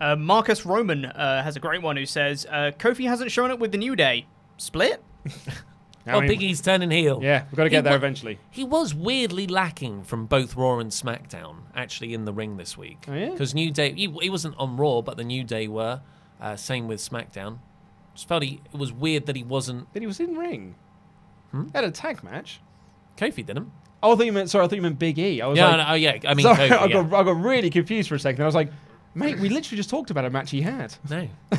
[0.00, 3.58] Uh, Marcus Roman uh, has a great one who says, uh, Kofi hasn't shown up
[3.58, 4.26] with the New Day.
[4.56, 5.02] Split?
[6.06, 7.18] oh, Big E's turning heel.
[7.20, 8.38] Yeah, we've got to He get there wa- eventually.
[8.48, 13.06] He was weirdly lacking from both Raw and SmackDown, actually, in the ring this week.
[13.08, 13.30] Oh, yeah?
[13.30, 16.00] Because New Day, he, he wasn't on Raw, but the New Day were.
[16.40, 17.58] Uh, same with SmackDown.
[18.18, 19.86] Just felt he, it was weird that he wasn't.
[19.92, 20.74] But he was in ring.
[21.52, 21.66] Hmm?
[21.66, 22.60] He had a tag match.
[23.16, 23.70] Kofi didn't.
[24.02, 24.50] Oh, I thought you meant.
[24.50, 25.40] Sorry, I thought you meant Big E.
[25.40, 27.16] I was Yeah, like, no, oh, yeah, I mean sorry, Kofi, I, got, yeah.
[27.16, 28.42] I got really confused for a second.
[28.42, 28.72] I was like,
[29.14, 30.96] mate, we literally just talked about a match he had.
[31.08, 31.28] No.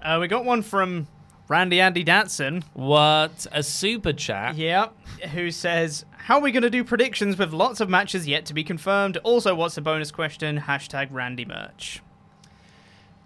[0.00, 1.06] Uh, we got one from
[1.48, 2.62] Randy Andy Datson.
[2.74, 3.46] What?
[3.52, 4.54] A super chat?
[4.54, 4.94] Yep.
[5.32, 8.52] Who says, How are we going to do predictions with lots of matches yet to
[8.52, 9.16] be confirmed?
[9.24, 10.60] Also, what's the bonus question?
[10.60, 12.02] Hashtag Randy merch.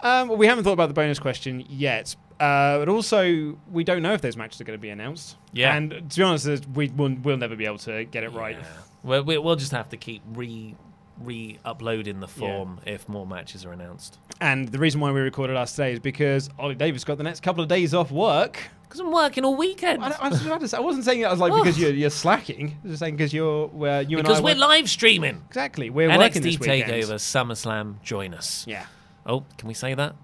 [0.01, 2.15] Um, well, we haven't thought about the bonus question yet.
[2.41, 5.37] Uh, but also, we don't know if those matches are going to be announced.
[5.53, 5.75] Yeah.
[5.77, 8.57] And to be honest, we will we'll never be able to get it right.
[9.03, 10.75] Well, we, we'll just have to keep re
[11.21, 14.19] re-uploading the form if more matches are announced.
[14.41, 17.41] And the reason why we recorded us today is because Ollie Davis got the next
[17.41, 18.61] couple of days off work.
[18.85, 20.03] Because I'm working all weekend.
[20.03, 22.09] I, I, was about to say- I wasn't saying that as like because you're, you're
[22.11, 22.69] slacking.
[22.69, 25.43] I was just saying because you're you and I Because we're work- live streaming.
[25.49, 26.91] Exactly, we're working NXT this weekend.
[26.93, 28.65] Takeover, SummerSlam, join us.
[28.67, 28.87] Yeah.
[29.29, 30.17] Oh, can we say that?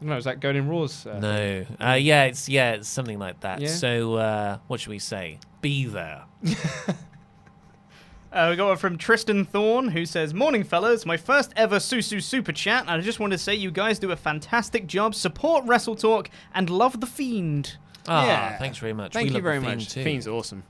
[0.00, 1.06] No, is that going in Raw's?
[1.06, 1.64] Uh, No.
[1.80, 3.60] Uh, yeah, it's yeah, it's something like that.
[3.60, 3.68] Yeah?
[3.68, 5.38] So uh, what should we say?
[5.60, 6.24] Be there.
[8.32, 11.04] Uh, we got one from Tristan Thorne who says, Morning, fellas.
[11.04, 12.82] My first ever Susu super chat.
[12.82, 15.14] And I just want to say you guys do a fantastic job.
[15.14, 17.76] Support Wrestle Talk and love The Fiend.
[18.08, 18.56] Ah, Yeah.
[18.58, 19.12] thanks very much.
[19.12, 19.88] Thank We you love very the Fiend much.
[19.90, 20.02] Too.
[20.02, 20.62] Fiend's awesome.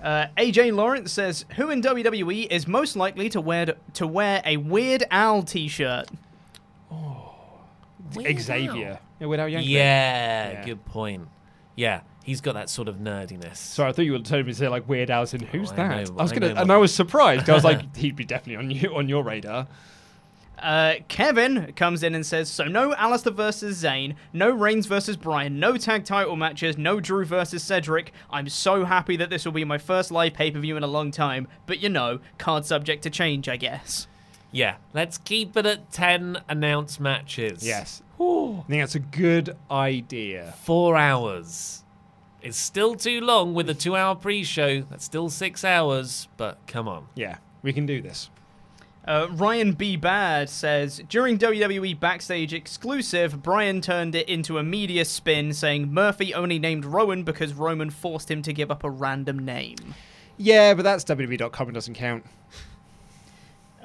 [0.00, 4.56] Uh, AJ Lawrence says, "Who in WWE is most likely to wear to wear a
[4.56, 5.42] Weird Al
[8.12, 8.98] T-shirt?" Xavier.
[9.20, 9.66] Yeah, Weird Al Yankovic.
[9.68, 10.64] Yeah, Yeah.
[10.64, 11.28] good point.
[11.76, 13.56] Yeah, he's got that sort of nerdiness.
[13.56, 15.76] Sorry, I thought you were telling me to say like Weird Al's in Who's I
[15.76, 15.88] that?
[16.08, 17.48] know- I was I gonna, and I was surprised.
[17.48, 19.66] I was like, he'd be definitely on you on your radar.
[20.60, 25.60] Uh, Kevin comes in and says, "So no Aleister versus Zayn, no Reigns versus Bryan,
[25.60, 28.12] no tag title matches, no Drew versus Cedric.
[28.28, 30.88] I'm so happy that this will be my first live pay per view in a
[30.88, 31.46] long time.
[31.66, 34.08] But you know, card subject to change, I guess."
[34.50, 37.66] Yeah, let's keep it at 10 announced matches.
[37.66, 38.02] Yes.
[38.20, 40.54] I think that's a good idea.
[40.62, 41.84] Four hours.
[42.40, 44.82] It's still too long with a two hour pre show.
[44.82, 47.08] That's still six hours, but come on.
[47.14, 48.30] Yeah, we can do this.
[49.06, 49.96] Uh, Ryan B.
[49.96, 56.34] Bad says during WWE backstage exclusive, Bryan turned it into a media spin, saying Murphy
[56.34, 59.94] only named Rowan because Roman forced him to give up a random name.
[60.36, 61.70] Yeah, but that's WWE.com.
[61.70, 62.24] It doesn't count.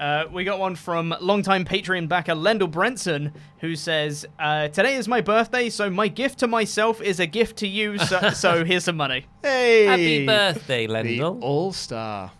[0.03, 5.07] Uh, we got one from longtime Patreon backer Lendl Brenson, who says, uh, "Today is
[5.07, 7.97] my birthday, so my gift to myself is a gift to you.
[7.97, 9.85] So, so here's some money." Hey!
[9.85, 11.41] Happy birthday, The Lendl.
[11.41, 12.33] All Star.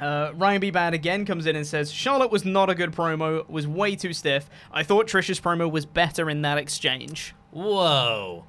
[0.00, 0.70] Uh, Ryan B.
[0.70, 4.14] Bad again comes in and says, Charlotte was not a good promo, was way too
[4.14, 4.48] stiff.
[4.72, 7.34] I thought Trish's promo was better in that exchange.
[7.50, 8.46] Whoa.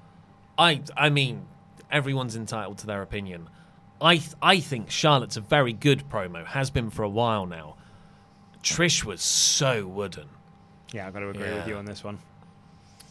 [0.57, 1.45] I I mean,
[1.91, 3.49] everyone's entitled to their opinion.
[3.99, 7.75] I th- I think Charlotte's a very good promo, has been for a while now.
[8.63, 10.27] Trish was so wooden.
[10.93, 11.55] Yeah, I've got to agree Yeah.
[11.55, 12.19] with you on this one.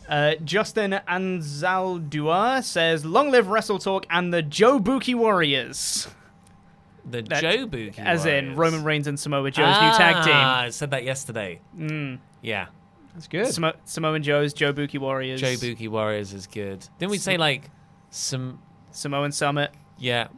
[0.08, 6.08] Uh, Justin Anzaldua says, Long live Wrestle Talk and the Joe Buki Warriors.
[7.04, 10.32] The That- Joe Buki As in Roman Reigns and Samoa Joe's new tag team.
[10.36, 11.60] Ah, I said that yesterday.
[11.78, 12.18] Mm.
[12.42, 12.66] Yeah.
[13.14, 13.46] That's good.
[13.46, 15.40] Samo- Samoan Joe's Joe Buki Warriors.
[15.40, 16.86] Joe Buki Warriors is good.
[16.98, 17.70] Didn't we say like
[18.10, 18.60] some
[18.90, 19.72] Samoan Summit.
[19.98, 20.28] yeah.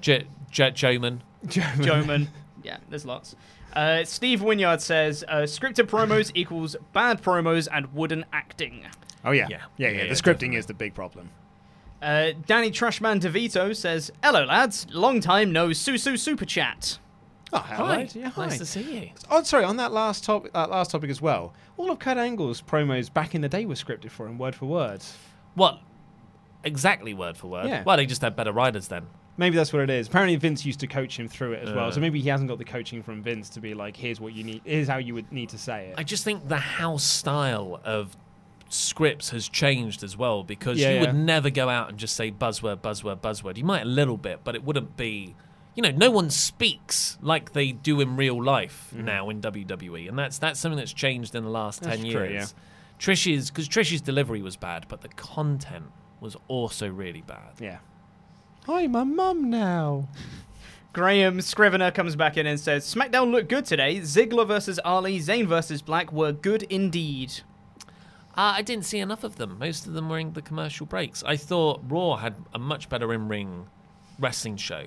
[0.00, 1.20] J- J- Joman.
[1.46, 2.26] Joeman.
[2.64, 3.36] yeah, there's lots.
[3.74, 8.84] Uh, Steve Winyard says, uh, scripted promos equals bad promos and wooden acting.
[9.24, 9.58] Oh yeah, Yeah.
[9.76, 9.88] yeah, yeah.
[9.88, 11.30] Yeah, the yeah, scripting is the big problem.
[12.02, 14.86] Uh, Danny Trashman DeVito says, Hello, lads.
[14.90, 16.98] Long time no Susu Super Chat.
[17.52, 17.74] Oh, Hi.
[17.76, 18.06] hello.
[18.14, 18.46] Yeah, hi.
[18.46, 19.10] Nice to see you.
[19.30, 19.64] Oh, sorry.
[19.64, 21.52] On that last topic, that last topic as well.
[21.76, 24.66] All of Kurt Angle's promos back in the day were scripted for him, word for
[24.66, 25.02] word.
[25.54, 25.78] What?
[26.64, 27.68] Exactly word for word.
[27.68, 27.82] Yeah.
[27.84, 29.06] Well, they just had better writers then.
[29.36, 30.08] Maybe that's what it is.
[30.08, 31.88] Apparently, Vince used to coach him through it as well.
[31.88, 31.90] Uh.
[31.92, 34.44] So maybe he hasn't got the coaching from Vince to be like, "Here's what you
[34.44, 34.60] need.
[34.64, 38.16] Here's how you would need to say it." I just think the house style of
[38.68, 41.00] scripts has changed as well because Yeah, you yeah.
[41.02, 43.56] would never go out and just say buzzword, buzzword, buzzword.
[43.56, 45.34] You might a little bit, but it wouldn't be.
[45.74, 50.18] You know, no one speaks like they do in real life now in WWE, and
[50.18, 51.90] that's that's something that's changed in the last Mm-hmm.
[51.90, 52.54] That's ten true, years.
[52.98, 55.86] Trish's because Trish's delivery was bad, but the content
[56.20, 57.54] was also really bad.
[57.58, 57.78] Yeah.
[58.68, 60.08] I'm a mum now.
[60.92, 63.98] Graham Scrivener comes back in and says, SmackDown looked good today.
[64.00, 67.40] Ziggler versus Ali, Zayn versus Black were good indeed.
[68.34, 69.58] Uh, I didn't see enough of them.
[69.58, 71.24] Most of them were in the commercial breaks.
[71.24, 73.66] I thought Raw had a much better in-ring
[74.18, 74.84] wrestling show.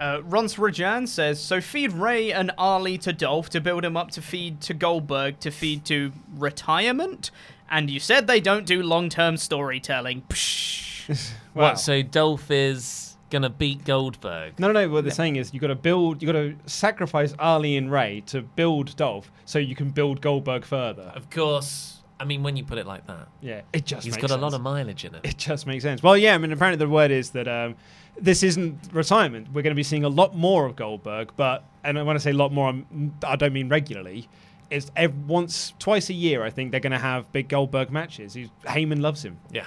[0.00, 4.12] Uh, Rons Rajan says, so feed Ray and Ali to Dolph to build him up
[4.12, 7.32] to feed to Goldberg to feed to retirement?
[7.68, 10.22] And you said they don't do long-term storytelling.
[10.28, 10.87] Psh.
[11.54, 11.70] Wow.
[11.70, 11.80] What?
[11.80, 14.58] So Dolph is gonna beat Goldberg?
[14.58, 14.88] No, no, no.
[14.88, 18.22] What they're saying is you got to build, you got to sacrifice Ali and Ray
[18.26, 21.12] to build Dolph, so you can build Goldberg further.
[21.14, 21.94] Of course.
[22.20, 24.52] I mean, when you put it like that, Yeah, it just he's got a lot
[24.52, 25.20] of mileage in it.
[25.24, 26.02] It just makes sense.
[26.02, 27.76] Well, yeah, I mean, apparently the word is that um,
[28.20, 29.48] this isn't retirement.
[29.52, 32.30] We're going to be seeing a lot more of Goldberg, but and when I say
[32.30, 34.28] a lot more, I'm, I don't mean regularly.
[34.70, 36.42] It's ev- once, twice a year.
[36.42, 38.34] I think they're going to have big Goldberg matches.
[38.34, 39.38] He's, Heyman loves him.
[39.52, 39.66] Yeah,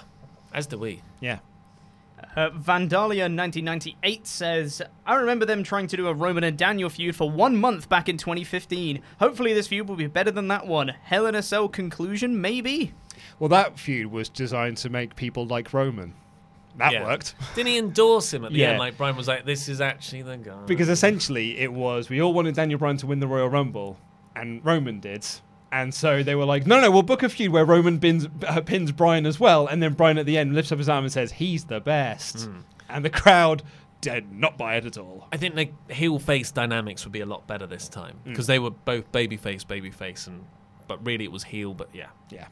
[0.53, 1.01] as do we.
[1.19, 1.39] Yeah.
[2.35, 7.15] Uh, Vandalia 1998 says, I remember them trying to do a Roman and Daniel feud
[7.15, 9.01] for one month back in 2015.
[9.19, 10.89] Hopefully this feud will be better than that one.
[10.89, 12.93] Hell in a Cell conclusion, maybe?
[13.39, 16.13] Well, that feud was designed to make people like Roman.
[16.77, 17.03] That Yeah.
[17.03, 17.35] worked.
[17.55, 18.69] Didn't he endorse him at the Yeah.
[18.71, 18.79] end?
[18.79, 22.33] Like Bryan was like, "This is actually the guy." Because essentially, it was we all
[22.33, 23.97] wanted Daniel Bryan to win the Royal Rumble,
[24.37, 25.25] and Roman did.
[25.71, 28.59] And so they were like, no, no, we'll book a feud where Roman pins, uh,
[28.61, 29.67] pins Bryan as well.
[29.67, 32.49] And then Bryan at the end lifts up his arm and says, he's the best.
[32.89, 33.63] And the crowd
[34.01, 35.27] did not buy it at all.
[35.31, 38.29] I think the heel face dynamics would be a lot better this time Mm.
[38.31, 40.43] because they were both babyface, babyface, and
[40.87, 41.73] but really it was heel.
[41.73, 42.47] But yeah, Yeah.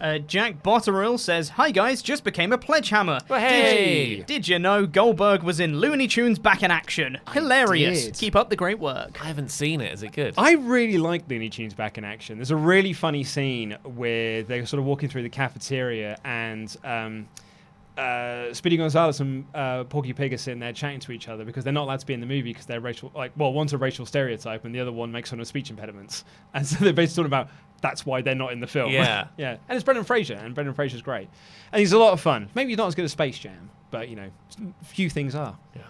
[0.00, 3.18] Uh, Jack Botterill says, Hi guys, just became a pledge hammer.
[3.28, 4.04] Well, Did hey!
[4.06, 7.18] you, did you know Goldberg was in Looney Tunes back in action?
[7.32, 8.06] Hilarious.
[8.06, 8.14] did.
[8.14, 9.22] Keep up the great work.
[9.22, 9.92] I haven't seen it.
[9.92, 10.34] Is it good?
[10.38, 12.38] I really like Looney Tunes back in action.
[12.38, 17.28] There's a really funny scene where they're sort of walking through the cafeteria and um,
[18.00, 21.64] uh, Speedy Gonzalez and uh, Porky Pig are sitting there chatting to each other because
[21.64, 23.12] they're not allowed to be in the movie because they're racial.
[23.14, 26.24] Like, well, one's a racial stereotype and the other one makes fun of speech impediments,
[26.54, 27.50] and so they're basically talking about
[27.82, 28.90] that's why they're not in the film.
[28.90, 29.28] Yeah.
[29.36, 29.56] yeah.
[29.68, 31.28] And it's Brendan Fraser, and Brendan Fraser's great,
[31.72, 32.48] and he's a lot of fun.
[32.54, 34.30] Maybe he's not as good as Space Jam, but you know,
[34.82, 35.58] few things are.
[35.76, 35.82] Yeah.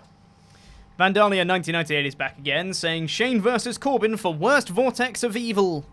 [0.98, 5.86] Vandalia 1998 is back again, saying Shane versus Corbin for worst vortex of evil.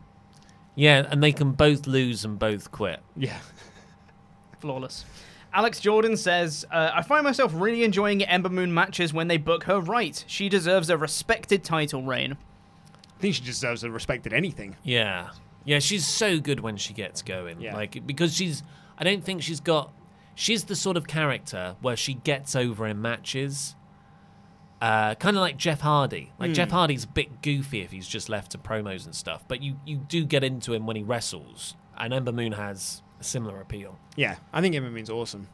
[0.76, 3.00] Yeah, and they can both lose and both quit.
[3.16, 3.40] Yeah.
[4.60, 5.06] Flawless.
[5.58, 9.64] Alex Jordan says, uh, I find myself really enjoying Ember Moon matches when they book
[9.64, 10.24] her right.
[10.28, 12.38] She deserves a respected title reign.
[13.18, 14.76] I think she deserves a respected anything.
[14.84, 15.32] Yeah.
[15.66, 17.60] Yeah, she's so good when she gets going.
[17.60, 17.76] Yeah.
[17.76, 18.62] Like because she's
[19.00, 19.92] I don't think she's got
[20.36, 23.74] she's the sort of character where she gets over in matches.
[24.80, 26.32] Uh, kind of like Jeff Hardy.
[26.40, 26.54] Like Hmm.
[26.54, 29.78] Jeff Hardy's a bit goofy if he's just left to promos and stuff, but you
[29.88, 31.76] you do get into him when he wrestles.
[31.98, 33.98] And Ember Moon has a similar appeal.
[34.16, 35.48] Yeah, I think Ember Moon's awesome.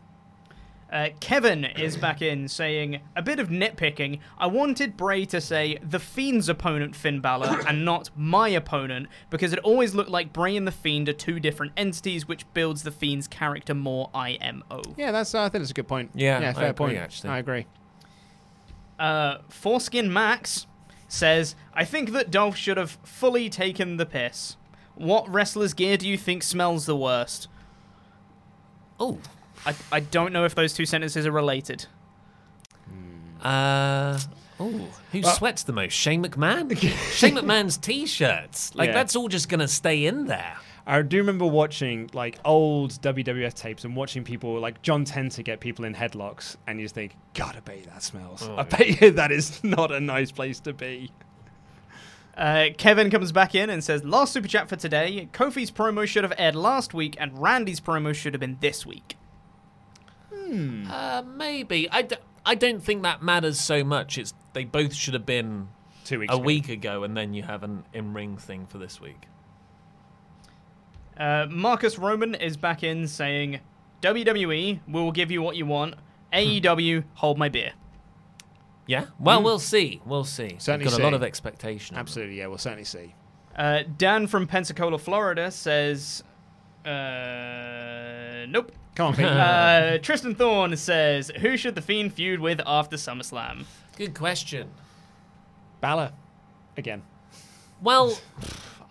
[0.92, 4.20] Uh, Kevin is back in saying, a bit of nitpicking.
[4.38, 9.54] I wanted Bray to say the Fiend's opponent, Finn Balor, and not my opponent, because
[9.54, 12.92] it always looked like Bray and the Fiend are two different entities, which builds the
[12.92, 14.84] Fiend's character more IMO.
[14.96, 15.34] Yeah, that's.
[15.34, 16.12] Uh, I think that's a good point.
[16.14, 16.98] Yeah, yeah, I fair agree, point.
[16.98, 17.32] actually.
[17.32, 17.66] I agree.
[19.00, 20.68] Uh, Foreskin Max
[21.08, 24.58] says, I think that Dolph should have fully taken the piss.
[24.94, 27.48] What wrestler's gear do you think smells the worst?
[29.00, 29.20] Oh.
[29.66, 31.86] I, I don't know if those two sentences are related.
[33.42, 34.20] Uh
[34.60, 35.94] oh, who Well- sweats the most?
[35.94, 36.76] Shane McMahon?
[37.14, 38.74] Shane McMahon's t-shirts.
[38.76, 38.94] Like Yeah.
[38.94, 40.56] that's all just going to stay in there.
[40.86, 45.62] I do remember watching like old WWF tapes and watching people like John Tenta get
[45.62, 48.44] people in headlocks, and you just think, God, I bet you that smells.
[48.44, 51.10] Oh, I bet you that is not a nice place to be.
[52.36, 55.30] Uh, Kevin comes back in and says, Last super chat for today.
[55.34, 59.18] Kofi's promo should have aired last week, and Randy's promo should have been this week.
[60.34, 60.88] Hmm.
[60.90, 61.88] Uh, maybe.
[61.92, 62.16] I, d-
[62.46, 64.18] I don't think that matters so much.
[64.18, 65.70] It's they both should have been
[66.06, 66.44] Two weeks a ago.
[66.44, 69.28] week ago, and then you have an in-ring thing for this week.
[71.18, 73.60] Uh, Marcus Roman is back in saying,
[74.02, 75.96] WWE, we will give you what you want.
[76.34, 77.74] AEW, hold my beer.
[78.86, 79.06] Yeah.
[79.20, 79.46] Well, Hmm.
[79.46, 80.02] we'll see.
[80.06, 80.56] We'll see.
[80.60, 81.02] Certainly We've got see.
[81.02, 81.96] a lot of expectation.
[81.96, 83.16] Absolutely, yeah, we'll certainly see.
[83.56, 86.24] Uh, Dan from Pensacola, Florida says,
[86.86, 88.72] uh, nope.
[88.96, 89.26] Come on, Pete.
[89.26, 93.66] uh, Tristan Thorne says, who should the Fiend feud with after SummerSlam?
[93.98, 94.70] Good question.
[95.82, 96.12] Balor,
[96.78, 97.02] again.
[97.82, 98.18] Well,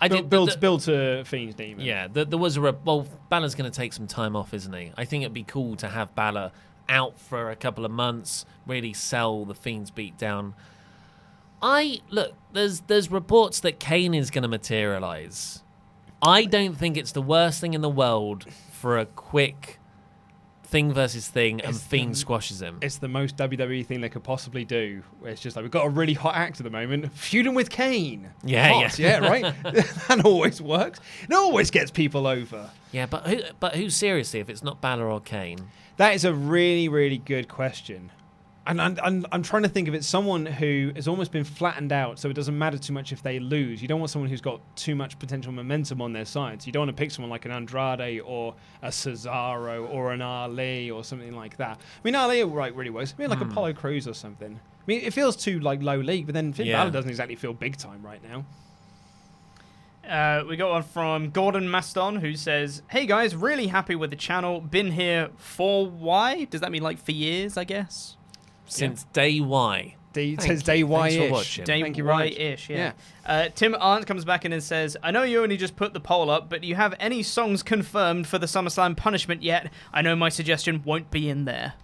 [0.01, 1.85] I Build, did build, the- build to Fiend's Demon.
[1.85, 3.07] Yeah, there, there was a re- well.
[3.31, 4.93] Balor's going to take some time off, isn't he?
[4.97, 6.51] I think it'd be cool to have Balor
[6.89, 10.55] out for a couple of months, really sell the Fiend's beat down.
[11.63, 12.35] I look.
[12.53, 15.63] There's there's reports that Kane is going to materialize.
[16.21, 19.79] I don't think it's the worst thing in the world for a quick
[20.73, 22.79] thing versus thing and It's Fiend the- squashes him.
[22.83, 25.03] It's the most WWE thing they could possibly do.
[25.25, 28.31] It's just like we've got a really hot act at the moment, feuding with Kane.
[28.43, 29.21] Yeah, Hot, yeah.
[29.23, 29.55] yeah, right.
[30.09, 30.99] that always works.
[31.29, 32.69] It always gets people over.
[32.91, 33.41] Yeah, but who?
[33.61, 34.41] But who seriously?
[34.41, 35.59] If it's not Balor or Kane,
[35.99, 38.11] That is a really, really good question.
[38.65, 41.91] And I'm, I'm, I'm trying to think of it someone who has almost been flattened
[41.93, 43.83] out, so it doesn't matter too much if they lose.
[43.83, 46.63] You don't want someone who's got too much potential momentum on their side.
[46.63, 50.23] So you don't want to pick someone like an Andrade or a Cesaro or an
[50.23, 51.77] Ali or something like that.
[51.79, 53.15] I mean, Ali right really works.
[53.19, 53.51] I mean, like Hmm.
[53.51, 54.61] Apollo Crews or something.
[54.63, 56.79] I mean, it feels too like low league, but then Finn Yeah.
[56.83, 58.45] Balor doesn't exactly feel big time right now.
[60.09, 64.17] Uh, we got one from Gordon Maston who says, Hey guys, really happy with the
[64.17, 64.61] channel.
[64.61, 66.45] Been here for why?
[66.45, 68.17] Does that mean like for years, I guess?
[68.67, 69.97] Since day Y.
[70.13, 70.87] D Thank says day you.
[70.87, 71.31] Y Thanks for ish.
[71.31, 71.65] watching.
[71.65, 72.77] Day Thank you very ish, yeah.
[72.77, 72.93] Yeah.
[73.25, 76.01] Uh, Tim Arndt comes back in and says, I know you only just put the
[76.01, 79.73] poll up, but do you have any songs confirmed for the SummerSlam punishment yet?
[79.93, 81.75] I know my suggestion won't be in there.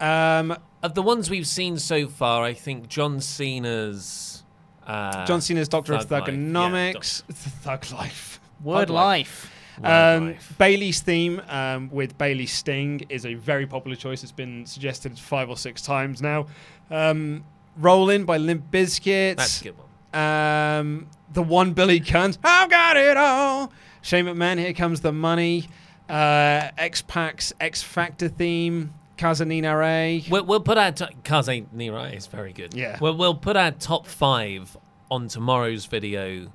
[0.00, 4.42] Um, Of the ones we've seen so far, I think John Cena's.
[4.86, 6.28] Uh, John Cena's Doctor of Thug Life.
[6.28, 7.22] Yeah, Thuganomics.
[7.32, 8.40] Thug Life.
[8.62, 9.52] Word Thug life.
[9.82, 14.22] Um, Bayley's theme um, with Bayley Sting is a very popular choice.
[14.22, 16.46] It's been suggested five or six times now.
[16.90, 17.44] Um,
[17.76, 19.36] Rollin' by Limp Bizkit.
[19.36, 20.20] That's a good one.
[20.20, 22.34] Um, the one Billy Gunn.
[22.42, 23.72] I've got it all.
[24.02, 24.58] Shane McMahon.
[24.58, 25.68] Here comes the money.
[26.08, 28.94] Uh, X Pac's X Factor theme.
[29.18, 30.24] Kazanina Ray.
[30.30, 32.74] We'll, we'll put our Kaze Nira is very good.
[32.74, 32.98] Yeah.
[33.00, 34.76] We'll, we'll put our top five
[35.10, 36.52] on tomorrow's video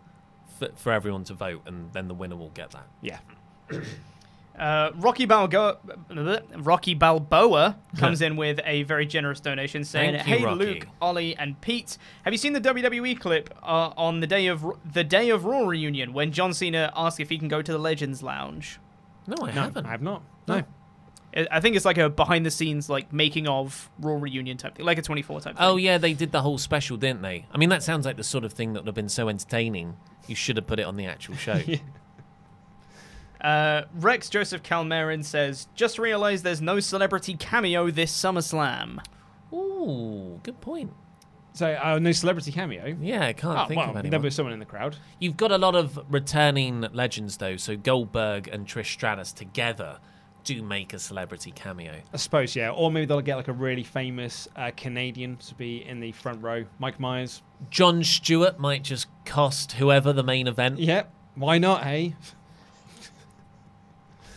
[0.61, 2.87] for, for everyone to vote, and then the winner will get that.
[3.01, 3.19] Yeah.
[4.57, 5.77] Uh, Rocky Balboa,
[6.57, 10.57] Rocky Balboa comes in with a very generous donation saying, you, "Hey Rocky.
[10.65, 14.63] Luke, Ollie, and Pete, have you seen the WWE clip uh, on the day of
[14.93, 17.79] the day of Raw reunion when John Cena asked if he can go to the
[17.79, 18.79] Legends Lounge?"
[19.25, 19.85] No, I No, haven't.
[19.85, 20.21] I have not.
[20.47, 20.63] No.
[21.35, 24.75] I I think it's like a behind the scenes, like making of Raw reunion type
[24.75, 25.65] thing, like a 24 type thing.
[25.65, 27.45] Oh yeah, they did the whole special, didn't they?
[27.53, 29.95] I mean, that sounds like the sort of thing that would have been so entertaining.
[30.31, 31.59] You should have put it on the actual show.
[33.39, 39.03] Uh, Rex Joseph Calmerin says, "Just realized there's no celebrity cameo this SummerSlam."
[39.51, 40.93] Ooh, good point.
[41.53, 42.95] So, uh, no celebrity cameo.
[43.01, 44.11] Yeah, I can't Oh, think well, of anyone.
[44.11, 44.95] there was someone in the crowd.
[45.19, 49.97] You've got a lot of returning legends though, so Goldberg and Trish Stratus together
[50.43, 51.95] do make a celebrity cameo.
[52.13, 52.71] I suppose, yeah.
[52.71, 56.41] Or maybe they'll get like a really famous uh, Canadian to be in the front
[56.41, 56.65] row.
[56.79, 57.41] Mike Myers.
[57.69, 60.79] Jon Stewart might just cost whoever the main event.
[60.79, 61.13] Yep.
[61.35, 62.15] Why not, hey?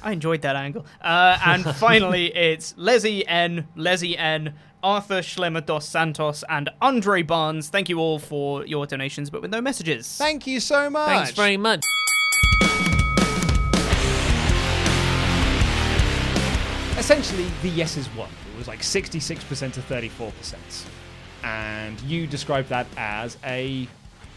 [0.02, 0.84] I enjoyed that angle.
[1.00, 7.70] Uh, and finally, it's Leslie N, Leslie N, Arthur Schlemmer dos Santos, and Andre Barnes.
[7.70, 10.16] Thank you all for your donations, but with no messages.
[10.18, 11.08] Thank you so much.
[11.08, 11.82] Thanks very much.
[17.04, 18.30] Essentially, the yeses won.
[18.54, 20.54] It was like 66% to 34%.
[21.42, 23.86] And you described that as a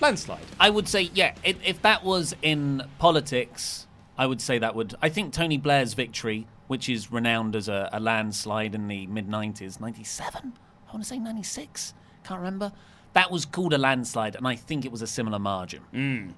[0.02, 0.44] landslide.
[0.60, 3.88] I would say, yeah, if, if that was in politics,
[4.18, 4.96] I would say that would.
[5.02, 9.30] I think Tony Blair's victory, which is renowned as a, a landslide in the mid
[9.30, 10.52] 90s, 97?
[10.90, 11.94] I want to say 96?
[12.26, 12.74] Can't remember.
[13.14, 15.84] That was called a landslide, and I think it was a similar margin.
[15.94, 16.34] Mm.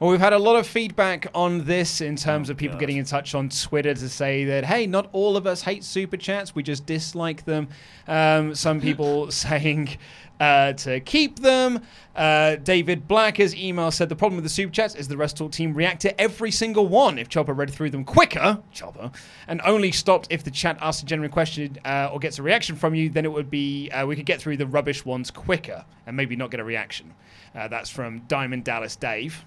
[0.00, 3.04] Well, we've had a lot of feedback on this in terms of people getting in
[3.04, 6.62] touch on Twitter to say that, hey, not all of us hate super chats, we
[6.62, 7.68] just dislike them.
[8.08, 9.96] Um, some people saying
[10.42, 11.80] uh, to keep them.
[12.16, 15.52] Uh, David Blacker's email said the problem with the super chats is the Rest Talk
[15.52, 17.16] team react to every single one.
[17.16, 19.12] If Chopper read through them quicker, Chopper,
[19.46, 22.74] and only stopped if the chat asks a genuine question uh, or gets a reaction
[22.74, 25.84] from you, then it would be uh, we could get through the rubbish ones quicker
[26.06, 27.14] and maybe not get a reaction.
[27.54, 29.44] Uh, that's from Diamond Dallas Dave.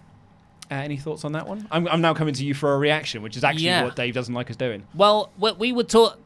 [0.72, 1.68] Uh, any thoughts on that one?
[1.72, 3.84] I'm, I'm now coming to you for a reaction, which is actually Yeah.
[3.84, 4.84] what Dave doesn't like us doing.
[4.96, 6.20] Well, what we were taught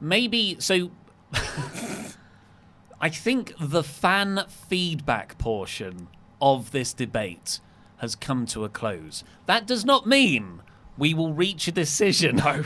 [0.00, 0.90] maybe so.
[3.00, 6.08] I think the fan feedback portion
[6.40, 7.60] of this debate
[7.98, 9.22] has come to a close.
[9.46, 10.62] That does not mean
[10.96, 12.64] we will reach a decision, no,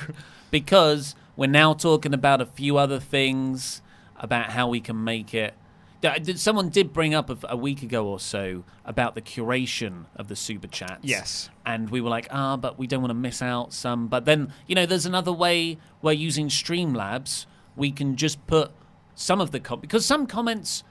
[0.51, 3.82] because we're now talking about a few other things
[4.16, 5.55] about how we can make it.
[6.01, 10.37] Did- Someone did bring up a, week ago or so about the curation of the
[10.37, 11.01] super chats.
[11.03, 11.51] Yes.
[11.67, 14.09] And we were like, ah, but we don't want to miss out some.
[14.09, 17.47] But then, you know, there's another way where using Streamlabs,
[17.77, 18.73] we can just put
[19.15, 20.85] some of the com- because some comments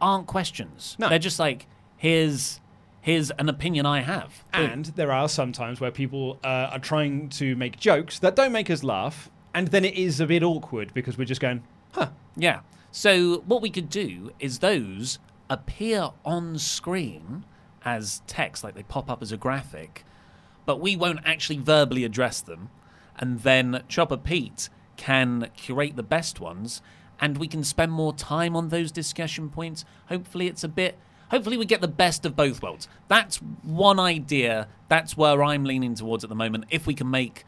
[0.00, 0.96] aren't questions.
[0.98, 1.08] No.
[1.08, 1.66] They're just like,
[1.96, 2.60] here's
[3.00, 4.42] here's an opinion I have.
[4.52, 8.50] And there are some times where people uh, are trying to make jokes that don't
[8.50, 11.62] make us laugh, and then it is a bit awkward because we're just going,
[11.92, 12.08] huh.
[12.36, 12.60] Yeah.
[12.96, 15.18] So what we could do is those
[15.50, 17.44] appear on screen
[17.84, 20.02] as text, like they pop up as a graphic,
[20.64, 22.70] but we won't actually verbally address them.
[23.18, 26.80] And then Chopper Pete can curate the best ones,
[27.20, 29.84] and we can spend more time on those discussion points.
[30.08, 30.96] Hopefully, it's a bit.
[31.30, 32.88] Hopefully, we get the best of both worlds.
[33.08, 34.68] That's one idea.
[34.88, 36.64] That's where I'm leaning towards at the moment.
[36.70, 37.44] If we can make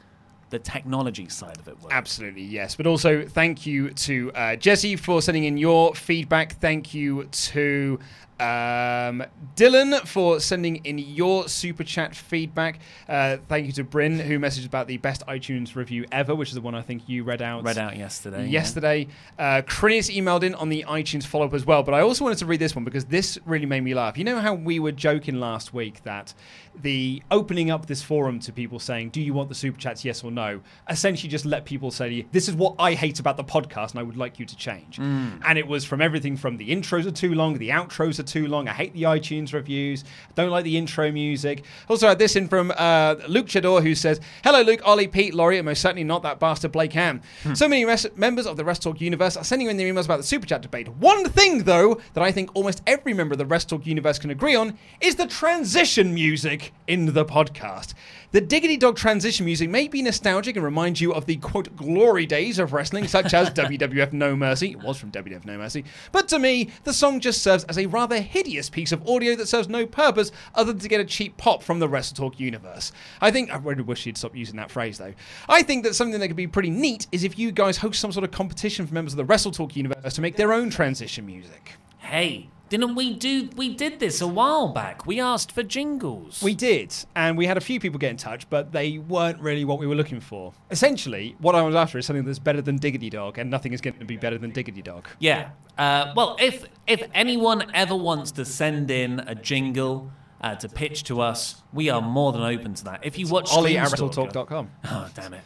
[0.50, 1.92] the technology side of it work.
[1.92, 2.74] Absolutely, yes.
[2.74, 6.58] But also, thank you to uh, Jesse for sending in your feedback.
[6.60, 7.98] Thank you to
[8.40, 9.24] um,
[9.56, 12.78] Dylan for sending in your super chat feedback.
[13.09, 16.55] Uh, thank you to Bryn, who messaged about the best iTunes review ever, which is
[16.55, 17.65] the one I think you read out.
[17.65, 18.51] Read out yesterday, yeah.
[18.51, 19.09] Yesterday.
[19.39, 21.82] Uh, Chris emailed in on the iTunes follow up as well.
[21.82, 24.16] But I also wanted to read this one because this really made me laugh.
[24.16, 26.35] You know how we were joking last week that
[26.81, 30.23] the opening up this forum to people saying, Do you want the super chats, yes
[30.23, 30.60] or no?
[30.89, 34.02] essentially just let people say, This is what I hate about the podcast and I
[34.02, 34.98] would like you to change.
[34.98, 35.40] Mm.
[35.44, 38.46] And it was from everything from the intros are too long, the outros are too
[38.46, 41.64] long, I hate the iTunes reviews, I don't like the intro music.
[41.88, 45.34] Also, I had this in from uh, Luke Chador who says, Hello, Luke, Ollie, Pete,
[45.34, 47.20] Laurie, and most certainly not that bastard Blake Ham.
[47.55, 50.18] So many res- members of the Rest Talk universe are sending in their emails about
[50.18, 50.88] the Super Chat debate.
[50.88, 54.30] One thing, though, that I think almost every member of the Rest Talk universe can
[54.30, 57.94] agree on is the transition music in the podcast.
[58.30, 62.26] The Diggity Dog transition music may be nostalgic and remind you of the quote glory
[62.26, 64.72] days of wrestling, such as WWF No Mercy.
[64.72, 65.86] It was from WWF No Mercy.
[66.12, 69.48] But to me, the song just serves as a rather hideous piece of audio that
[69.48, 72.92] serves no purpose other than to get a cheap pop from the Wrestle Talk universe.
[73.22, 75.14] I think, I really wish you'd stop using that phrase though.
[75.48, 78.12] I think that something that could be pretty neat is if you guys host some
[78.12, 81.24] sort of competition for members of the Wrestle Talk universe to make their own transition
[81.24, 81.76] music.
[81.96, 83.49] Hey, didn't we do?
[83.57, 85.07] We did this a while back.
[85.07, 86.43] We asked for jingles.
[86.43, 89.65] We did, and we had a few people get in touch, but they weren't really
[89.65, 90.53] what we were looking for.
[90.70, 93.81] Essentially, what I was after is something that's better than Diggity Dog, and nothing is
[93.81, 95.09] going to be better than Diggity Dog.
[95.19, 95.51] Yeah.
[95.77, 101.05] Uh, well, if if anyone ever wants to send in a jingle uh, to pitch
[101.05, 103.01] to us, we are more than open to that.
[103.05, 105.43] If you watch Ollie at Screenstalker- Oh, damn it.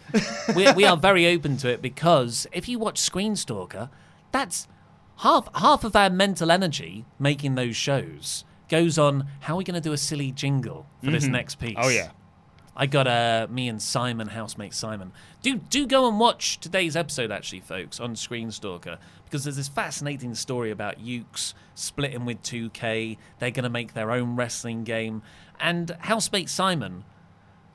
[0.56, 3.88] we, we are very open to it because if you watch Screenstalker,
[4.32, 4.68] that's
[5.22, 9.74] half half of our mental energy making those shows goes on how are we going
[9.74, 11.30] to do a silly jingle for this Mhm.
[11.30, 11.74] next piece.
[11.78, 12.10] Oh, yeah.
[12.74, 15.12] I got uh, me and Simon, housemate Simon.
[15.42, 18.96] Do do go and watch today's episode, actually, folks, on Screenstalker,
[19.26, 23.18] because there's this fascinating story about Yuke's splitting with 2K.
[23.40, 25.20] They're going to make their own wrestling game,
[25.60, 27.04] and housemate Simon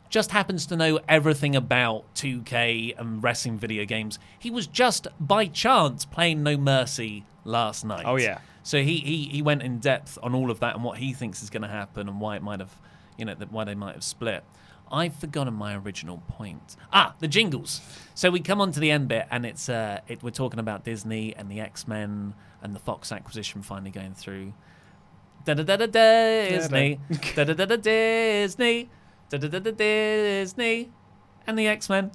[0.09, 4.17] just happens to know everything about 2K and wrestling video games.
[4.39, 8.03] He was just by chance playing No Mercy last night.
[8.05, 8.39] Oh, yeah.
[8.63, 11.41] So he he, he went in depth on all of that and what he thinks
[11.41, 12.75] is going to happen and why it might have,
[13.17, 14.43] you know, that why they might have split.
[14.91, 16.75] I've forgotten my original point.
[16.93, 17.81] Ah, the jingles.
[18.13, 20.83] So we come on to the end bit, and it's uh, it, we're talking about
[20.83, 24.53] Disney and the X Men and the Fox acquisition finally going through.
[25.45, 26.99] Da da da da Disney,
[27.35, 28.89] da da da da Disney,
[29.29, 30.89] da da da da Disney,
[31.45, 32.11] and the X Men.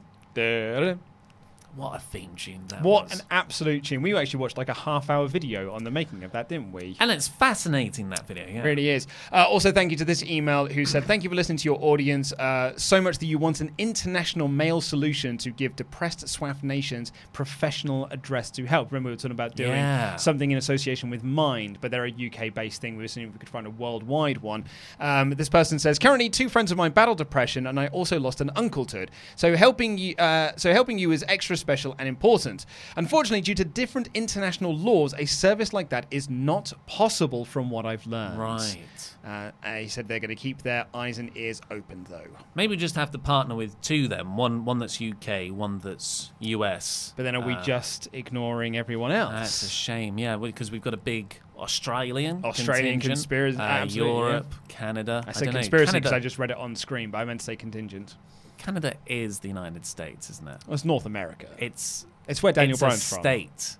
[1.75, 3.21] What a theme tune that What was!
[3.21, 4.03] an absolute tune.
[4.03, 6.97] We actually watched like a half hour video on the making of that, didn't we?
[7.01, 8.45] and it's fascinating that video.
[8.47, 8.61] Yeah.
[8.61, 9.07] It really is.
[9.33, 11.79] Uh, also, thank you to this email who said, Thank you for listening to your
[11.83, 16.63] audience uh, so much that you want an international mail solution to give depressed SWAF
[16.63, 18.93] nations professional address to help.
[18.93, 20.17] Remember, we were talking about doing Yeah.
[20.17, 22.97] something in association with Mind, but they're a UK based thing.
[22.97, 24.65] We were seeing if we could find a worldwide one.
[25.01, 28.43] Um, this person says, Currently, two friends of mine battle depression, and I also lost
[28.43, 29.11] an uncle to it.
[29.37, 32.67] So, helping you, uh, so helping you is extra special and important.
[32.97, 37.87] Unfortunately, due to different international laws, a service like that is not possible from what
[37.87, 38.39] I've learned.
[38.39, 38.77] Right.
[39.25, 42.27] Uh, he said they're going to keep their eyes and ears open, though.
[42.55, 44.37] Maybe we just have to partner with two then.
[44.37, 47.15] One one that's UK, one that's US.
[47.17, 49.33] But then are we Uh, just ignoring everyone else?
[49.33, 53.59] That's a shame, yeah, because we've got a big Australian, Australian conspiracy.
[53.59, 54.75] uh, Europe, yeah.
[54.77, 55.23] Canada.
[55.27, 57.47] I said don't conspiracy because I just read it on screen, but I meant to
[57.47, 58.17] say contingent.
[58.63, 60.59] Canada is the United States, isn't it?
[60.67, 61.47] Well, it's North America.
[61.59, 63.23] It's It's where Daniel it's Bryan's a from.
[63.23, 63.77] state.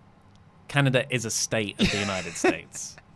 [0.69, 2.97] Canada is a state of the United States.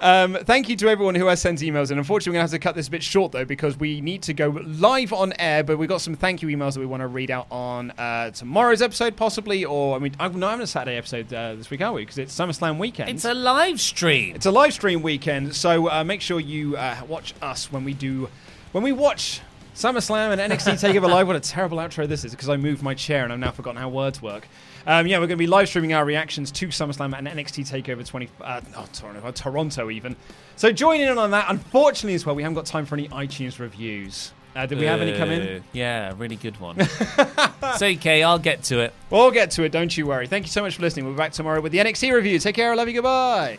[0.00, 1.90] Um, thank you to everyone who has sent emails.
[1.90, 4.00] And unfortunately, we're going to have to cut this a bit short, though, because we
[4.00, 5.62] need to go live on air.
[5.62, 8.32] But we've got some thank you emails that we want to read out on uh,
[8.32, 9.64] tomorrow's episode, possibly.
[9.64, 12.02] Or, I mean, I'm not having a Saturday episode uh, this week, are we?
[12.02, 13.10] Because it's SummerSlam weekend.
[13.10, 14.34] It's a live stream.
[14.34, 15.54] It's a live stream weekend.
[15.54, 18.28] So uh, make sure you uh, watch us when we do.
[18.72, 19.40] When we watch
[19.74, 21.26] SummerSlam and NXT Takeover Live.
[21.26, 23.80] What a terrible outro this is because I moved my chair and I've now forgotten
[23.80, 24.46] how words work.
[24.86, 28.06] Um, yeah, we're going to be live streaming our reactions to SummerSlam and NXT Takeover
[28.06, 28.28] 20.
[28.40, 30.16] Uh, oh, Toronto, uh, Toronto even.
[30.56, 31.46] So join in on that.
[31.48, 34.32] Unfortunately, as well, we haven't got time for any iTunes reviews.
[34.54, 35.56] Uh, did we have any come in?
[35.56, 36.76] Uh, Yeah, really good one.
[36.78, 38.92] it's okay, I'll get to it.
[39.08, 39.72] We'll get to it.
[39.72, 40.26] Don't you worry.
[40.26, 41.06] Thank you so much for listening.
[41.06, 42.38] We'll be back tomorrow with the NXT review.
[42.38, 42.72] Take care.
[42.72, 42.94] I love you.
[42.94, 43.58] Goodbye.